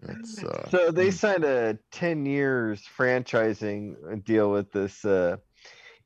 That's 0.00 0.42
uh, 0.44 0.68
So 0.70 0.90
they 0.90 1.06
hmm. 1.06 1.10
signed 1.10 1.44
a 1.44 1.78
10 1.92 2.26
years 2.26 2.82
franchising 2.96 4.24
deal 4.24 4.50
with 4.50 4.70
this 4.72 5.04
uh, 5.04 5.38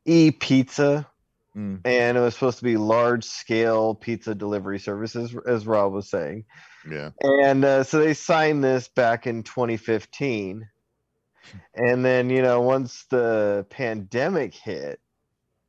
E 0.05 0.31
Pizza, 0.31 1.07
mm, 1.57 1.81
and 1.85 2.17
it 2.17 2.21
was 2.21 2.35
supposed 2.35 2.59
to 2.59 2.65
be 2.65 2.77
large 2.77 3.25
scale 3.25 3.95
pizza 3.95 4.35
delivery 4.35 4.79
services, 4.79 5.37
as 5.47 5.67
Rob 5.67 5.93
was 5.93 6.11
saying. 6.11 6.45
yeah. 6.91 7.11
And 7.21 7.65
uh, 7.65 7.85
so 7.85 7.99
they 7.99 8.15
signed 8.15 8.65
this 8.65 8.89
back 8.89 9.27
in 9.27 9.43
2015. 9.43 10.69
And 11.75 12.05
then, 12.05 12.31
you 12.31 12.41
know, 12.41 12.61
once 12.61 13.05
the 13.11 13.67
pandemic 13.69 14.55
hit, 14.55 15.01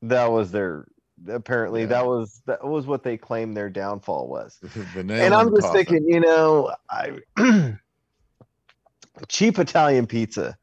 that 0.04 0.32
was 0.32 0.52
their 0.52 0.86
apparently 1.28 1.82
Yeah. 1.82 1.88
that 1.88 2.06
was 2.06 2.42
that 2.46 2.64
was 2.64 2.86
what 2.86 3.04
they 3.04 3.18
claimed 3.18 3.56
their 3.56 3.70
downfall 3.70 4.28
was. 4.28 4.60
The 4.94 5.00
and 5.00 5.34
I'm 5.34 5.50
just 5.50 5.68
coffin. 5.68 5.86
thinking, 5.86 6.08
you 6.08 6.20
know, 6.20 6.76
I 6.90 7.20
cheap 9.28 9.60
Italian 9.60 10.08
pizza 10.08 10.58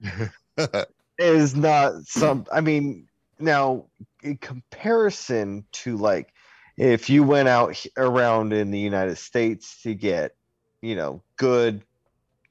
is 1.18 1.54
not 1.54 1.94
some 2.04 2.46
I 2.52 2.60
mean, 2.60 3.06
now 3.38 3.86
in 4.22 4.36
comparison 4.36 5.64
to 5.72 5.96
like 5.96 6.32
if 6.76 7.10
you 7.10 7.22
went 7.22 7.48
out 7.48 7.84
around 7.96 8.52
in 8.52 8.70
the 8.70 8.78
United 8.78 9.18
States 9.18 9.82
to 9.82 9.94
get, 9.94 10.32
you 10.80 10.96
know, 10.96 11.22
good 11.36 11.82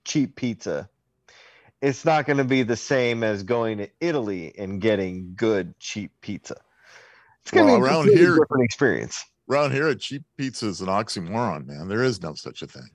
cheap 0.05 0.35
pizza, 0.35 0.87
it's 1.81 2.05
not 2.05 2.25
going 2.25 2.37
to 2.37 2.43
be 2.43 2.61
the 2.63 2.75
same 2.75 3.23
as 3.23 3.41
going 3.43 3.79
to 3.79 3.89
Italy 3.99 4.53
and 4.57 4.79
getting 4.81 5.33
good 5.35 5.73
cheap 5.79 6.11
pizza. 6.21 6.57
It's 7.41 7.51
going 7.51 7.65
to 7.67 7.71
Well, 7.73 7.81
be 7.81 7.85
a 7.87 7.89
around 7.91 8.09
here- 8.09 8.37
different 8.39 8.63
experience. 8.65 9.25
Around 9.49 9.71
here, 9.71 9.87
a 9.87 9.95
cheap 9.95 10.21
pizza 10.37 10.67
is 10.67 10.81
an 10.81 10.87
oxymoron, 10.89 11.65
man. 11.65 11.87
There 11.87 12.03
is 12.03 12.21
no 12.21 12.35
such 12.35 12.61
a 12.61 12.67
thing. 12.67 12.87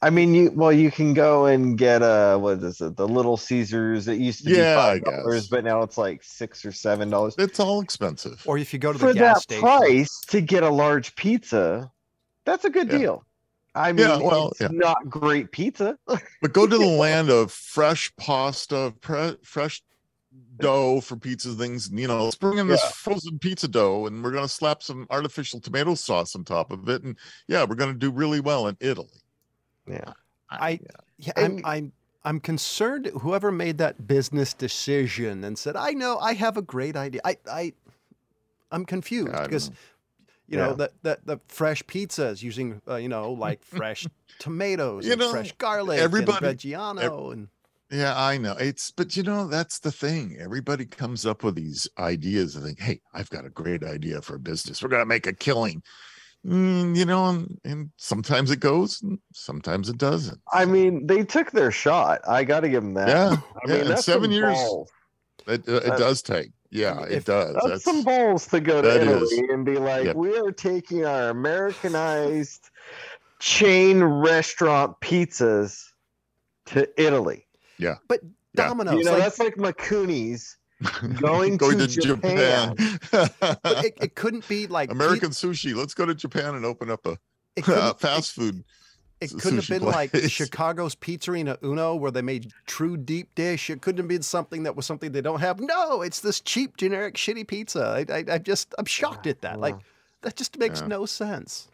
I 0.00 0.10
mean, 0.10 0.32
you 0.32 0.52
well, 0.52 0.72
you 0.72 0.92
can 0.92 1.12
go 1.12 1.46
and 1.46 1.76
get 1.76 2.02
uh 2.02 2.38
what 2.38 2.62
is 2.62 2.80
it, 2.80 2.96
the 2.96 3.08
Little 3.08 3.36
Caesars. 3.36 4.06
It 4.06 4.18
used 4.18 4.44
to 4.44 4.50
Yeah, 4.50 4.74
be 4.74 4.80
five 4.80 5.04
dollars, 5.04 5.48
but 5.48 5.64
now 5.64 5.82
it's 5.82 5.98
like 5.98 6.22
six 6.22 6.64
or 6.64 6.70
seven 6.70 7.10
dollars. 7.10 7.34
It's 7.36 7.58
all 7.58 7.80
expensive. 7.80 8.42
Or 8.46 8.58
if 8.58 8.72
you 8.72 8.78
go 8.78 8.92
to 8.92 8.98
the 8.98 9.06
For 9.08 9.12
gas 9.14 9.38
that 9.38 9.42
station, 9.42 9.60
price 9.68 10.20
to 10.28 10.40
get 10.40 10.62
a 10.62 10.70
large 10.70 11.16
pizza, 11.16 11.90
that's 12.44 12.64
a 12.64 12.70
good 12.70 12.90
Yeah. 12.92 12.98
deal. 12.98 13.24
I 13.74 13.92
mean, 13.92 14.06
Yeah, 14.06 14.18
well, 14.20 14.48
it's 14.50 14.60
yeah. 14.60 14.68
not 14.70 15.08
great 15.08 15.50
pizza. 15.52 15.98
But 16.40 16.52
go 16.52 16.68
to 16.68 16.78
the 16.78 16.84
land 16.84 17.30
of 17.30 17.50
fresh 17.50 18.12
pasta, 18.16 18.94
pre- 19.00 19.36
fresh 19.42 19.82
dough 20.58 21.00
for 21.00 21.16
pizza 21.16 21.52
things. 21.54 21.90
You 21.92 22.06
know, 22.06 22.24
let's 22.26 22.36
bring 22.36 22.58
in 22.58 22.68
this 22.68 22.80
Yeah. 22.80 22.90
frozen 22.90 23.40
pizza 23.40 23.66
dough, 23.66 24.06
and 24.06 24.22
we're 24.22 24.30
gonna 24.30 24.46
slap 24.46 24.84
some 24.84 25.08
artificial 25.10 25.60
tomato 25.60 25.96
sauce 25.96 26.36
on 26.36 26.44
top 26.44 26.70
of 26.70 26.88
it, 26.88 27.02
and 27.02 27.18
yeah, 27.48 27.64
we're 27.64 27.74
gonna 27.74 27.94
do 27.94 28.12
really 28.12 28.38
well 28.38 28.68
in 28.68 28.76
Italy. 28.78 29.08
Yeah. 29.88 30.12
I 30.50 30.80
yeah, 31.18 31.32
And- 31.36 31.58
I'm 31.60 31.66
I'm 31.66 31.92
I'm 32.24 32.40
concerned 32.40 33.06
whoever 33.22 33.50
made 33.52 33.78
that 33.78 34.06
business 34.06 34.52
decision 34.52 35.44
and 35.44 35.56
said, 35.58 35.76
I 35.76 35.92
know 35.92 36.18
I 36.18 36.34
have 36.34 36.56
a 36.56 36.62
great 36.62 36.96
idea. 36.96 37.20
I 37.24 37.36
I 37.50 37.72
I'm 38.70 38.84
confused 38.84 39.34
I 39.34 39.44
because 39.44 39.70
know. 39.70 39.76
you 40.48 40.56
know 40.58 40.68
Yeah. 40.70 40.74
that 40.74 40.92
that 41.02 41.26
the 41.26 41.38
fresh 41.48 41.82
pizzas 41.84 42.42
using 42.42 42.82
uh, 42.88 42.96
you 42.96 43.08
know 43.08 43.32
like 43.32 43.62
fresh 43.78 44.06
tomatoes 44.38 45.06
You 45.06 45.12
and 45.12 45.20
know, 45.20 45.30
fresh 45.30 45.52
garlic 45.58 45.98
everybody- 46.00 46.46
and 46.46 46.58
Reggiano 46.58 47.32
and 47.32 47.48
Yeah, 47.90 48.12
I 48.20 48.36
know. 48.36 48.52
It's 48.58 48.90
but 48.90 49.16
you 49.16 49.22
know 49.22 49.46
that's 49.48 49.78
the 49.78 49.92
thing. 49.92 50.36
Everybody 50.38 50.84
comes 50.84 51.24
up 51.24 51.42
with 51.42 51.54
these 51.54 51.88
ideas 51.98 52.54
and 52.56 52.64
think, 52.66 52.80
"Hey, 52.80 53.00
I've 53.14 53.30
got 53.30 53.46
a 53.46 53.50
great 53.50 53.82
idea 53.82 54.20
for 54.20 54.34
a 54.34 54.38
business. 54.38 54.82
We're 54.82 54.90
gonna 54.90 55.06
make 55.06 55.26
a 55.26 55.32
killing." 55.32 55.82
Mm, 56.46 56.96
you 56.96 57.04
know, 57.04 57.26
and, 57.26 57.60
and 57.64 57.90
sometimes 57.96 58.50
it 58.50 58.60
goes, 58.60 59.02
and 59.02 59.18
sometimes 59.32 59.88
it 59.88 59.98
doesn't. 59.98 60.40
I 60.52 60.64
mean, 60.64 61.06
they 61.06 61.24
took 61.24 61.50
their 61.50 61.70
shot. 61.70 62.20
I 62.28 62.44
got 62.44 62.60
to 62.60 62.68
give 62.68 62.82
them 62.82 62.94
that. 62.94 63.08
Yeah, 63.08 63.36
I 63.36 63.72
yeah, 63.76 63.82
mean, 63.88 63.96
seven 63.98 64.24
some 64.24 64.32
years- 64.32 64.54
balls. 64.54 64.90
it, 65.46 65.68
it 65.68 65.98
does 65.98 66.22
take. 66.22 66.50
Yeah, 66.70 67.02
If- 67.04 67.10
it 67.10 67.24
does. 67.24 67.54
That's, 67.54 67.66
That's, 67.66 67.84
some 67.84 68.02
balls 68.04 68.46
to 68.48 68.60
go 68.60 68.80
to 68.82 69.00
Italy 69.02 69.22
is. 69.22 69.50
and 69.50 69.64
be 69.64 69.78
like, 69.78 70.04
Yep. 70.04 70.16
we 70.16 70.36
are 70.38 70.52
taking 70.52 71.04
our 71.04 71.30
Americanized 71.30 72.70
chain 73.40 74.02
restaurant 74.02 75.00
pizzas 75.00 75.82
to 76.66 76.88
Italy. 77.02 77.46
Yeah, 77.78 77.96
but 78.08 78.20
Yeah. 78.22 78.68
Domino's 78.68 78.94
you 78.98 79.04
know, 79.04 79.12
like, 79.12 79.22
that's 79.22 79.38
like 79.38 79.56
Makuni's 79.56 80.56
going, 81.20 81.58
to, 81.58 81.86
Japan. 81.86 82.74
but 83.10 83.84
it, 83.84 83.94
it 84.00 84.14
couldn't 84.14 84.46
be 84.48 84.66
like 84.66 84.90
American 84.92 85.30
sushi. 85.30 85.74
Let's 85.74 85.94
go 85.94 86.06
to 86.06 86.14
Japan 86.14 86.54
and 86.54 86.64
open 86.64 86.90
up 86.90 87.04
a 87.06 87.18
uh, 87.66 87.94
fast 87.98 88.32
food. 88.32 88.64
It, 89.20 89.32
it 89.32 89.40
couldn't 89.40 89.58
have 89.58 89.68
been 89.68 89.82
like. 89.82 90.14
Chicago's 90.28 90.94
Pizzeria 90.94 91.56
Uno 91.62 91.96
where 91.96 92.12
they 92.12 92.22
made 92.22 92.52
true 92.66 92.96
deep 92.96 93.34
dish. 93.34 93.68
It 93.70 93.82
couldn't 93.82 93.98
have 93.98 94.08
been 94.08 94.22
something 94.22 94.62
that 94.62 94.76
was 94.76 94.86
something 94.86 95.10
they 95.10 95.20
don't 95.20 95.40
have. 95.40 95.58
No, 95.58 96.02
it's 96.02 96.20
this 96.20 96.40
cheap 96.40 96.76
generic 96.76 97.16
shitty 97.16 97.46
pizza. 97.48 98.04
I, 98.08 98.14
I, 98.14 98.24
I 98.34 98.38
just 98.38 98.74
I'm 98.78 98.84
shocked 98.84 99.26
at 99.26 99.40
that. 99.42 99.58
Like 99.58 99.74
that 100.22 100.36
just 100.36 100.56
makes 100.58 100.80
Yeah. 100.80 100.86
no 100.88 101.06
sense. 101.06 101.68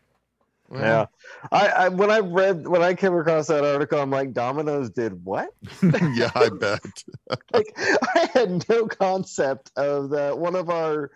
Yeah. 0.74 1.06
I, 1.52 1.66
I 1.68 1.88
when 1.88 2.10
I 2.10 2.18
read 2.20 2.66
when 2.66 2.82
I 2.82 2.94
came 2.94 3.14
across 3.14 3.46
that 3.46 3.64
article, 3.64 4.00
I'm 4.00 4.10
like, 4.10 4.32
Domino's 4.32 4.90
did 4.90 5.24
what? 5.24 5.50
yeah, 6.14 6.30
I 6.34 6.48
bet. 6.48 6.80
like 7.52 7.72
I 7.76 8.28
had 8.32 8.68
no 8.68 8.86
concept 8.86 9.70
of 9.76 10.10
that 10.10 10.38
one 10.38 10.56
of 10.56 10.70
our 10.70 11.10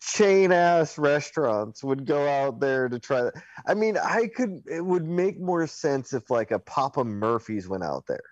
chain 0.00 0.52
ass 0.52 0.98
restaurants 0.98 1.84
would 1.84 2.06
go 2.06 2.28
out 2.28 2.60
there 2.60 2.88
to 2.88 2.98
try 2.98 3.22
that. 3.22 3.34
I 3.66 3.74
mean, 3.74 3.96
I 3.96 4.26
could 4.34 4.62
it 4.66 4.84
would 4.84 5.06
make 5.06 5.40
more 5.40 5.66
sense 5.66 6.12
if 6.12 6.30
like 6.30 6.50
a 6.50 6.58
Papa 6.58 7.04
Murphy's 7.04 7.68
went 7.68 7.84
out 7.84 8.04
there. 8.06 8.22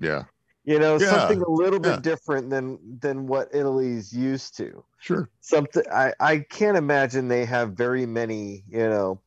Yeah, 0.00 0.24
You 0.64 0.78
know, 0.78 0.98
Yeah, 0.98 1.10
something 1.10 1.42
a 1.42 1.50
little 1.50 1.80
bit 1.80 1.90
yeah. 1.96 2.00
different 2.00 2.48
than 2.50 2.78
than 3.00 3.26
what 3.26 3.48
Italy's 3.54 4.12
used 4.12 4.56
to. 4.56 4.84
sure. 4.98 5.28
Something 5.40 5.82
I 5.92 6.14
I 6.20 6.38
can't 6.38 6.76
imagine 6.76 7.28
they 7.28 7.44
have 7.44 7.72
very 7.72 8.06
many, 8.06 8.64
you 8.68 8.88
know, 8.88 9.20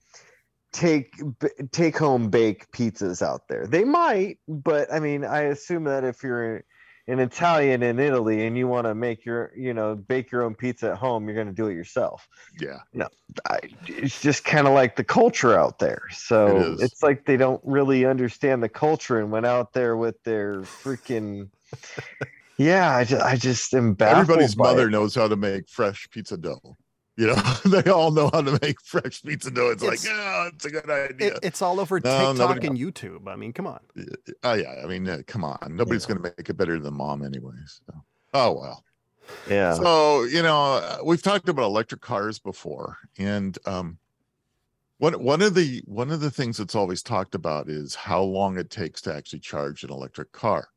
take 0.74 1.16
b- 1.40 1.48
take 1.72 1.98
home 1.98 2.30
bake 2.30 2.70
pizzas 2.72 3.22
out 3.22 3.48
there. 3.48 3.66
They 3.66 3.86
might, 3.86 4.40
but 4.48 4.92
I 4.92 5.00
mean, 5.00 5.24
I 5.24 5.44
assume 5.44 5.86
that 5.86 6.04
if 6.04 6.24
you're 6.24 6.66
an 7.08 7.20
Italian 7.20 7.84
in 7.84 8.00
Italy 8.00 8.46
and 8.46 8.58
you 8.58 8.68
want 8.68 8.88
to 8.88 8.96
make 8.96 9.24
your, 9.26 9.52
you 9.56 9.74
know, 9.74 9.96
bake 9.96 10.32
your 10.32 10.44
own 10.44 10.56
pizza 10.56 10.92
at 10.92 10.98
home, 10.98 11.26
you're 11.26 11.36
going 11.36 11.48
to 11.48 11.54
do 11.54 11.68
it 11.68 11.76
yourself. 11.76 12.28
Yeah, 12.60 12.80
I, 13.50 13.60
it's 13.88 14.22
just 14.22 14.44
kind 14.44 14.68
of 14.68 14.74
like 14.74 14.96
the 14.96 15.04
culture 15.04 15.58
out 15.58 15.80
there. 15.80 16.04
So 16.12 16.58
It 16.58 16.84
it's 16.84 17.04
like 17.04 17.26
they 17.26 17.38
don't 17.38 17.62
really 17.64 18.06
understand 18.06 18.64
the 18.64 18.70
culture 18.70 19.20
and 19.20 19.32
went 19.32 19.46
out 19.46 19.74
there 19.74 19.96
with 19.96 20.22
their 20.24 20.64
freaking. 20.84 21.50
yeah, 22.58 22.96
I 22.96 23.04
just, 23.04 23.22
I 23.22 23.36
just 23.36 23.74
am 23.74 23.94
baffled. 23.94 24.22
everybody's 24.22 24.58
mother 24.58 24.88
it. 24.88 24.92
knows 24.92 25.14
how 25.14 25.28
to 25.28 25.36
make 25.36 25.70
fresh 25.70 26.10
pizza 26.10 26.38
dough. 26.38 26.78
You 27.16 27.28
know, 27.28 27.36
they 27.66 27.92
all 27.92 28.10
know 28.12 28.30
how 28.34 28.42
to 28.42 28.58
make 28.62 28.82
fresh 28.82 29.22
pizza 29.22 29.52
dough. 29.52 29.70
It's, 29.70 29.84
like, 29.84 29.94
It's- 30.00 30.06
yeah, 30.08 30.48
it's 30.48 30.66
a 30.66 30.70
good 30.72 30.90
idea. 30.90 31.34
It, 31.36 31.40
it's 31.44 31.62
all 31.62 31.80
over 31.80 32.00
No, 32.00 32.34
TikTok 32.34 32.38
nobody- 32.58 32.68
and 32.68 32.78
YouTube. 32.78 33.28
I 33.28 33.36
mean, 33.36 33.54
come 33.54 33.68
on. 33.68 33.80
oh 34.44 34.54
yeah, 34.54 34.82
I 34.84 34.88
mean, 34.88 35.08
uh, 35.08 35.20
come 35.28 35.44
on, 35.44 35.58
nobody's 35.70 36.06
going 36.08 36.22
to 36.22 36.34
make 36.38 36.50
it 36.50 36.58
better 36.58 36.80
than 36.80 36.96
mom, 36.96 37.24
anyways. 37.24 37.82
So. 37.86 38.04
Oh 38.34 38.52
well. 38.54 38.84
Yeah. 39.50 39.74
So 39.76 40.24
you 40.24 40.42
know, 40.42 40.74
uh, 40.74 40.98
we've 41.06 41.22
talked 41.22 41.48
about 41.50 41.66
electric 41.66 42.02
cars 42.02 42.40
before, 42.40 42.98
and 43.20 43.58
um, 43.66 43.98
one 44.98 45.14
one 45.24 45.42
of 45.42 45.54
the 45.54 45.82
one 45.86 46.10
of 46.12 46.20
the 46.20 46.32
things 46.32 46.58
that's 46.58 46.76
always 46.76 47.04
talked 47.04 47.36
about 47.36 47.70
is 47.70 47.94
how 47.96 48.22
long 48.24 48.58
it 48.58 48.70
takes 48.70 49.02
to 49.04 49.14
actually 49.16 49.40
charge 49.40 49.84
an 49.84 49.92
electric 49.92 50.32
car. 50.32 50.68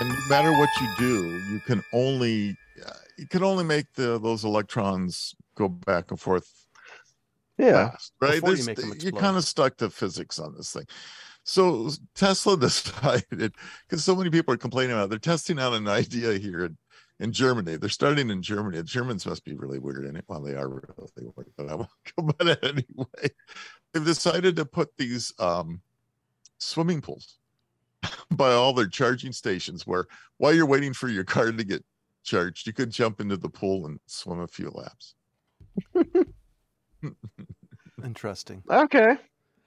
And 0.00 0.08
no 0.08 0.16
matter 0.28 0.50
what 0.52 0.68
you 0.80 0.88
do, 0.98 1.38
you 1.52 1.60
can 1.60 1.82
only 1.92 2.56
you 3.18 3.26
can 3.26 3.42
only 3.42 3.64
make 3.64 3.92
the 3.94 4.18
those 4.18 4.44
electrons 4.44 5.34
go 5.56 5.68
back 5.68 6.10
and 6.10 6.20
forth 6.20 6.66
Yeah. 7.58 7.90
fast, 7.90 8.12
right? 8.20 8.42
You 8.42 8.94
you're 9.00 9.12
kind 9.12 9.36
of 9.36 9.44
stuck 9.44 9.76
to 9.78 9.90
physics 9.90 10.38
on 10.38 10.54
this 10.56 10.72
thing. 10.72 10.86
So 11.44 11.90
Tesla 12.14 12.56
decided 12.58 13.54
because 13.88 14.04
so 14.04 14.16
many 14.16 14.30
people 14.30 14.54
are 14.54 14.58
complaining 14.58 14.92
about 14.92 15.04
it, 15.04 15.10
they're 15.10 15.18
testing 15.18 15.58
out 15.60 15.74
an 15.74 15.86
idea 15.88 16.38
here 16.38 16.64
in, 16.64 16.76
in 17.20 17.32
Germany. 17.32 17.76
They're 17.76 17.90
starting 17.90 18.30
in 18.30 18.42
Germany. 18.42 18.78
The 18.78 18.84
Germans 18.84 19.26
must 19.26 19.44
be 19.44 19.54
really 19.54 19.78
weird 19.78 20.06
in 20.06 20.16
it. 20.16 20.24
Well, 20.26 20.40
they 20.40 20.54
are 20.54 20.68
really 20.68 21.32
weird, 21.36 21.52
but 21.56 21.68
I 21.68 21.74
won't 21.74 21.90
go 22.16 22.28
about 22.28 22.48
it 22.48 22.58
anyway. 22.64 23.34
They've 23.92 24.04
decided 24.04 24.56
to 24.56 24.64
put 24.64 24.96
these 24.96 25.32
um, 25.38 25.80
swimming 26.58 27.00
pools 27.02 27.36
by 28.30 28.52
all 28.52 28.72
their 28.72 28.88
charging 28.88 29.32
stations 29.32 29.86
where 29.86 30.06
while 30.38 30.52
you're 30.54 30.66
waiting 30.66 30.92
for 30.92 31.08
your 31.08 31.24
car 31.24 31.52
to 31.52 31.64
get 31.64 31.84
charged, 32.24 32.66
you 32.66 32.72
could 32.72 32.90
jump 32.90 33.20
into 33.20 33.36
the 33.36 33.48
pool 33.48 33.86
and 33.86 34.00
swim 34.06 34.40
a 34.40 34.48
few 34.48 34.70
laps. 34.70 35.14
Interesting. 38.04 38.62
Okay. 38.70 39.16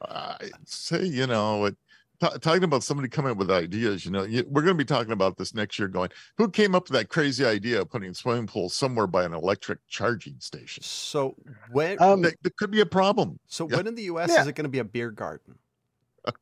I 0.02 0.38
say, 0.66 1.06
you 1.06 1.26
know, 1.28 1.66
it, 1.66 1.76
ta- 2.20 2.38
talking 2.38 2.64
about 2.64 2.84
somebody 2.84 3.10
coming 3.10 3.32
up 3.32 3.38
with 3.38 3.50
ideas, 3.50 4.06
you 4.06 4.12
know, 4.12 4.24
you, 4.24 4.46
we're 4.50 4.62
going 4.62 4.76
to 4.76 4.84
be 4.84 4.86
talking 4.86 5.12
about 5.12 5.38
this 5.38 5.56
next 5.56 5.80
year. 5.80 5.88
Going, 5.88 6.10
who 6.38 6.50
came 6.50 6.76
up 6.76 6.84
with 6.90 7.00
that 7.00 7.10
crazy 7.10 7.46
idea 7.46 7.82
of 7.82 7.90
putting 7.90 8.12
a 8.12 8.14
swimming 8.14 8.46
pools 8.48 8.76
somewhere 8.76 9.08
by 9.08 9.24
an 9.24 9.34
electric 9.34 9.80
charging 9.88 10.36
station? 10.40 10.84
So 10.84 11.36
when 11.72 11.98
Um, 12.02 12.22
That, 12.22 12.36
that 12.44 12.56
could 12.58 12.70
be 12.72 12.82
a 12.82 12.86
problem. 12.86 13.40
so 13.48 13.68
yeah. 13.70 13.78
when 13.78 13.88
in 13.88 13.96
the 13.96 14.04
US 14.04 14.30
Yeah. 14.32 14.42
is 14.42 14.48
it 14.48 14.54
going 14.54 14.66
to 14.66 14.70
be 14.70 14.80
a 14.80 14.84
beer 14.84 15.12
garden? 15.12 15.56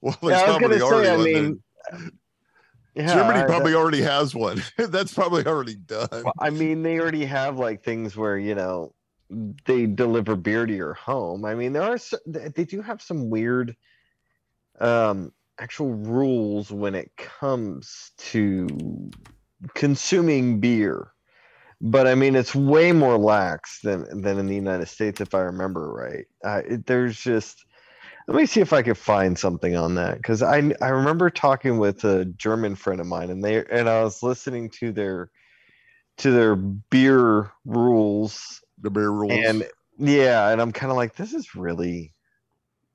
Well, 0.00 0.16
Yeah, 0.22 0.28
there's 0.28 0.42
I 0.42 0.46
was 0.46 0.58
probably 0.58 0.78
gonna 0.78 0.94
already 0.94 1.06
say, 1.06 1.12
I 1.12 1.16
one 1.16 1.24
there. 1.92 2.00
mean, 2.00 2.10
yeah, 2.94 3.14
Germany 3.14 3.40
I- 3.40 3.46
probably 3.46 3.74
already 3.74 4.02
has 4.02 4.34
one. 4.34 4.62
That's 4.76 5.12
probably 5.14 5.44
already 5.46 5.76
done. 5.76 6.08
Well, 6.12 6.32
I 6.38 6.50
mean, 6.50 6.82
they 6.82 7.00
already 7.00 7.24
have 7.24 7.58
like 7.58 7.82
things 7.82 8.16
where 8.16 8.38
you 8.38 8.54
know 8.54 8.94
they 9.64 9.86
deliver 9.86 10.36
beer 10.36 10.66
to 10.66 10.74
your 10.74 10.94
home. 10.94 11.44
I 11.44 11.54
mean, 11.54 11.72
there 11.72 11.82
are 11.82 11.98
they 12.26 12.64
do 12.64 12.82
have 12.82 13.02
some 13.02 13.30
weird 13.30 13.76
um 14.80 15.32
actual 15.58 15.94
rules 15.94 16.70
when 16.70 16.94
it 16.94 17.10
comes 17.16 18.12
to 18.18 18.68
consuming 19.74 20.60
beer. 20.60 21.10
But 21.80 22.06
I 22.06 22.14
mean, 22.14 22.34
it's 22.34 22.54
way 22.54 22.92
more 22.92 23.18
lax 23.18 23.80
than 23.82 24.22
than 24.22 24.38
in 24.38 24.46
the 24.46 24.54
United 24.54 24.86
States, 24.88 25.20
if 25.20 25.34
I 25.34 25.40
remember 25.40 25.92
right. 25.92 26.26
Uh, 26.44 26.62
it, 26.66 26.86
there's 26.86 27.18
just 27.18 27.64
let 28.26 28.36
me 28.36 28.46
see 28.46 28.60
if 28.60 28.72
I 28.72 28.82
could 28.82 28.98
find 28.98 29.38
something 29.38 29.76
on 29.76 29.94
that 29.96 30.16
because 30.16 30.42
I 30.42 30.72
I 30.80 30.88
remember 30.88 31.30
talking 31.30 31.78
with 31.78 32.04
a 32.04 32.24
German 32.24 32.74
friend 32.74 33.00
of 33.00 33.06
mine, 33.06 33.30
and 33.30 33.44
they 33.44 33.64
and 33.66 33.88
I 33.88 34.02
was 34.02 34.22
listening 34.22 34.70
to 34.80 34.92
their 34.92 35.30
to 36.18 36.30
their 36.30 36.56
beer 36.56 37.50
rules 37.64 38.62
The 38.80 38.90
beer 38.90 39.10
rules. 39.10 39.32
and 39.32 39.68
yeah 39.98 40.48
and 40.50 40.60
i'm 40.60 40.72
kind 40.72 40.90
of 40.90 40.96
like 40.96 41.16
this 41.16 41.32
is 41.34 41.54
really 41.54 42.12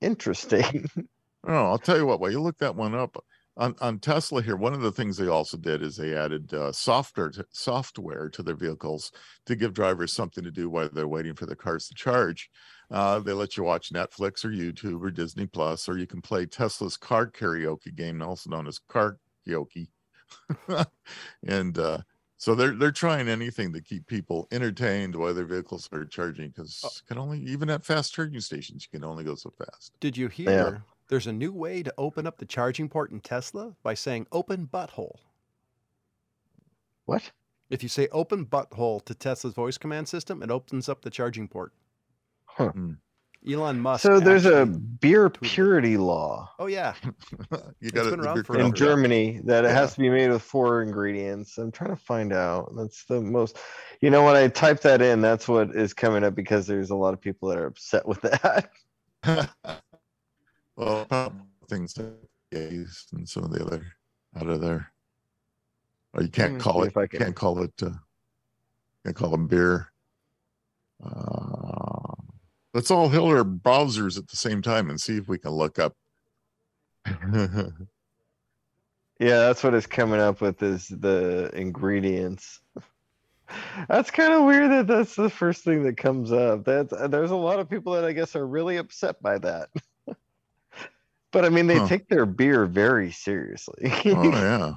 interesting 0.02 0.86
Oh, 1.48 1.54
I'll 1.68 1.78
tell 1.78 1.98
you 1.98 2.06
what. 2.06 2.20
While 2.20 2.32
you 2.32 2.42
look 2.42 2.58
that 2.58 2.76
one 2.76 2.94
up 2.94 3.24
on, 3.56 3.74
on 3.80 4.00
Tesla 4.00 4.42
here, 4.42 4.58
one 4.58 4.74
of 4.74 4.82
the 4.82 4.92
things 4.92 5.16
they 5.16 5.28
also 5.28 5.56
did 5.56 5.82
is 5.82 5.96
they 5.96 6.14
added 6.14 6.54
uh, 6.54 6.74
software 6.74 7.30
to, 7.32 7.46
software 7.52 8.30
to 8.30 8.44
their 8.44 8.56
vehicles 8.58 9.12
to 9.46 9.56
give 9.56 9.74
drivers 9.74 10.12
something 10.14 10.44
to 10.44 10.52
do 10.52 10.70
while 10.70 10.90
they're 10.92 11.08
waiting 11.08 11.36
for 11.36 11.46
their 11.46 11.56
cars 11.56 11.88
to 11.88 11.96
charge. 11.96 12.50
Uh, 12.92 13.20
they 13.20 13.34
let 13.34 13.56
you 13.56 13.64
watch 13.64 13.94
Netflix 13.94 14.44
or 14.44 14.50
YouTube 14.50 15.02
or 15.04 15.12
Disney 15.12 15.46
Plus, 15.46 15.88
or 15.88 15.98
you 15.98 16.08
can 16.08 16.22
play 16.22 16.46
Tesla's 16.46 16.98
car 16.98 17.28
karaoke 17.28 17.94
game, 17.96 18.22
also 18.22 18.50
known 18.50 18.68
as 18.68 18.80
car 18.80 19.20
karaoke. 19.48 19.88
and 21.48 21.78
uh, 21.78 22.00
so 22.38 22.56
they're 22.56 22.76
they're 22.76 22.92
trying 22.92 23.28
anything 23.28 23.74
to 23.74 23.82
keep 23.82 24.08
people 24.08 24.48
entertained 24.52 25.16
while 25.16 25.34
their 25.34 25.46
vehicles 25.46 25.90
are 25.92 26.06
charging 26.06 26.50
because 26.50 27.04
can 27.08 27.18
only 27.18 27.40
even 27.42 27.70
at 27.70 27.84
fast 27.84 28.14
charging 28.14 28.40
stations 28.40 28.88
you 28.92 28.98
can 28.98 29.08
only 29.08 29.24
go 29.24 29.36
so 29.36 29.52
fast. 29.52 29.92
Did 30.00 30.16
you 30.16 30.30
hear 30.30 30.82
there's 31.10 31.28
a 31.28 31.34
new 31.34 31.52
way 31.52 31.84
to 31.84 31.94
open 31.98 32.26
up 32.26 32.38
the 32.38 32.46
charging 32.46 32.88
port 32.88 33.12
in 33.12 33.20
Tesla 33.20 33.76
by 33.84 33.94
saying 33.94 34.28
open 34.32 34.68
butthole? 34.68 35.18
what 37.06 37.32
If 37.70 37.84
you 37.84 37.90
say 37.90 38.08
open 38.12 38.46
butthole 38.46 39.04
to 39.06 39.14
Tesla's 39.14 39.54
voice 39.54 39.78
command 39.78 40.08
system, 40.08 40.42
it 40.42 40.50
opens 40.50 40.88
up 40.88 41.02
the 41.02 41.10
charging 41.10 41.48
port. 41.48 41.74
Huh. 42.60 42.70
Hmm. 42.72 42.91
Elon 43.49 43.80
Musk. 43.80 44.03
So 44.03 44.20
there's 44.20 44.45
a 44.45 44.64
actually- 44.64 44.80
beer 44.99 45.30
tweeted 45.30 45.41
purity 45.41 45.95
law 45.97 46.51
Oh 46.60 46.66
yeah, 46.68 46.93
you 47.80 47.89
got 47.89 48.10
been 48.12 48.20
around 48.20 48.39
it 48.39 48.45
forever. 48.45 48.60
in 48.60 48.66
Oh, 48.66 48.68
yeah. 48.68 48.74
Germany 48.74 49.41
that 49.45 49.64
it 49.64 49.70
Yeah. 49.70 49.74
has 49.76 49.93
to 49.93 50.01
be 50.01 50.10
made 50.10 50.30
with 50.30 50.41
four 50.41 50.82
ingredients. 50.84 51.57
I'm 51.57 51.72
trying 51.72 51.91
to 51.91 51.95
find 51.95 52.34
out. 52.34 52.74
That's 52.76 53.05
the 53.05 53.22
most. 53.22 53.57
You 54.01 54.10
know, 54.10 54.26
when 54.26 54.36
I 54.36 54.49
type 54.49 54.82
that 54.82 55.01
in, 55.01 55.22
that's 55.22 55.47
what 55.47 55.74
is 55.74 55.93
coming 55.93 56.26
up 56.26 56.36
because 56.36 56.68
there's 56.68 56.89
a 56.89 56.95
lot 56.95 57.14
of 57.14 57.22
people 57.22 57.47
that 57.47 57.57
are 57.57 57.66
upset 57.68 58.05
with 58.05 58.20
that. 58.24 58.70
well, 60.76 61.05
probably 61.05 61.39
things 61.70 61.97
like 61.97 62.14
gays 62.51 63.07
and 63.14 63.28
some 63.28 63.43
of 63.45 63.51
the 63.51 63.64
other 63.66 63.86
out 64.36 64.49
of 64.49 64.60
there. 64.60 64.91
Or 66.14 66.24
you 66.24 66.30
can't 66.30 66.55
me 66.55 66.60
call 66.60 66.84
it. 66.84 66.88
if 66.88 66.97
I 66.97 67.07
can- 67.07 67.20
Can't 67.20 67.36
call 67.36 67.64
it. 67.64 67.72
Uh, 67.82 67.91
can't 69.05 69.16
call 69.16 69.30
them 69.30 69.47
beer. 69.47 69.91
Uh, 71.01 71.69
let's 72.74 72.92
all 72.92 73.10
hit 73.10 73.22
our 73.22 73.44
browsers 73.44 74.18
at 74.18 74.28
the 74.28 74.36
same 74.38 74.62
time 74.62 74.90
and 74.90 75.00
see 75.00 75.18
if 75.18 75.28
we 75.28 75.38
can 75.38 75.52
look 75.52 75.80
up. 75.80 75.96
Yeah, 79.20 79.40
that's 79.40 79.64
what 79.66 79.74
it's 79.74 79.86
coming 79.86 80.22
up 80.22 80.40
with 80.40 80.64
is 80.64 80.88
the 80.88 81.52
ingredients. 81.54 82.62
That's 83.90 84.12
kind 84.12 84.32
of 84.32 84.46
weird 84.46 84.72
that 84.72 84.88
that's 84.88 85.14
the 85.16 85.30
first 85.30 85.66
thing 85.66 85.84
that 85.84 85.98
comes 85.98 86.32
up. 86.32 86.64
That's 86.64 86.94
there's 87.10 87.32
a 87.32 87.36
lot 87.36 87.60
of 87.60 87.70
people 87.70 87.92
that 87.94 88.06
I 88.06 88.14
guess 88.14 88.34
are 88.38 88.48
really 88.48 88.78
upset 88.78 89.22
by 89.22 89.38
that. 89.40 89.70
But 91.32 91.46
I 91.46 91.50
mean, 91.50 91.68
they 91.68 91.78
Huh. 91.78 91.88
take 91.88 92.08
their 92.08 92.26
beer 92.26 92.66
very 92.66 93.12
seriously. 93.12 93.92
oh 94.06 94.24
yeah, 94.32 94.74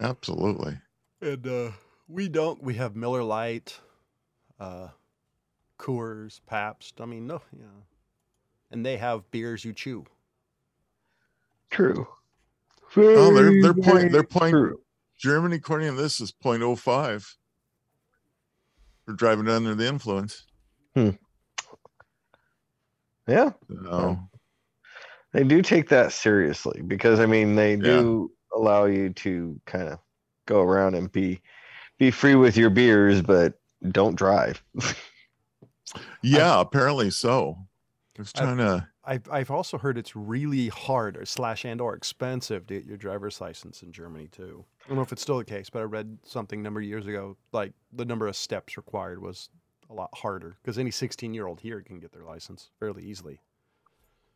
absolutely. 0.00 0.78
and 1.20 1.46
uh, 1.46 1.70
we 2.08 2.28
don't. 2.28 2.60
We 2.62 2.74
have 2.74 2.96
Miller 2.96 3.22
Lite, 3.22 3.78
uh, 4.58 4.88
Coors, 5.78 6.40
Pabst. 6.46 7.00
I 7.00 7.06
mean, 7.06 7.26
no, 7.26 7.40
yeah, 7.56 7.66
and 8.70 8.84
they 8.84 8.96
have 8.96 9.30
beers 9.30 9.64
you 9.64 9.72
chew. 9.72 10.04
True. 11.70 12.06
Oh, 12.96 13.34
they're 13.34 13.60
they're 13.60 13.72
Very, 13.72 13.74
point 13.74 14.02
they're 14.02 14.10
very 14.10 14.24
point 14.26 14.52
true. 14.52 14.80
Germany 15.18 15.56
according 15.56 15.88
to 15.96 16.00
this 16.00 16.20
is 16.20 16.32
0.05 16.32 17.34
for 19.04 19.12
driving 19.14 19.48
under 19.48 19.74
the 19.74 19.86
influence. 19.86 20.44
Hmm. 20.94 21.10
Yeah, 23.26 23.52
So, 23.84 24.18
they 25.32 25.44
do 25.44 25.62
take 25.62 25.88
that 25.88 26.12
seriously 26.12 26.82
because 26.82 27.20
I 27.20 27.26
mean 27.26 27.54
they 27.56 27.72
Yeah. 27.72 27.78
do 27.84 28.30
allow 28.54 28.84
you 28.84 29.10
to 29.14 29.60
kind 29.66 29.88
of 29.88 29.98
go 30.46 30.60
around 30.62 30.94
and 30.94 31.10
be 31.10 31.40
be 31.98 32.10
free 32.10 32.34
with 32.34 32.56
your 32.56 32.70
beers, 32.70 33.22
but 33.22 33.54
don't 33.90 34.14
drive. 34.14 34.62
yeah, 36.22 36.60
apparently 36.60 37.10
so. 37.10 37.56
I 38.18 38.22
was 38.22 38.32
I- 38.36 38.40
trying 38.40 38.56
to 38.58 38.88
I've 39.06 39.28
I've 39.30 39.50
also 39.50 39.76
heard 39.76 39.98
it's 39.98 40.16
really 40.16 40.68
hard 40.68 41.18
or 41.18 41.26
slash 41.26 41.66
and 41.66 41.78
or 41.80 41.94
expensive 41.94 42.66
to 42.68 42.74
get 42.74 42.86
your 42.86 42.96
driver's 42.96 43.38
license 43.38 43.82
in 43.82 43.92
Germany 43.92 44.28
too. 44.28 44.64
I 44.84 44.88
don't 44.88 44.96
know 44.96 45.02
if 45.02 45.12
it's 45.12 45.20
still 45.20 45.36
the 45.36 45.44
case, 45.44 45.68
but 45.68 45.80
I 45.80 45.82
read 45.82 46.16
something 46.22 46.60
a 46.60 46.62
number 46.62 46.80
of 46.80 46.86
years 46.86 47.06
ago, 47.06 47.36
like 47.52 47.74
the 47.92 48.06
number 48.06 48.26
of 48.26 48.34
steps 48.34 48.78
required 48.78 49.20
was 49.20 49.50
a 49.90 49.92
lot 49.94 50.08
harder 50.14 50.56
because 50.62 50.78
any 50.78 50.90
16 50.90 51.34
year 51.34 51.46
old 51.46 51.60
here 51.60 51.82
can 51.82 51.98
get 52.00 52.12
their 52.12 52.24
license 52.24 52.70
fairly 52.80 53.02
easily. 53.04 53.40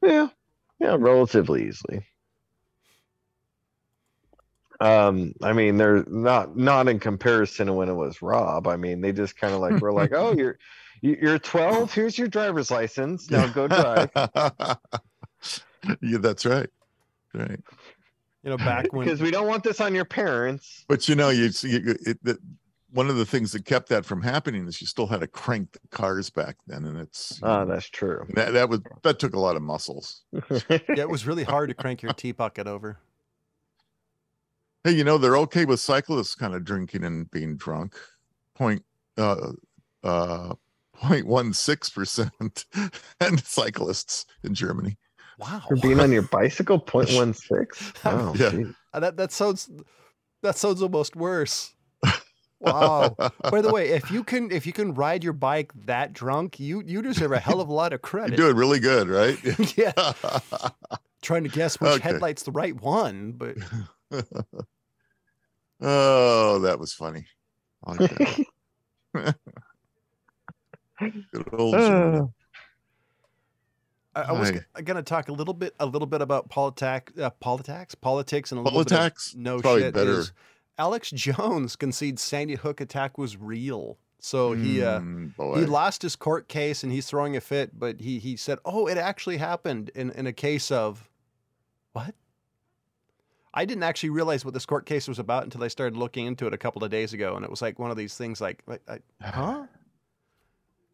Yeah, 0.03 0.29
yeah, 0.81 0.97
relatively 0.99 1.67
easily. 1.67 2.05
Um, 4.81 5.33
I 5.43 5.53
mean, 5.55 5.77
they're 5.77 6.05
not 6.05 6.57
not 6.57 6.89
in 6.89 7.01
comparison 7.01 7.67
to 7.67 7.73
when 7.73 7.89
it 7.89 7.95
was 7.95 8.23
Rob. 8.23 8.69
I 8.69 8.77
mean, 8.77 9.01
they 9.01 9.13
just 9.13 9.37
kind 9.37 9.53
of 9.53 9.61
like 9.61 9.81
were 9.81 9.93
like, 9.93 10.13
"Oh, 10.15 10.33
you're 10.35 10.53
you- 10.53 10.59
you're 11.01 11.39
12. 11.39 11.93
Here's 11.93 12.19
your 12.19 12.29
driver's 12.29 12.71
license. 12.71 13.31
Now 13.31 13.47
go 13.47 13.69
drive." 13.69 14.11
yeah, 16.03 16.19
that's 16.19 16.45
right. 16.47 16.69
Right. 17.35 17.61
You 18.43 18.51
know, 18.51 18.57
back 18.57 18.93
when 18.93 19.05
Because 19.05 19.21
we 19.21 19.31
don't 19.31 19.47
want 19.47 19.65
this 19.65 19.81
on 19.81 19.95
your 19.95 20.05
parents. 20.05 20.85
But 20.89 21.09
you 21.09 21.15
know, 21.15 21.29
you 21.31 21.51
see 21.51 21.71
you- 21.71 21.97
it, 22.07 22.23
that 22.25 22.39
one 22.91 23.11
of 23.11 23.17
the 23.17 23.27
things 23.27 23.53
that 23.53 23.65
kept 23.65 23.89
that 23.91 24.07
from 24.07 24.23
happening 24.23 24.67
is 24.67 24.81
you 24.81 24.87
still 24.87 25.07
had 25.07 25.21
to 25.21 25.27
crank 25.27 25.73
the 25.73 25.81
cars 25.91 26.31
back 26.31 26.57
then, 26.67 26.85
and 26.85 26.99
it's 26.99 27.39
you 27.43 27.49
Oh, 27.49 27.67
that's 27.67 27.91
true. 27.91 28.25
that 28.35 28.53
that 28.53 28.69
was 28.69 28.81
that 29.03 29.19
took 29.19 29.35
a 29.35 29.39
lot 29.39 29.57
of 29.57 29.63
muscles. 29.63 30.23
yeah, 30.33 30.79
it 30.97 31.09
was 31.11 31.27
really 31.27 31.45
hard 31.45 31.69
to 31.69 31.75
crank 31.75 32.03
your 32.03 32.13
tea 32.15 32.33
bucket 32.33 32.67
over. 32.67 32.99
Hey, 34.85 34.93
you 34.93 35.05
know, 35.05 35.19
they're 35.19 35.37
okay 35.39 35.65
with 35.65 35.81
cyclists 35.81 36.35
kind 36.35 36.55
of 36.55 36.65
drinking 36.65 37.05
and 37.05 37.31
being 37.31 37.57
drunk. 37.57 37.95
Point 38.55 38.83
uh 39.19 39.53
uh 40.03 40.55
0.16 41.03 41.95
percent 41.95 42.65
and 43.21 43.41
cyclists 43.45 44.27
in 44.43 44.55
Germany. 44.55 44.99
Wow, 45.39 45.63
For 45.69 45.77
being 45.77 46.01
on 46.01 46.11
your 46.11 46.23
bicycle, 46.33 46.81
0.16. 46.81 47.93
Oh, 48.05 48.35
Yeah. 48.35 48.73
Uh, 48.93 49.01
that 49.01 49.17
that 49.17 49.31
sounds 49.33 49.71
that 50.43 50.57
sounds 50.57 50.83
almost 50.83 51.15
worse. 51.15 51.75
Wow. 52.61 53.15
By 53.51 53.61
the 53.61 53.71
way, 53.73 53.91
if 53.91 54.11
you 54.11 54.25
can 54.25 54.51
if 54.51 54.67
you 54.67 54.73
can 54.73 54.93
ride 54.95 55.23
your 55.23 55.33
bike 55.33 55.71
that 55.87 56.13
drunk, 56.13 56.59
you 56.59 56.83
you 56.85 57.03
deserve 57.03 57.31
a 57.31 57.39
hell 57.39 57.61
of 57.61 57.69
a 57.69 57.73
lot 57.73 57.93
of 57.93 58.03
credit. 58.03 58.37
You're 58.37 58.49
doing 58.49 58.57
really 58.57 58.81
good, 58.81 59.09
right? 59.09 59.39
yeah. 59.79 59.93
Trying 61.23 61.45
to 61.45 61.49
guess 61.51 61.81
which 61.81 61.91
Okay. 61.93 62.03
headlight's 62.03 62.43
the 62.43 62.51
right 62.51 62.75
one, 62.81 63.33
but 63.33 63.57
oh, 65.81 66.59
that 66.61 66.79
was 66.81 66.93
funny. 66.93 67.27
I 67.85 67.93
like 67.93 68.45
that. 69.15 69.37
Good 70.99 71.49
old 71.53 71.75
Uh, 71.75 72.27
I, 74.15 74.23
I 74.23 74.33
was 74.33 74.51
Hi. 74.51 74.83
going 74.83 74.97
to 74.97 75.03
talk 75.03 75.29
a 75.29 75.33
little 75.33 75.55
bit 75.55 75.75
a 75.79 75.87
little 75.87 76.07
bit 76.07 76.23
about 76.23 76.49
politic 76.49 77.13
uh, 77.21 77.31
politics, 77.41 77.95
politics, 77.95 78.53
and 78.53 78.59
a 78.59 78.63
little 78.63 78.81
Politics? 78.81 79.33
bit 79.33 79.39
of 79.39 79.43
no 79.43 79.61
Probably 79.61 79.83
shit. 79.83 79.95
better. 79.95 80.21
Is 80.21 80.33
Alex 80.79 81.11
Jones 81.11 81.77
concedes 81.77 82.23
Sandy 82.23 82.55
Hook 82.55 82.81
attack 82.81 83.19
was 83.19 83.37
real, 83.37 83.99
so 84.21 84.53
he 84.55 84.83
uh, 84.83 85.01
Mm, 85.01 85.33
he 85.55 85.67
lost 85.67 86.03
his 86.03 86.17
court 86.17 86.49
case 86.49 86.83
and 86.83 86.93
he's 86.93 87.07
throwing 87.07 87.37
a 87.37 87.41
fit, 87.41 87.79
but 87.79 88.01
he 88.01 88.19
he 88.19 88.37
said, 88.37 88.59
"Oh, 88.65 88.87
it 88.87 88.99
actually 88.99 89.37
happened 89.37 89.91
in 89.95 90.11
in 90.11 90.27
a 90.27 90.33
case 90.33 90.71
of 90.71 91.09
what." 91.93 92.15
I 93.55 93.65
didn't 93.65 93.83
actually 93.83 94.11
realize 94.11 94.45
what 94.45 94.55
this 94.55 94.67
court 94.67 94.85
case 94.87 95.09
was 95.09 95.19
about 95.19 95.43
until 95.43 95.65
I 95.65 95.69
started 95.69 95.97
looking 95.97 96.27
into 96.27 96.47
it 96.47 96.55
a 96.55 96.59
couple 96.59 96.85
of 96.85 96.91
days 96.91 97.13
ago, 97.13 97.35
and 97.35 97.45
it 97.45 97.51
was 97.51 97.63
like 97.63 97.79
one 97.79 97.91
of 97.91 97.97
these 97.97 98.17
things, 98.17 98.41
like, 98.41 98.63
like 98.67 98.83
I, 98.89 98.99
huh? 99.23 99.67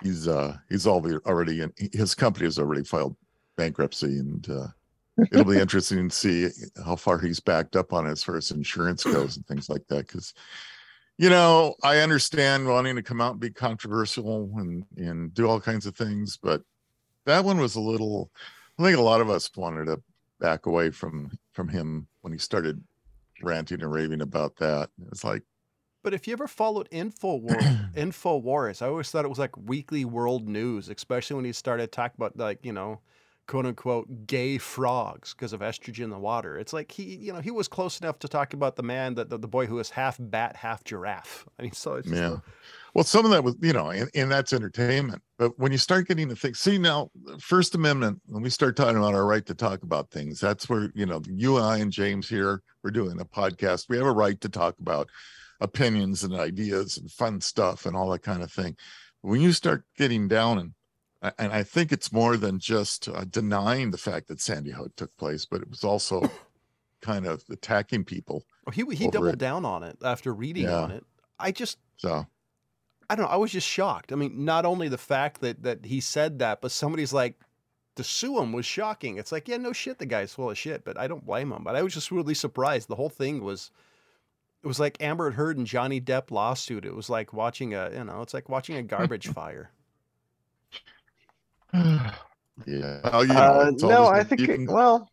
He's 0.03 0.29
uh 0.29 0.57
he's 0.69 0.87
already 0.87 1.17
already 1.27 1.63
in 1.63 1.73
his 1.93 2.15
company 2.15 2.47
has 2.47 2.59
already 2.59 2.85
filed 2.85 3.17
bankruptcy 3.57 4.19
and 4.19 4.49
uh 4.51 4.67
it'll 5.33 5.45
be 5.45 5.59
interesting 5.61 6.09
to 6.09 6.15
see 6.15 6.49
how 6.85 6.97
far 6.97 7.19
he's 7.19 7.41
backed 7.41 7.77
up 7.77 7.93
on 7.93 8.07
it 8.07 8.11
as 8.11 8.23
far 8.23 8.37
as 8.37 8.51
insurance 8.51 9.05
goes 9.05 9.37
and 9.37 9.47
things 9.47 9.69
like 9.69 9.87
that 9.89 10.07
because 10.07 10.35
you 11.19 11.31
know 11.31 11.75
i 11.83 11.99
understand 11.99 12.67
wanting 12.67 12.97
to 12.97 13.03
come 13.03 13.21
out 13.21 13.33
and 13.33 13.41
be 13.41 13.51
controversial 13.51 14.51
and 14.57 14.85
and 14.97 15.33
do 15.35 15.49
all 15.49 15.61
kinds 15.61 15.87
of 15.87 15.97
things 15.97 16.37
but 16.43 16.63
that 17.27 17.45
one 17.45 17.59
was 17.59 17.77
a 17.77 17.81
little 17.81 18.31
i 18.79 18.83
think 18.83 18.99
a 18.99 19.03
lot 19.03 19.21
of 19.21 19.31
us 19.31 19.49
wanted 19.57 19.85
to 19.85 20.03
back 20.41 20.67
away 20.67 20.91
from 20.91 21.31
from 21.53 21.69
him 21.69 22.07
when 22.23 22.33
he 22.33 22.39
started 22.39 22.83
ranting 23.43 23.83
and 23.83 23.93
raving 23.93 24.21
about 24.21 24.57
that. 24.57 24.91
It's 25.11 25.25
like 25.25 25.43
But 26.05 26.15
if 26.15 26.29
you 26.29 26.35
ever 26.35 26.47
followed 26.47 26.89
Infowars, 26.91 27.93
Infowars, 27.95 28.83
I 28.83 28.87
always 28.87 29.11
thought 29.11 29.25
it 29.25 29.29
was 29.29 29.39
like 29.39 29.57
weekly 29.57 30.05
world 30.05 30.47
news, 30.47 30.89
especially 30.89 31.37
when 31.37 31.47
he 31.47 31.53
started 31.53 31.91
talking 31.91 32.17
about 32.19 32.37
like 32.37 32.61
you 32.63 32.73
know, 32.73 33.01
quote 33.47 33.67
unquote, 33.67 34.27
gay 34.27 34.59
frogs 34.59 35.33
because 35.33 35.55
of 35.55 35.61
estrogen 35.61 36.05
in 36.05 36.11
the 36.11 36.19
water. 36.19 36.59
It's 36.59 36.75
like 36.75 36.93
he, 36.93 37.17
you 37.17 37.33
know, 37.33 37.41
he 37.41 37.51
was 37.51 37.69
close 37.69 38.01
enough 38.01 38.19
to 38.21 38.29
talk 38.29 38.53
about 38.53 38.77
the 38.77 38.83
man 38.83 39.15
that 39.15 39.31
the, 39.31 39.39
the 39.39 39.49
boy 39.49 39.65
who 39.67 39.77
was 39.77 39.91
half 39.91 40.19
bat, 40.21 40.57
half 40.57 40.85
giraffe. 40.85 41.47
I 41.59 41.63
mean, 41.63 41.73
so 41.73 41.95
it's 41.95 42.09
Yeah. 42.09 42.37
Well, 42.95 43.05
some 43.05 43.25
of 43.25 43.33
that 43.33 43.43
was, 43.43 43.57
you 43.61 43.73
know, 43.73 43.91
and, 43.91 44.09
and 44.15 44.31
that's 44.31 44.53
entertainment. 44.53 45.21
But 45.37 45.59
when 45.59 45.73
you 45.73 45.79
start 45.79 46.07
getting 46.07 46.29
to 46.29 46.37
think, 46.37 46.55
see 46.55 46.79
now, 46.79 47.11
First 47.41 47.75
Amendment, 47.75 48.21
when 48.27 48.43
we 48.43 48.51
start 48.51 48.77
talking 48.77 48.97
about 48.97 49.15
our 49.15 49.27
right 49.27 49.45
to 49.47 49.55
talk 49.55 49.83
about 49.83 50.11
things, 50.11 50.39
that's 50.39 50.69
where, 50.69 50.93
you 50.95 51.05
know, 51.05 51.21
you 51.29 51.57
and 51.57 51.67
I 51.67 51.79
and 51.79 51.91
James 51.91 52.29
here, 52.29 52.63
we're 52.85 52.93
doing 52.93 53.21
a 53.21 53.25
podcast. 53.25 53.87
We 53.89 53.97
have 53.97 54.07
a 54.07 54.13
right 54.13 54.41
to 54.43 54.49
talk 54.49 54.77
about 54.79 55.09
opinions 55.65 56.23
and 56.23 56.35
ideas 56.35 56.99
and 56.99 57.11
fun 57.11 57.41
stuff 57.41 57.87
and 57.87 57.97
all 57.97 58.11
that 58.11 58.23
kind 58.23 58.43
of 58.43 58.53
thing. 58.53 58.77
When 59.23 59.41
you 59.41 59.53
start 59.53 59.85
getting 59.97 60.29
down 60.29 60.59
and 60.59 60.73
and 61.39 61.53
I 61.55 61.63
think 61.63 61.91
it's 61.91 62.13
more 62.13 62.37
than 62.37 62.59
just 62.59 63.09
uh, 63.09 63.25
denying 63.25 63.91
the 63.91 63.97
fact 63.99 64.29
that 64.29 64.43
Sandy 64.43 64.73
Hook 64.73 64.93
took 64.95 65.17
place, 65.17 65.47
but 65.47 65.63
it 65.63 65.71
was 65.71 65.83
also 65.83 66.31
kind 67.01 67.27
of 67.27 67.43
attacking 67.51 68.05
people. 68.05 68.45
Oh, 68.67 68.71
he 68.71 68.85
he 68.95 69.09
doubled 69.09 69.33
it. 69.33 69.39
down 69.39 69.65
on 69.65 69.83
it 69.83 69.97
after 70.05 70.35
reading 70.35 70.65
Yeah. 70.65 70.83
on 70.83 70.91
it. 70.91 71.05
I 71.39 71.51
just 71.51 71.79
So 71.97 72.27
I 73.09 73.15
don't 73.17 73.25
know. 73.25 73.33
I 73.33 73.37
was 73.37 73.53
just 73.53 73.67
shocked. 73.67 74.13
I 74.13 74.17
mean, 74.17 74.45
not 74.45 74.67
only 74.67 74.89
the 74.89 74.99
fact 74.99 75.41
that 75.41 75.63
that 75.63 75.87
he 75.87 76.01
said 76.01 76.39
that, 76.41 76.61
but 76.61 76.71
somebody's 76.73 77.13
like 77.15 77.41
to 77.97 78.05
sue 78.05 78.39
him 78.41 78.53
was 78.53 78.67
shocking. 78.67 79.17
It's 79.19 79.33
like, 79.33 79.49
yeah, 79.49 79.57
no 79.57 79.73
shit, 79.73 79.99
the 79.99 80.07
guy's 80.07 80.35
full 80.35 80.51
of 80.51 80.59
shit, 80.59 80.85
but 80.85 80.99
I 80.99 81.07
don't 81.07 81.25
blame 81.25 81.53
him. 81.53 81.63
But 81.65 81.77
I 81.77 81.83
was 81.83 81.95
just 81.95 82.11
really 82.11 82.35
surprised. 82.35 82.89
The 82.89 82.97
whole 82.97 83.09
thing 83.09 83.43
was 83.43 83.71
it 84.65 84.67
was 84.67 84.81
like 84.81 84.97
Amber 85.03 85.31
Heard 85.33 85.59
and 85.59 85.67
Johnny 85.67 86.01
Depp 86.01 86.31
lawsuit. 86.31 86.87
It 86.87 86.95
was 86.97 87.11
like 87.11 87.35
watching 87.35 87.75
a, 87.75 87.91
you 87.93 88.03
know, 88.05 88.23
it's 88.23 88.33
like 88.33 88.49
watching 88.49 88.77
a 88.77 88.83
garbage 88.83 89.29
fire. 89.35 89.71
Yeah. 92.67 93.01
Well, 93.03 93.25
you 93.25 93.33
know, 93.35 93.37
Uh, 93.41 93.71
no, 93.81 94.07
I 94.07 94.23
think 94.23 94.43
it- 94.43 94.71
well, 94.71 95.11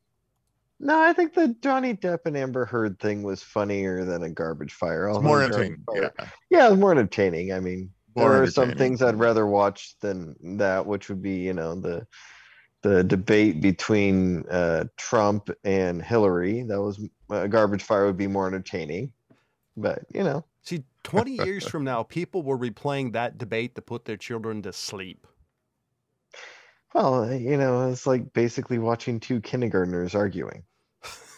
no, 0.80 1.00
I 1.02 1.12
think 1.12 1.34
the 1.34 1.56
Johnny 1.62 1.96
Depp 1.96 2.20
and 2.26 2.38
Amber 2.38 2.66
Heard 2.66 3.00
thing 3.00 3.24
was 3.24 3.42
funnier 3.42 4.06
than 4.06 4.22
a 4.24 4.30
garbage 4.30 4.74
fire. 4.74 5.10
it's 5.10 5.20
more 5.22 5.42
entertaining. 5.42 5.84
Fire- 5.88 6.12
Yeah. 6.20 6.26
Yeah, 6.52 6.68
it 6.68 6.72
was 6.72 6.80
more 6.80 6.92
entertaining. 6.92 7.52
I 7.52 7.60
mean, 7.60 7.90
More 8.16 8.30
there 8.30 8.44
are 8.44 8.48
some 8.48 8.74
things 8.76 9.02
I'd 9.02 9.18
rather 9.18 9.48
watch 9.48 9.96
than 10.02 10.36
that, 10.60 10.86
which 10.86 11.10
would 11.10 11.22
be, 11.24 11.38
you 11.38 11.54
know, 11.54 11.74
the 11.76 12.06
the 12.84 13.04
debate 13.04 13.60
between 13.62 14.44
uh, 14.50 14.86
Trump 14.98 15.50
and 15.64 16.00
Hillary. 16.02 16.62
That 16.64 16.80
was 16.82 17.04
a 17.32 17.48
garbage 17.48 17.82
fire 17.84 18.06
would 18.06 18.18
be 18.18 18.28
more 18.28 18.46
entertaining. 18.48 19.14
But 19.78 20.04
you 20.14 20.24
know, 20.24 20.46
See, 20.64 20.84
20 21.04 21.32
years 21.46 21.68
from 21.68 21.84
now, 21.84 22.04
people 22.04 22.44
will 22.44 22.58
replaying 22.58 23.14
that 23.14 23.38
debate 23.38 23.74
to 23.76 23.82
put 23.82 24.06
their 24.06 24.18
children 24.18 24.62
to 24.64 24.72
sleep. 24.74 25.26
well, 26.94 27.24
uh, 27.24 27.32
you 27.34 27.58
know, 27.58 27.90
it's 27.90 28.06
like 28.06 28.32
basically 28.34 28.78
watching 28.78 29.20
two 29.20 29.42
kindergartners 29.42 30.14
arguing. 30.14 30.64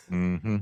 hmm 0.10 0.58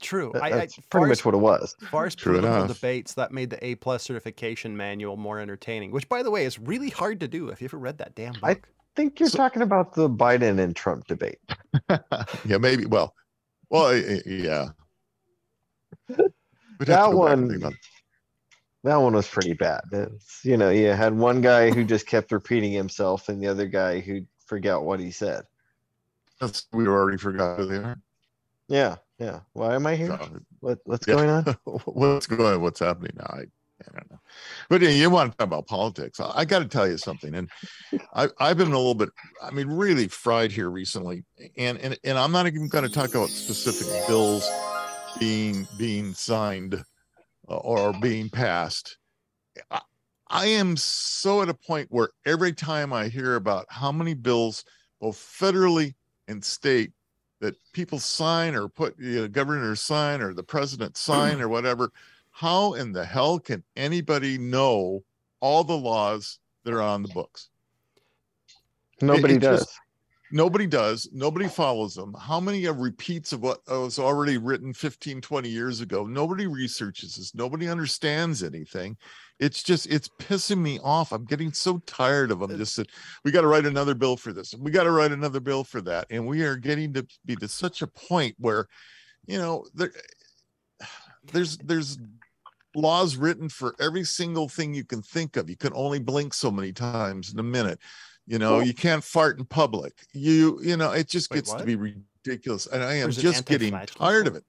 True. 0.00 0.30
That- 0.34 0.42
I, 0.42 0.46
I, 0.46 0.50
That's 0.50 0.74
far 0.74 1.00
pretty 1.02 1.04
as- 1.12 1.18
much 1.18 1.24
what 1.24 1.34
it 1.34 1.38
was. 1.38 1.74
As 1.82 1.88
far 1.88 2.06
as 2.06 2.14
True 2.14 2.34
political 2.34 2.64
enough. 2.64 2.76
debates, 2.76 3.14
that 3.14 3.32
made 3.32 3.50
the 3.50 3.64
A 3.64 3.74
plus 3.76 4.02
certification 4.02 4.76
manual 4.76 5.16
more 5.16 5.38
entertaining. 5.40 5.90
Which, 5.90 6.08
by 6.08 6.22
the 6.22 6.30
way, 6.30 6.44
is 6.44 6.58
really 6.58 6.90
hard 6.90 7.20
to 7.20 7.28
do. 7.28 7.48
If 7.48 7.60
you 7.62 7.66
ever 7.66 7.78
read 7.78 7.98
that 7.98 8.14
damn 8.14 8.34
book, 8.34 8.42
I 8.44 8.56
think 8.94 9.18
you're 9.20 9.28
So- 9.30 9.38
talking 9.38 9.62
about 9.62 9.94
the 9.94 10.08
Biden 10.08 10.58
and 10.60 10.76
Trump 10.76 11.06
debate. 11.06 11.38
yeah, 12.44 12.58
maybe. 12.58 12.84
Well, 12.86 13.14
well, 13.70 13.94
yeah. 14.26 14.68
We'd 16.78 16.86
That 16.88 17.10
go 17.10 17.24
back 17.24 17.32
and 17.34 17.62
one- 17.62 17.78
That 18.84 18.96
one 18.96 19.14
was 19.14 19.28
pretty 19.28 19.54
bad. 19.54 19.82
It's, 19.92 20.44
you 20.44 20.56
know, 20.56 20.70
you 20.70 20.88
had 20.88 21.14
one 21.14 21.40
guy 21.40 21.70
who 21.70 21.84
just 21.84 22.06
kept 22.06 22.30
repeating 22.32 22.72
himself 22.72 23.28
and 23.28 23.42
the 23.42 23.48
other 23.48 23.66
guy 23.66 24.00
who 24.00 24.22
forgot 24.46 24.84
what 24.84 25.00
he 25.00 25.10
said. 25.10 25.44
That's, 26.40 26.66
we 26.72 26.86
already 26.86 27.18
forgot 27.18 27.58
who 27.58 27.66
they 27.66 27.76
are. 27.76 28.00
Yeah, 28.68 28.96
yeah. 29.18 29.40
Why 29.54 29.74
am 29.74 29.86
I 29.86 29.96
here? 29.96 30.18
What 30.60 30.80
what's 30.84 31.06
yeah. 31.06 31.14
going 31.14 31.30
on? 31.30 31.44
what's 31.84 32.26
going 32.26 32.60
what's 32.60 32.80
happening 32.80 33.12
now 33.16 33.26
I, 33.28 33.40
I 33.40 33.92
don't 33.92 34.10
know 34.10 34.18
but 34.68 34.82
yeah, 34.82 34.90
you 34.90 35.10
want 35.10 35.32
to 35.32 35.38
talk 35.38 35.46
about 35.46 35.66
politics 35.66 36.18
i, 36.18 36.30
I 36.34 36.44
got 36.44 36.60
to 36.60 36.64
tell 36.64 36.88
you 36.88 36.96
something 36.96 37.34
and 37.34 37.50
I, 38.14 38.28
i've 38.40 38.56
been 38.56 38.72
a 38.72 38.76
little 38.76 38.94
bit 38.94 39.10
i 39.42 39.50
mean 39.50 39.68
really 39.68 40.08
fried 40.08 40.50
here 40.50 40.70
recently 40.70 41.24
and 41.56 41.78
and, 41.78 41.98
and 42.02 42.18
i'm 42.18 42.32
not 42.32 42.46
even 42.46 42.68
going 42.68 42.84
to 42.84 42.90
talk 42.90 43.14
about 43.14 43.28
specific 43.28 43.86
bills 44.08 44.48
being 45.18 45.66
being 45.78 46.14
signed 46.14 46.74
uh, 47.48 47.56
or 47.56 47.92
being 48.00 48.28
passed 48.28 48.98
I, 49.70 49.80
I 50.28 50.46
am 50.46 50.76
so 50.76 51.42
at 51.42 51.48
a 51.48 51.54
point 51.54 51.88
where 51.90 52.10
every 52.24 52.52
time 52.52 52.92
i 52.92 53.08
hear 53.08 53.36
about 53.36 53.66
how 53.68 53.92
many 53.92 54.14
bills 54.14 54.64
both 55.00 55.16
federally 55.16 55.94
and 56.28 56.44
state 56.44 56.92
that 57.40 57.54
people 57.72 57.98
sign 57.98 58.54
or 58.54 58.68
put 58.68 58.98
you 58.98 59.22
know, 59.22 59.28
governors 59.28 59.80
sign 59.80 60.20
or 60.22 60.32
the 60.34 60.42
president 60.42 60.96
sign 60.96 61.40
or 61.40 61.48
whatever 61.48 61.90
how 62.30 62.74
in 62.74 62.92
the 62.92 63.04
hell 63.04 63.38
can 63.38 63.62
anybody 63.76 64.36
know 64.38 65.02
all 65.40 65.64
the 65.64 65.76
laws 65.76 66.38
that 66.64 66.72
are 66.74 66.82
on 66.82 67.02
the 67.02 67.08
books 67.08 67.50
Nobody 69.00 69.34
it 69.34 69.40
does. 69.40 69.60
just- 69.60 69.80
nobody 70.30 70.66
does. 70.66 71.08
Nobody 71.12 71.48
follows 71.48 71.94
them. 71.94 72.14
How 72.18 72.40
many 72.40 72.66
are 72.66 72.72
repeats 72.72 73.32
of 73.32 73.42
what 73.42 73.60
oh, 73.68 73.84
was 73.84 73.98
already 73.98 74.38
written 74.38 74.72
15 74.72 75.20
20 75.20 75.48
years 75.48 75.80
ago? 75.80 76.04
Nobody 76.04 76.46
researches 76.46 77.16
this. 77.16 77.34
Nobody 77.34 77.68
understands 77.68 78.42
anything. 78.42 78.96
It's 79.38 79.62
just 79.62 79.86
it's 79.86 80.08
pissing 80.18 80.58
me 80.58 80.78
off. 80.82 81.12
I'm 81.12 81.24
getting 81.24 81.52
so 81.52 81.78
tired 81.86 82.30
of 82.30 82.40
them 82.40 82.50
uh, 82.50 82.56
just 82.56 82.76
that 82.76 82.90
we 83.24 83.30
got 83.30 83.42
to 83.42 83.48
write 83.48 83.66
another 83.66 83.94
bill 83.94 84.16
for 84.16 84.32
this. 84.32 84.52
And 84.52 84.62
we 84.62 84.70
got 84.70 84.84
to 84.84 84.90
write 84.90 85.12
another 85.12 85.40
bill 85.40 85.64
for 85.64 85.80
that. 85.82 86.06
And 86.10 86.26
we 86.26 86.42
are 86.42 86.56
getting 86.56 86.92
to 86.94 87.06
be 87.24 87.36
to 87.36 87.48
such 87.48 87.82
a 87.82 87.86
point 87.86 88.34
where 88.38 88.66
you 89.26 89.38
know 89.38 89.66
there 89.74 89.92
there's 91.32 91.58
there's 91.58 91.98
laws 92.74 93.16
written 93.16 93.48
for 93.48 93.74
every 93.80 94.04
single 94.04 94.48
thing 94.48 94.74
you 94.74 94.84
can 94.84 95.02
think 95.02 95.36
of. 95.36 95.48
You 95.48 95.56
can 95.56 95.72
only 95.74 95.98
blink 95.98 96.34
so 96.34 96.50
many 96.50 96.72
times 96.72 97.32
in 97.32 97.38
a 97.38 97.42
minute 97.42 97.80
you 98.26 98.38
know 98.38 98.56
Well- 98.58 98.66
you 98.66 98.74
can't 98.74 99.02
fart 99.04 99.38
in 99.38 99.44
public 99.44 99.92
you 100.12 100.58
you 100.62 100.76
know 100.76 100.90
it 100.92 101.08
just 101.08 101.30
Wait, 101.30 101.38
gets 101.38 101.54
to 101.54 101.64
be 101.64 101.76
ridiculous 101.76 102.66
and 102.66 102.82
i 102.82 102.94
am 102.94 103.02
There's 103.04 103.16
just 103.18 103.44
getting 103.46 103.72
tired 103.86 104.26
of 104.26 104.34
it 104.36 104.44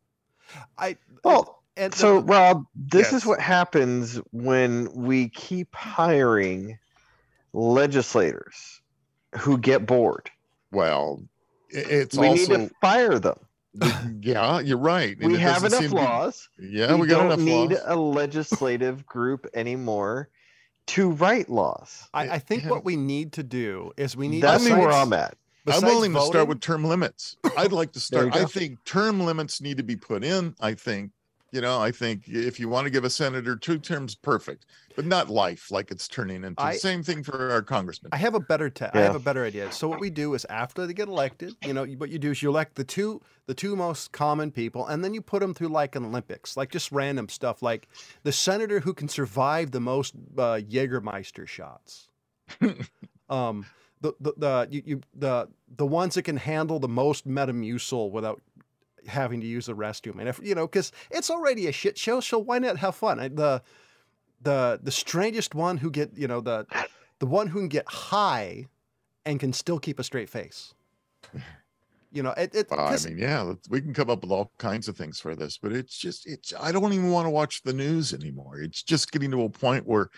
I 0.78 0.98
Well, 1.24 1.62
and 1.76 1.92
the- 1.94 1.98
so 1.98 2.20
Rob, 2.20 2.66
this 2.76 3.12
Yes. 3.12 3.22
is 3.22 3.26
what 3.26 3.40
happens 3.42 4.16
when 4.32 4.90
we 4.94 5.28
keep 5.30 5.76
hiring 5.76 6.80
legislators 7.54 8.82
who 9.38 9.58
get 9.58 9.86
bored. 9.86 10.30
well 10.72 11.22
it's 11.70 12.18
we 12.18 12.28
also 12.28 12.58
need 12.58 12.70
to 12.70 12.76
fire 12.82 13.20
them. 13.20 13.38
yeah 14.22 14.60
you're 14.62 14.78
right 14.78 15.18
We 15.22 15.38
have 15.38 15.64
enough 15.66 15.80
seem 15.82 15.90
to 15.90 15.96
be- 15.96 16.02
laws. 16.02 16.50
yeah 16.58 16.96
we, 16.96 17.08
got 17.08 17.26
enough. 17.26 17.38
don't 17.38 17.48
enough 17.48 17.70
need 17.70 17.72
laws 17.76 17.82
a 17.86 17.96
legislative 17.96 19.06
group 19.06 19.46
anymore 19.54 20.30
to 20.88 21.10
write 21.12 21.50
laws. 21.50 22.10
I, 22.14 22.30
I 22.30 22.40
think 22.40 22.64
Yeah. 22.64 22.70
what 22.70 22.86
we 22.86 22.96
need 22.96 23.34
to 23.34 23.44
do 23.44 23.92
is 23.98 24.16
we 24.16 24.28
need 24.28 24.42
That's 24.42 24.66
to 24.66 24.74
where 24.74 24.92
I'm 24.92 25.14
at. 25.14 25.36
I'm 25.66 25.74
besides 25.74 25.84
willing 25.86 26.14
to 26.14 26.22
start 26.22 26.48
with 26.48 26.62
term 26.62 26.86
limits. 26.86 27.36
I'd 27.58 27.74
like 27.74 27.92
to 27.94 28.00
start. 28.00 28.34
I 28.34 28.46
think 28.46 28.84
term 28.86 29.20
limits 29.20 29.60
need 29.62 29.78
to 29.78 29.84
be 29.84 29.98
put 29.98 30.24
in. 30.24 30.56
I 30.62 30.74
think, 30.76 31.12
you 31.52 31.62
know, 31.62 31.80
I 31.80 31.92
think 31.92 32.28
if 32.28 32.60
you 32.60 32.68
want 32.68 32.86
to 32.86 32.90
give 32.90 33.04
a 33.04 33.10
senator 33.10 33.56
two 33.56 33.78
terms, 33.80 34.16
perfect, 34.16 34.66
but 34.96 35.06
not 35.06 35.30
life 35.30 35.72
like 35.72 35.92
it's 35.92 36.08
turning 36.08 36.44
into. 36.44 36.62
I- 36.62 36.76
Same 36.76 37.04
thing 37.04 37.24
for 37.24 37.52
our 37.52 37.62
congressman. 37.62 38.10
I 38.14 38.18
have 38.18 38.36
a 38.36 38.40
better 38.40 38.70
te- 38.70 38.86
I 38.94 39.00
have 39.00 39.16
a 39.16 39.20
better 39.20 39.46
idea. 39.46 39.72
So 39.72 39.88
what 39.88 40.00
we 40.00 40.10
do 40.10 40.34
is 40.34 40.46
after 40.50 40.86
they 40.86 40.94
get 40.94 41.08
elected, 41.08 41.56
you 41.66 41.74
know, 41.74 41.86
what 41.86 42.10
you 42.10 42.20
do 42.20 42.32
is 42.32 42.42
you 42.44 42.50
elect 42.50 42.76
the 42.76 42.84
two 42.84 43.22
the 43.46 43.54
two 43.54 43.76
most 43.76 44.12
common 44.12 44.52
people, 44.52 44.86
and 44.88 45.04
then 45.04 45.14
you 45.14 45.22
put 45.22 45.40
them 45.40 45.54
through 45.54 45.70
like 45.70 45.96
an 45.96 46.04
Olympics, 46.04 46.58
like 46.58 46.70
just 46.70 46.92
random 46.92 47.30
stuff, 47.30 47.62
like 47.62 47.88
the 48.24 48.32
senator 48.32 48.82
who 48.82 48.94
can 48.94 49.08
survive 49.08 49.72
the 49.72 49.80
most 49.80 50.16
uh, 50.38 50.60
Jägermeister 50.60 51.48
shots. 51.48 52.10
um, 53.30 53.66
the 54.02 54.14
the 54.20 54.34
the 54.38 54.68
you, 54.70 54.82
you 54.86 55.02
the 55.14 55.48
the 55.76 55.86
ones 55.86 56.16
that 56.16 56.24
can 56.24 56.38
handle 56.38 56.80
the 56.80 56.88
most 56.88 57.28
Metamucil 57.28 58.12
without 58.12 58.42
having 59.08 59.42
to 59.42 59.48
use 59.48 59.66
the 59.68 59.76
restroom, 59.76 60.20
and 60.20 60.30
if 60.30 60.40
you 60.44 60.56
know, 60.56 60.68
because 60.68 60.92
it's 61.10 61.30
already 61.30 61.68
a 61.68 61.72
shit 61.72 61.98
show, 61.98 62.20
so 62.20 62.38
why 62.40 62.60
not 62.60 62.78
have 62.78 62.96
fun? 62.96 63.20
I- 63.20 63.28
The 63.30 63.62
the 64.42 64.80
the 64.84 64.92
strangest 64.92 65.56
one 65.56 65.78
who 65.78 65.90
get 65.90 66.16
you 66.18 66.28
know 66.28 66.42
the 66.42 66.66
the 67.20 67.26
one 67.26 67.48
who 67.48 67.60
can 67.60 67.70
get 67.70 67.88
high 67.88 68.68
and 69.26 69.40
can 69.40 69.54
still 69.54 69.80
keep 69.80 70.00
a 70.00 70.04
straight 70.04 70.30
face. 70.30 70.74
You 72.12 72.24
know, 72.24 72.32
it, 72.38 72.56
it 72.56 72.68
I 72.72 72.98
mean, 73.06 73.18
yeah, 73.18 73.54
we 73.70 73.82
can 73.82 73.94
come 73.94 74.10
up 74.10 74.22
with 74.22 74.32
all 74.32 74.52
kinds 74.58 74.88
of 74.88 74.96
things 74.96 75.20
for 75.20 75.36
this, 75.36 75.58
but 75.58 75.74
it's 75.74 75.98
just, 75.98 76.26
it's, 76.26 76.54
I 76.58 76.72
don't 76.72 76.94
even 76.94 77.12
want 77.12 77.26
to 77.26 77.30
watch 77.30 77.64
the 77.64 77.74
news 77.74 78.14
anymore. 78.14 78.62
It's 78.62 78.82
just 78.82 79.12
getting 79.12 79.30
to 79.32 79.44
a 79.44 79.50
point 79.50 79.86
where 79.86 80.10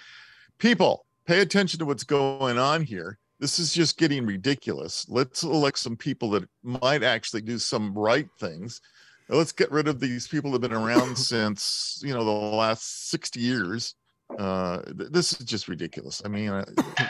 people 0.60 1.08
pay 1.26 1.40
attention 1.42 1.80
to 1.80 1.86
what's 1.86 2.04
going 2.04 2.60
on 2.60 2.84
here. 2.84 3.18
This 3.40 3.60
is 3.60 3.74
just 3.74 3.98
getting 3.98 4.26
ridiculous. 4.26 5.06
Let's 5.10 5.44
elect 5.44 5.80
some 5.80 5.96
people 5.96 6.30
that 6.32 6.48
might 6.64 7.04
actually 7.04 7.42
do 7.42 7.58
some 7.58 7.94
right 7.94 8.28
things. 8.40 8.82
Let's 9.30 9.52
get 9.52 9.72
rid 9.72 9.88
of 9.88 10.00
these 10.00 10.28
people 10.28 10.52
that 10.52 10.62
have 10.62 10.72
been 10.72 10.78
around 10.78 11.18
since, 11.18 12.02
you 12.04 12.14
know, 12.14 12.26
the 12.26 12.32
last 12.32 13.10
60 13.10 13.40
years. 13.40 13.96
Uh, 14.38 14.82
th- 14.82 15.12
this 15.12 15.34
is 15.34 15.46
just 15.46 15.68
ridiculous. 15.68 16.22
I 16.24 16.28
mean, 16.28 16.50
uh, 16.50 16.66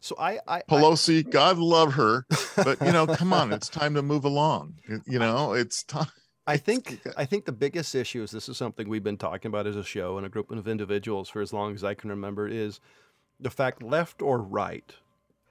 so 0.00 0.14
I 0.18 0.32
I, 0.46 0.56
I 0.56 0.62
Pelosi, 0.68 1.28
God 1.28 1.58
love 1.58 1.94
her, 1.94 2.26
but 2.56 2.80
you 2.82 2.92
know, 2.92 3.06
come 3.06 3.32
on, 3.32 3.52
it's 3.54 3.68
time 3.70 3.94
to 3.94 4.02
move 4.02 4.26
along. 4.26 4.74
You 5.06 5.18
know, 5.18 5.54
it's 5.54 5.82
time. 5.84 6.08
I 6.46 6.56
think 6.58 7.00
I 7.16 7.24
think 7.24 7.46
the 7.46 7.52
biggest 7.52 7.94
issue 7.94 8.22
is 8.22 8.30
this 8.30 8.48
is 8.48 8.56
something 8.56 8.88
we've 8.88 9.02
been 9.02 9.16
talking 9.16 9.48
about 9.48 9.66
as 9.66 9.76
a 9.76 9.84
show 9.84 10.18
and 10.18 10.26
a 10.26 10.28
group 10.28 10.50
of 10.50 10.68
individuals 10.68 11.28
for 11.28 11.40
as 11.40 11.52
long 11.52 11.74
as 11.74 11.84
I 11.84 11.94
can 11.94 12.10
remember 12.10 12.48
is 12.48 12.80
the 13.40 13.50
fact 13.50 13.82
left 13.82 14.20
or 14.20 14.38
right 14.38 14.94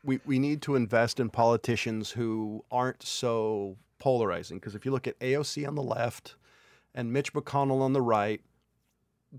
we, 0.08 0.20
we 0.26 0.40
need 0.40 0.62
to 0.64 0.76
invest 0.76 1.20
in 1.20 1.30
politicians 1.30 2.10
who 2.12 2.64
aren't 2.72 3.04
so 3.04 3.78
polarizing 4.00 4.58
because 4.58 4.74
if 4.74 4.86
you 4.86 4.92
look 4.92 5.06
at 5.08 5.20
AOC 5.20 5.68
on 5.68 5.76
the 5.76 5.84
left 5.84 6.36
and 6.96 7.12
Mitch 7.14 7.34
McConnell 7.34 7.82
on 7.82 7.94
the 7.94 8.02
right 8.02 8.42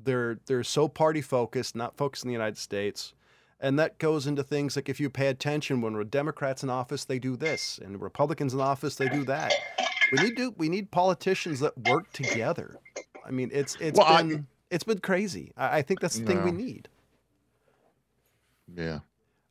they're 0.04 0.38
they're 0.46 0.62
so 0.64 0.86
party 0.86 1.22
focused 1.22 1.74
not 1.74 1.96
focused 1.96 2.24
in 2.24 2.28
the 2.28 2.32
United 2.34 2.58
States 2.58 3.14
and 3.60 3.78
that 3.78 3.98
goes 3.98 4.26
into 4.26 4.42
things 4.42 4.76
like 4.76 4.88
if 4.88 5.00
you 5.00 5.08
pay 5.10 5.28
attention 5.28 5.80
when 5.80 6.00
Democrats 6.08 6.62
in 6.62 6.70
office 6.70 7.04
they 7.04 7.18
do 7.18 7.36
this 7.36 7.80
and 7.82 8.00
Republicans 8.00 8.52
in 8.54 8.60
office 8.60 8.96
they 8.96 9.08
do 9.08 9.24
that 9.24 9.52
we 10.12 10.18
need 10.22 10.36
to 10.36 10.54
we 10.56 10.68
need 10.68 10.90
politicians 10.90 11.60
that 11.60 11.76
work 11.88 12.10
together. 12.12 12.76
I 13.26 13.30
mean, 13.30 13.50
it's 13.52 13.76
it's 13.80 13.98
Well, 13.98 14.06
I- 14.06 14.22
been 14.22 14.46
it's 14.70 14.84
been 14.84 15.00
crazy. 15.00 15.52
I, 15.56 15.78
I 15.78 15.82
think 15.82 16.00
that's 16.00 16.18
the 16.18 16.26
thing 16.26 16.42
we 16.44 16.50
need. 16.52 16.88
Yeah. 18.74 19.00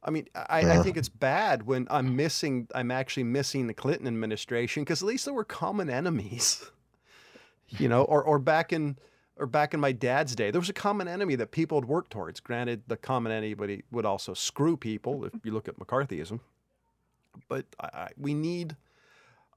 I 0.08 0.10
mean, 0.10 0.26
I, 0.34 0.62
I 0.62 0.82
think 0.82 0.96
it's 0.96 1.10
bad 1.10 1.64
when 1.64 1.86
I'm 1.92 2.16
missing. 2.16 2.70
I'm 2.74 2.92
actually 2.92 3.26
missing 3.26 3.68
the 3.68 3.74
Clinton 3.74 4.08
administration 4.08 4.84
because 4.84 5.04
at 5.04 5.06
least 5.06 5.26
there 5.26 5.34
were 5.34 5.44
common 5.44 5.90
enemies, 5.90 6.72
you 7.68 7.90
know. 7.90 8.04
Or 8.04 8.24
or 8.24 8.40
back 8.40 8.72
in 8.72 8.98
or 9.36 9.46
back 9.46 9.74
in 9.74 9.82
my 9.82 9.92
dad's 9.92 10.34
day, 10.34 10.50
there 10.50 10.62
was 10.62 10.70
a 10.70 10.74
common 10.74 11.10
enemy 11.10 11.36
that 11.36 11.52
people 11.52 11.78
would 11.78 11.90
work 11.90 12.08
towards. 12.10 12.40
Granted, 12.40 12.84
the 12.88 12.96
common 12.96 13.34
enemy 13.34 13.84
would 13.92 14.06
also 14.06 14.34
screw 14.34 14.78
people. 14.78 15.26
If 15.26 15.34
you 15.44 15.52
look 15.52 15.68
at 15.68 15.78
McCarthyism, 15.78 16.40
but 17.50 17.66
I, 17.78 17.90
I, 17.94 18.10
we 18.18 18.34
need. 18.34 18.78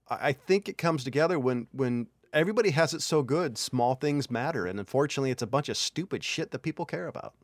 I 0.09 0.31
I 0.31 0.33
think 0.33 0.69
it 0.69 0.77
comes 0.77 1.05
together 1.05 1.39
when 1.39 1.69
when 1.71 2.09
everybody 2.33 2.71
has 2.71 2.93
it 2.93 3.03
so 3.03 3.23
good. 3.23 3.57
Small 3.57 3.95
things 3.95 4.29
matter, 4.33 4.67
and 4.67 4.81
unfortunately, 4.81 5.31
it's 5.31 5.43
a 5.43 5.47
bunch 5.47 5.69
of 5.69 5.77
stupid 5.77 6.25
shit 6.25 6.51
that 6.51 6.59
people 6.59 6.87
care 6.87 7.07
about. 7.07 7.35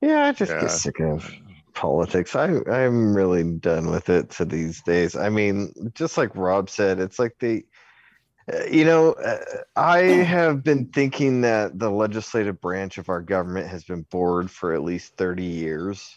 Yeah, 0.00 0.24
I 0.26 0.32
just 0.32 0.52
Yeah. 0.52 0.60
get 0.60 0.70
sick 0.70 1.00
of 1.00 1.30
politics. 1.74 2.34
I 2.36 2.46
I'm 2.70 3.14
really 3.14 3.42
done 3.44 3.90
with 3.90 4.08
it 4.08 4.30
to 4.30 4.44
these 4.44 4.82
days. 4.82 5.16
I 5.16 5.28
mean, 5.28 5.72
just 5.94 6.16
like 6.18 6.34
Rob 6.36 6.70
said, 6.70 7.00
it's 7.00 7.18
like 7.18 7.36
the 7.40 7.64
uh, 8.52 8.64
you 8.70 8.82
know, 8.84 9.12
uh, 9.12 9.38
I 9.76 9.98
have 9.98 10.64
been 10.64 10.86
thinking 10.86 11.42
that 11.42 11.78
the 11.78 11.90
legislative 11.90 12.58
branch 12.62 12.96
of 12.96 13.10
our 13.10 13.20
government 13.20 13.68
has 13.68 13.84
been 13.84 14.06
bored 14.10 14.50
for 14.50 14.72
at 14.72 14.82
least 14.82 15.16
30 15.18 15.44
years. 15.44 16.16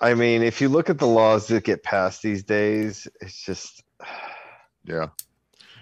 I 0.00 0.14
mean, 0.14 0.42
if 0.42 0.60
you 0.60 0.68
look 0.68 0.88
at 0.88 0.98
the 0.98 1.06
laws 1.06 1.48
that 1.48 1.64
get 1.64 1.82
passed 1.82 2.22
these 2.22 2.44
days, 2.44 3.08
it's 3.20 3.42
just 3.44 3.82
yeah. 4.84 5.08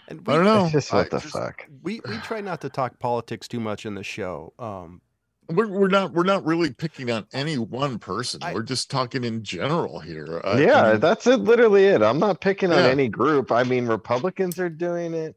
And 0.09 0.21
I 0.27 0.35
don't 0.37 0.45
know. 0.45 0.65
it's 0.65 0.73
just 0.73 0.93
I 0.95 0.99
what 0.99 1.11
the 1.11 1.19
just- 1.19 1.33
fuck. 1.33 1.67
We 1.83 2.01
we 2.09 2.17
try 2.19 2.41
not 2.41 2.61
to 2.63 2.69
talk 2.71 2.99
politics 2.99 3.47
too 3.49 3.61
much 3.61 3.85
in 3.87 3.95
the 3.95 4.03
show. 4.05 4.53
Um, 4.59 5.01
We're, 5.49 5.69
we're 5.69 5.89
not 5.89 6.13
we're 6.13 6.25
not 6.25 6.45
really 6.45 6.73
picking 6.73 7.11
on 7.11 7.27
any 7.33 7.59
one 7.59 7.99
person. 7.99 8.41
I- 8.43 8.55
we're 8.55 8.63
just 8.63 8.91
talking 8.91 9.25
in 9.25 9.43
general 9.43 10.01
here. 10.01 10.41
I- 10.45 10.49
I 10.49 10.61
Yeah, 10.61 10.91
mean, 10.93 11.01
that's 11.01 11.27
it. 11.27 11.37
Literally 11.41 11.85
it. 11.85 12.03
I'm 12.03 12.19
not 12.19 12.41
picking 12.41 12.73
on 12.73 12.79
any 12.79 13.09
group. 13.09 13.53
I 13.53 13.63
mean, 13.63 13.87
Republicans 13.87 14.59
are 14.59 14.71
doing 14.71 15.13
it. 15.15 15.37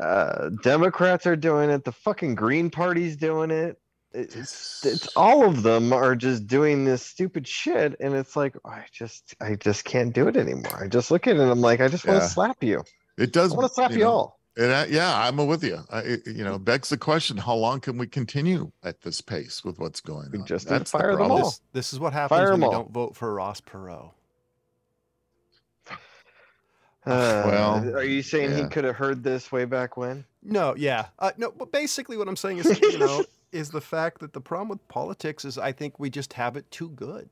Uh, 0.00 0.50
Democrats 0.62 1.26
are 1.26 1.36
doing 1.36 1.70
it. 1.70 1.84
The 1.84 1.92
fucking 1.92 2.34
Green 2.34 2.70
Party's 2.70 3.16
doing 3.16 3.50
it. 3.50 3.78
It's, 4.12 4.84
it's 4.86 5.06
all 5.16 5.44
of 5.44 5.62
them 5.62 5.92
are 5.92 6.16
just 6.16 6.46
doing 6.46 6.84
this 6.84 7.02
stupid 7.04 7.46
shit. 7.46 7.94
And 8.00 8.14
it's 8.14 8.34
like, 8.36 8.56
I 8.64 8.84
just, 8.90 9.34
I 9.40 9.54
just 9.54 9.84
can't 9.84 10.14
do 10.14 10.26
it 10.28 10.36
anymore. 10.36 10.82
I 10.82 10.88
just 10.88 11.10
look 11.10 11.26
at 11.26 11.36
it 11.36 11.40
and 11.40 11.50
I'm 11.50 11.60
like, 11.60 11.80
I 11.80 11.88
just 11.88 12.06
want 12.06 12.18
to 12.20 12.24
Yeah. 12.24 12.28
slap 12.28 12.62
you. 12.62 12.82
it 13.18 13.32
does 13.32 13.52
I 13.52 13.56
want 13.56 13.68
to 13.68 13.74
slap 13.74 13.90
you 13.92 13.98
know, 13.98 14.10
all. 14.10 14.37
And 14.58 14.72
I, 14.72 14.86
yeah, 14.86 15.16
I'm 15.16 15.36
with 15.46 15.62
you. 15.62 15.78
I, 15.88 16.00
it- 16.00 16.26
you 16.26 16.42
know, 16.44 16.58
begs 16.58 16.88
the 16.88 16.98
question: 16.98 17.36
How 17.36 17.54
long 17.54 17.78
can 17.80 17.96
we 17.96 18.06
continue 18.08 18.72
at 18.82 19.00
this 19.02 19.20
pace 19.20 19.64
with 19.64 19.78
what's 19.78 20.00
going 20.00 20.30
We 20.32 20.40
on? 20.40 20.46
just 20.46 20.66
need 20.66 20.70
to 20.70 20.78
That's 20.80 20.90
the 20.90 20.98
them 20.98 21.16
problem. 21.16 21.30
all. 21.30 21.44
this 21.44 21.60
this 21.72 21.92
is 21.92 22.00
what 22.00 22.12
happens 22.12 22.38
Fire 22.40 22.46
when 22.52 22.54
'em 22.54 22.60
you 22.62 22.66
all. 22.66 22.72
don't 22.72 22.90
vote 22.92 23.16
for 23.16 23.32
Ross 23.32 23.60
Perot. 23.60 24.10
Uh, 27.06 27.42
well, 27.46 27.96
are 27.96 28.04
you 28.04 28.20
saying 28.22 28.54
he 28.56 28.68
could 28.68 28.84
have 28.84 28.96
heard 28.96 29.22
this 29.22 29.50
way 29.52 29.64
back 29.64 29.96
when? 29.96 30.24
No, 30.42 30.74
yeah, 30.76 31.06
uh, 31.20 31.30
no. 31.38 31.50
But 31.52 31.72
basically, 31.72 32.16
what 32.18 32.28
I'm 32.28 32.36
saying 32.36 32.58
is, 32.58 32.80
you 32.80 32.98
know, 32.98 33.24
is 33.52 33.70
the 33.70 33.80
fact 33.80 34.20
that 34.20 34.32
the 34.32 34.40
problem 34.40 34.68
with 34.68 34.86
politics 34.88 35.44
is 35.44 35.56
I 35.56 35.72
think 35.72 35.98
we 35.98 36.10
just 36.10 36.32
have 36.34 36.56
it 36.56 36.70
too 36.70 36.90
good. 36.90 37.30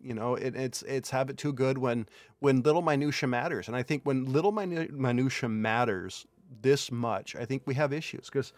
You 0.00 0.14
know, 0.14 0.36
it, 0.36 0.54
it's 0.54 0.82
it's 0.82 1.10
have 1.10 1.28
it 1.28 1.36
too 1.36 1.52
good 1.52 1.76
when 1.78 2.06
when 2.38 2.62
little 2.62 2.80
minutia 2.82 3.28
matters, 3.28 3.66
and 3.66 3.76
I 3.76 3.82
think 3.82 4.04
when 4.04 4.32
little 4.32 4.52
minu- 4.52 4.90
minutia 4.92 5.48
matters 5.48 6.24
this 6.62 6.90
much, 6.90 7.36
I 7.36 7.44
think 7.44 7.62
we 7.66 7.74
have 7.74 7.92
issues 7.92 8.26
because 8.26 8.52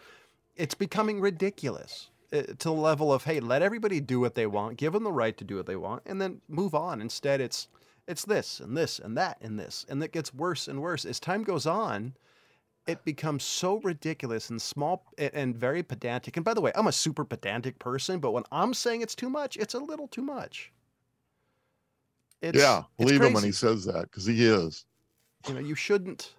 it's 0.57 0.75
becoming 0.75 1.21
ridiculous 1.21 2.11
uh, 2.33 2.43
to 2.43 2.57
the 2.57 2.73
level 2.73 3.13
of 3.13 3.25
hey, 3.25 3.41
let 3.41 3.63
everybody 3.63 4.01
do 4.01 4.21
what 4.21 4.35
they 4.35 4.47
want, 4.47 4.77
give 4.77 4.93
them 4.93 5.05
the 5.05 5.13
right 5.13 5.37
to 5.37 5.45
do 5.45 5.57
what 5.57 5.67
they 5.67 5.77
want, 5.77 6.03
and 6.07 6.21
then 6.21 6.41
move 6.49 6.75
on. 6.75 7.01
Instead, 7.01 7.41
it's 7.41 7.69
it's 8.07 8.25
this 8.25 8.61
and 8.61 8.77
this 8.77 8.99
and 8.99 9.17
that 9.17 9.39
and 9.41 9.59
this, 9.59 9.87
and 9.89 10.03
it 10.03 10.13
gets 10.13 10.35
worse 10.35 10.69
and 10.69 10.81
worse 10.81 11.05
as 11.05 11.21
time 11.21 11.45
goes 11.45 11.67
on 11.67 12.15
it 12.87 13.05
becomes 13.05 13.45
so 13.45 13.79
ridiculous 13.81 14.51
and 14.51 14.61
small 14.61 15.05
and 15.19 15.57
very 15.57 15.83
pedantic. 15.83 16.37
And 16.37 16.45
by 16.45 16.55
the 16.55 16.61
way, 16.61 16.73
I'm 16.75 16.87
a 16.87 16.93
super 16.93 17.25
pedantic 17.25 17.79
person, 17.79 18.19
but 18.19 18.33
when 18.33 18.45
I'm 18.51 18.75
saying 18.75 19.03
it's 19.03 19.15
too 19.15 19.31
much, 19.31 19.57
it's 19.57 19.75
a 19.75 19.79
little 19.79 20.09
too 20.09 20.23
much. 20.23 20.73
It's, 22.43 22.59
yeah, 22.59 22.85
believe 22.99 23.21
him 23.21 23.35
when 23.35 23.45
he 23.45 23.53
says 23.53 23.85
that 23.85 24.03
because 24.03 24.25
he 24.25 24.45
is. 24.45 24.87
You 25.47 25.55
know, 25.55 25.61
you 25.61 25.75
shouldn't. 25.75 26.35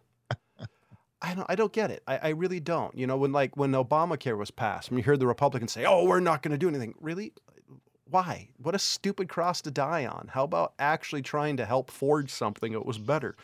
I 1.22 1.36
don't. 1.36 1.46
I 1.50 1.56
don't 1.56 1.72
get 1.72 1.92
it. 1.92 2.02
I, 2.08 2.18
I 2.18 2.30
really 2.30 2.60
don't. 2.60 2.98
You 2.98 3.06
know, 3.06 3.18
when 3.18 3.32
like 3.32 3.56
when 3.56 3.72
Obamacare 3.72 4.38
was 4.38 4.50
passed, 4.52 4.90
when 4.90 4.98
you 4.98 5.04
heard 5.04 5.20
the 5.20 5.28
Republicans 5.28 5.72
say, 5.72 5.86
"Oh, 5.86 6.06
we're 6.06 6.20
not 6.20 6.42
going 6.42 6.52
to 6.52 6.58
do 6.58 6.68
anything," 6.68 6.96
really, 7.00 7.34
why? 8.12 8.50
What 8.58 8.76
a 8.76 8.80
stupid 8.80 9.30
cross 9.30 9.62
to 9.62 9.72
die 9.72 10.06
on. 10.06 10.30
How 10.32 10.44
about 10.44 10.74
actually 10.80 11.22
trying 11.22 11.58
to 11.58 11.66
help 11.66 11.90
forge 11.90 12.30
something 12.30 12.74
that 12.74 12.86
was 12.86 12.98
better? 12.98 13.36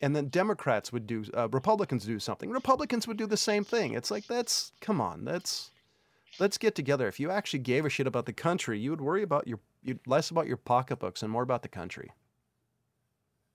And 0.00 0.14
then 0.14 0.28
Democrats 0.28 0.92
would 0.92 1.06
do, 1.06 1.24
uh, 1.34 1.48
Republicans 1.48 2.04
do 2.04 2.18
something. 2.18 2.50
Republicans 2.50 3.08
would 3.08 3.16
do 3.16 3.26
the 3.26 3.36
same 3.36 3.64
thing. 3.64 3.94
It's 3.94 4.10
like 4.10 4.26
that's 4.26 4.72
come 4.80 5.00
on. 5.00 5.24
That's 5.24 5.70
let's 6.38 6.58
get 6.58 6.74
together. 6.74 7.08
If 7.08 7.20
you 7.20 7.30
actually 7.30 7.60
gave 7.60 7.84
a 7.84 7.90
shit 7.90 8.06
about 8.06 8.26
the 8.26 8.32
country, 8.32 8.78
you 8.78 8.90
would 8.90 9.00
worry 9.00 9.22
about 9.22 9.46
your 9.46 9.60
you 9.82 9.98
less 10.06 10.30
about 10.30 10.46
your 10.46 10.56
pocketbooks 10.56 11.22
and 11.22 11.30
more 11.30 11.42
about 11.42 11.62
the 11.62 11.68
country. 11.68 12.10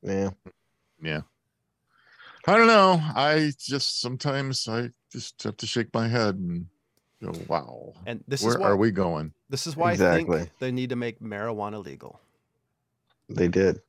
Yeah. 0.02 0.32
Yeah. 1.02 1.22
I 2.48 2.58
don't 2.58 2.68
know. 2.68 3.00
I 3.16 3.52
just 3.60 4.02
sometimes 4.02 4.68
I 4.68 4.90
just 5.12 5.44
have 5.44 5.58
to 5.58 5.68
shake 5.68 5.94
my 5.94 6.08
head 6.08 6.36
and 6.36 6.66
go, 7.24 7.32
"Wow, 7.48 7.94
And 8.06 8.24
this 8.28 8.42
is 8.42 8.48
where 8.48 8.60
why 8.60 8.68
are 8.70 8.78
we 8.78 8.92
going?" 8.92 9.34
This 9.50 9.68
is 9.68 9.76
why 9.76 9.90
I 9.90 9.94
Exactly. 9.94 10.38
think 10.40 10.52
they 10.60 10.72
need 10.72 10.90
to 10.90 10.96
make 10.96 11.20
marijuana 11.20 11.84
legal. 11.84 12.20
They 13.30 13.48
did. 13.48 13.82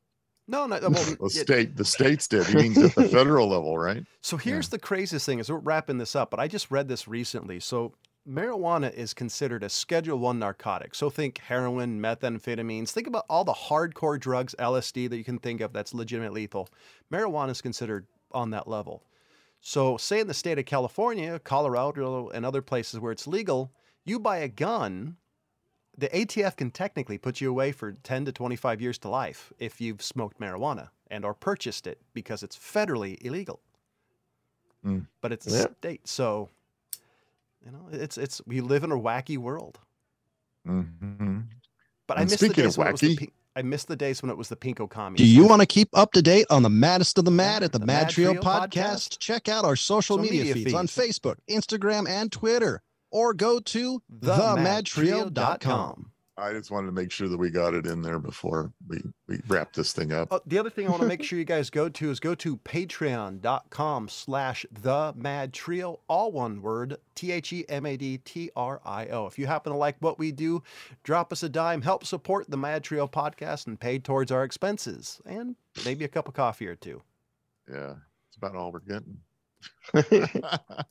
No, 0.48 0.66
no. 0.66 0.78
Well, 0.80 0.92
The 1.20 1.30
state, 1.30 1.76
the 1.76 1.84
states 1.84 2.28
did. 2.28 2.46
He 2.46 2.56
means 2.56 2.78
at 2.78 2.94
the 2.94 3.08
federal 3.08 3.48
level, 3.48 3.78
right? 3.78 4.04
so 4.20 4.36
here's 4.36 4.68
the 4.68 4.78
craziest 4.78 5.24
thing: 5.24 5.38
is 5.38 5.50
we're 5.50 5.58
wrapping 5.58 5.98
this 5.98 6.14
up, 6.16 6.30
but 6.30 6.40
I 6.40 6.48
just 6.48 6.70
read 6.70 6.88
this 6.88 7.06
recently. 7.08 7.58
So 7.60 7.94
marijuana 8.28 8.92
is 8.92 9.14
considered 9.14 9.62
a 9.64 9.68
Schedule 9.68 10.18
One 10.18 10.38
narcotic. 10.38 10.94
So 10.94 11.10
think 11.10 11.38
heroin, 11.38 12.00
methamphetamines. 12.00 12.90
Think 12.90 13.06
about 13.06 13.24
all 13.30 13.44
the 13.44 13.52
hardcore 13.54 14.18
drugs, 14.20 14.54
LSD 14.58 15.08
that 15.10 15.16
you 15.16 15.24
can 15.24 15.38
think 15.38 15.60
of 15.60 15.72
that's 15.72 15.94
legitimate 15.94 16.32
lethal. 16.32 16.68
Marijuana 17.10 17.50
is 17.50 17.60
considered 17.62 18.06
on 18.34 18.50
that 18.50 18.68
level. 18.68 19.04
So 19.60 19.96
say 19.96 20.20
in 20.20 20.26
the 20.26 20.34
state 20.34 20.58
of 20.58 20.66
California, 20.66 21.38
Colorado, 21.38 22.28
and 22.30 22.44
other 22.44 22.62
places 22.62 23.00
where 23.00 23.12
it's 23.12 23.26
legal, 23.26 23.72
you 24.04 24.18
buy 24.18 24.38
a 24.38 24.48
gun. 24.48 25.16
The 25.96 26.08
ATF 26.08 26.56
can 26.56 26.70
technically 26.70 27.18
put 27.18 27.40
you 27.40 27.50
away 27.50 27.70
for 27.72 27.92
10 27.92 28.24
to 28.24 28.32
25 28.32 28.80
years 28.80 28.98
to 28.98 29.08
life 29.08 29.52
if 29.58 29.80
you've 29.80 30.02
smoked 30.02 30.40
marijuana 30.40 30.88
and 31.10 31.24
or 31.24 31.34
purchased 31.34 31.86
it 31.86 32.00
because 32.14 32.42
it's 32.42 32.56
federally 32.56 33.18
illegal. 33.24 33.60
Mm. 34.84 35.06
But 35.20 35.32
it's 35.32 35.46
a 35.46 35.50
state, 35.78 36.08
so 36.08 36.48
you 37.64 37.70
know, 37.70 37.88
it's 37.92 38.18
it's 38.18 38.42
we 38.46 38.60
live 38.60 38.82
in 38.82 38.90
a 38.90 38.98
wacky 38.98 39.38
world. 39.38 39.78
hmm 40.66 41.40
But 42.06 42.18
I 42.18 42.22
And 42.22 42.30
miss 42.30 42.40
the 42.40 42.46
speaking 42.46 42.64
of 42.64 42.70
days 42.70 42.78
when 42.78 42.88
it 42.88 42.92
was 42.92 43.00
the 43.00 43.08
wacky- 43.08 43.18
pink, 43.18 43.32
I 43.54 43.62
miss 43.62 43.84
the 43.84 43.96
days 43.96 44.22
when 44.22 44.30
it 44.30 44.38
was 44.38 44.48
the 44.48 44.56
pinko 44.56 44.88
commies. 44.88 45.18
Do 45.18 45.26
you 45.26 45.46
want 45.46 45.60
to 45.60 45.66
keep 45.66 45.88
up 45.92 46.12
to 46.12 46.22
date 46.22 46.46
on 46.48 46.62
the 46.62 46.70
maddest 46.70 47.18
of 47.18 47.24
the 47.24 47.30
mad 47.30 47.62
at 47.62 47.72
the, 47.72 47.78
the 47.78 47.86
Mad, 47.86 48.04
Mad 48.04 48.10
Trio, 48.10 48.30
Trio 48.30 48.42
podcast? 48.42 48.70
podcast. 48.70 49.18
Check 49.18 49.48
out 49.48 49.64
our 49.64 49.76
social 49.76 50.16
Social 50.16 50.18
media, 50.18 50.44
media 50.54 50.54
feeds, 50.54 50.74
on. 50.74 50.86
Facebook, 50.86 51.36
Instagram, 51.50 52.08
and 52.08 52.32
Twitter, 52.32 52.82
or 53.10 53.34
go 53.34 53.60
to 53.60 54.00
themadtrio.com. 54.20 56.11
I 56.38 56.52
just 56.52 56.70
wanted 56.70 56.86
to 56.86 56.92
make 56.92 57.12
sure 57.12 57.28
that 57.28 57.36
we 57.36 57.50
got 57.50 57.74
it 57.74 57.84
in 57.86 58.00
there 58.00 58.18
before 58.18 58.72
we 58.88 59.02
we 59.28 59.40
wrap 59.48 59.74
this 59.74 59.92
thing 59.92 60.12
up. 60.12 60.28
Oh, 60.30 60.40
the 60.46 60.58
other 60.58 60.70
thing 60.70 60.86
I 60.86 60.90
want 60.90 61.02
to 61.02 61.08
make 61.08 61.22
sure 61.24 61.38
you 61.38 61.44
guys 61.44 61.68
go 61.68 61.90
to 61.90 62.10
is 62.10 62.20
go 62.20 62.34
to 62.36 62.56
patreon.com 62.56 64.08
slash 64.08 64.64
the 64.82 65.12
mad 65.14 65.52
trio, 65.52 66.00
all 66.08 66.32
one 66.32 66.62
word, 66.62 66.96
T 67.14 67.32
H 67.32 67.52
E 67.52 67.64
M 67.68 67.84
A 67.84 67.96
D 67.98 68.18
T 68.18 68.50
R 68.56 68.80
I 68.84 69.08
O. 69.08 69.26
If 69.26 69.38
you 69.38 69.46
happen 69.46 69.72
to 69.72 69.78
like 69.78 69.96
what 70.00 70.18
we 70.18 70.32
do, 70.32 70.62
drop 71.02 71.32
us 71.32 71.42
a 71.42 71.48
dime, 71.50 71.82
help 71.82 72.04
support 72.06 72.50
the 72.50 72.56
Mad 72.56 72.82
Trio 72.82 73.06
podcast 73.06 73.66
and 73.66 73.78
pay 73.78 73.98
towards 73.98 74.32
our 74.32 74.42
expenses 74.44 75.20
and 75.26 75.54
maybe 75.84 76.04
a 76.04 76.08
cup 76.08 76.28
of 76.28 76.34
coffee 76.34 76.66
or 76.66 76.76
two. 76.76 77.02
Yeah, 77.70 77.94
it's 78.28 78.36
about 78.38 78.56
all 78.56 78.72
we're 78.72 78.80
getting. 78.80 79.18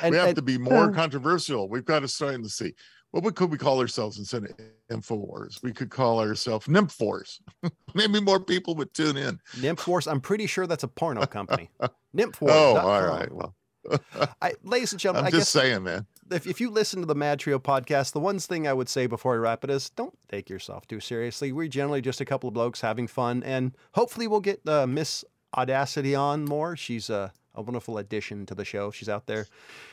And, 0.00 0.12
we 0.12 0.16
have 0.16 0.28
and- 0.28 0.36
to 0.36 0.42
be 0.42 0.58
more 0.58 0.90
Uh, 0.90 0.92
controversial. 0.94 1.68
We've 1.68 1.84
got 1.84 2.00
to 2.00 2.08
start 2.08 2.34
in 2.34 2.42
the 2.42 2.48
see 2.48 2.74
what 3.12 3.22
would, 3.24 3.34
could 3.34 3.50
we 3.50 3.58
call 3.58 3.78
ourselves 3.78 4.18
instead 4.18 4.44
of 4.44 4.52
Infowars? 4.90 5.62
We 5.62 5.72
could 5.72 5.90
call 5.90 6.18
ourselves 6.18 6.66
Nymph 6.66 6.98
Wars. 6.98 7.40
Maybe 7.94 8.20
more 8.20 8.40
people 8.40 8.74
would 8.76 8.92
tune 8.94 9.18
in. 9.18 9.38
Nymph 9.60 9.80
Force, 9.80 10.06
I'm 10.06 10.20
pretty 10.20 10.46
sure 10.46 10.66
that's 10.66 10.82
a 10.82 10.88
porno 10.88 11.26
company. 11.26 11.70
Nymph 12.14 12.42
Oh, 12.42 12.76
all 12.76 13.02
right. 13.02 13.30
Well, 13.30 13.54
I, 14.42 14.54
ladies 14.62 14.92
and 14.92 15.00
gentlemen, 15.00 15.26
I'm 15.26 15.34
I 15.34 15.38
just 15.38 15.52
saying, 15.52 15.82
man. 15.82 16.06
if, 16.30 16.46
if 16.46 16.58
you 16.58 16.70
listen 16.70 17.00
to 17.00 17.06
the 17.06 17.14
Mad 17.14 17.38
Trio 17.38 17.58
podcast, 17.58 18.12
the 18.12 18.20
one 18.20 18.38
thing 18.38 18.66
I 18.66 18.72
would 18.72 18.88
say 18.88 19.06
before 19.06 19.34
I 19.34 19.38
wrap 19.38 19.62
it 19.62 19.70
is 19.70 19.90
don't 19.90 20.16
take 20.30 20.48
yourself 20.48 20.86
too 20.86 21.00
seriously. 21.00 21.52
We're 21.52 21.68
generally 21.68 22.00
just 22.00 22.22
a 22.22 22.24
couple 22.24 22.48
of 22.48 22.54
blokes 22.54 22.80
having 22.80 23.06
fun, 23.08 23.42
and 23.42 23.76
hopefully 23.92 24.26
we'll 24.26 24.40
get 24.40 24.66
uh, 24.66 24.86
Miss 24.86 25.22
Audacity 25.54 26.14
on 26.14 26.46
more. 26.46 26.76
She's 26.76 27.10
a, 27.10 27.30
a 27.54 27.60
wonderful 27.60 27.98
addition 27.98 28.46
to 28.46 28.54
the 28.54 28.64
show. 28.64 28.90
She's 28.90 29.10
out 29.10 29.26
there. 29.26 29.48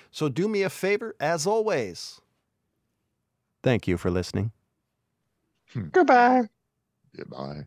So 0.09 0.29
do 0.29 0.47
me 0.47 0.63
a 0.63 0.69
favor, 0.69 1.15
as 1.19 1.45
always. 1.45 2.21
Thank 3.63 3.87
you 3.87 3.97
for 3.97 4.09
listening. 4.09 4.51
Hmm. 5.73 5.89
Goodbye. 5.91 6.49
Goodbye. 7.15 7.65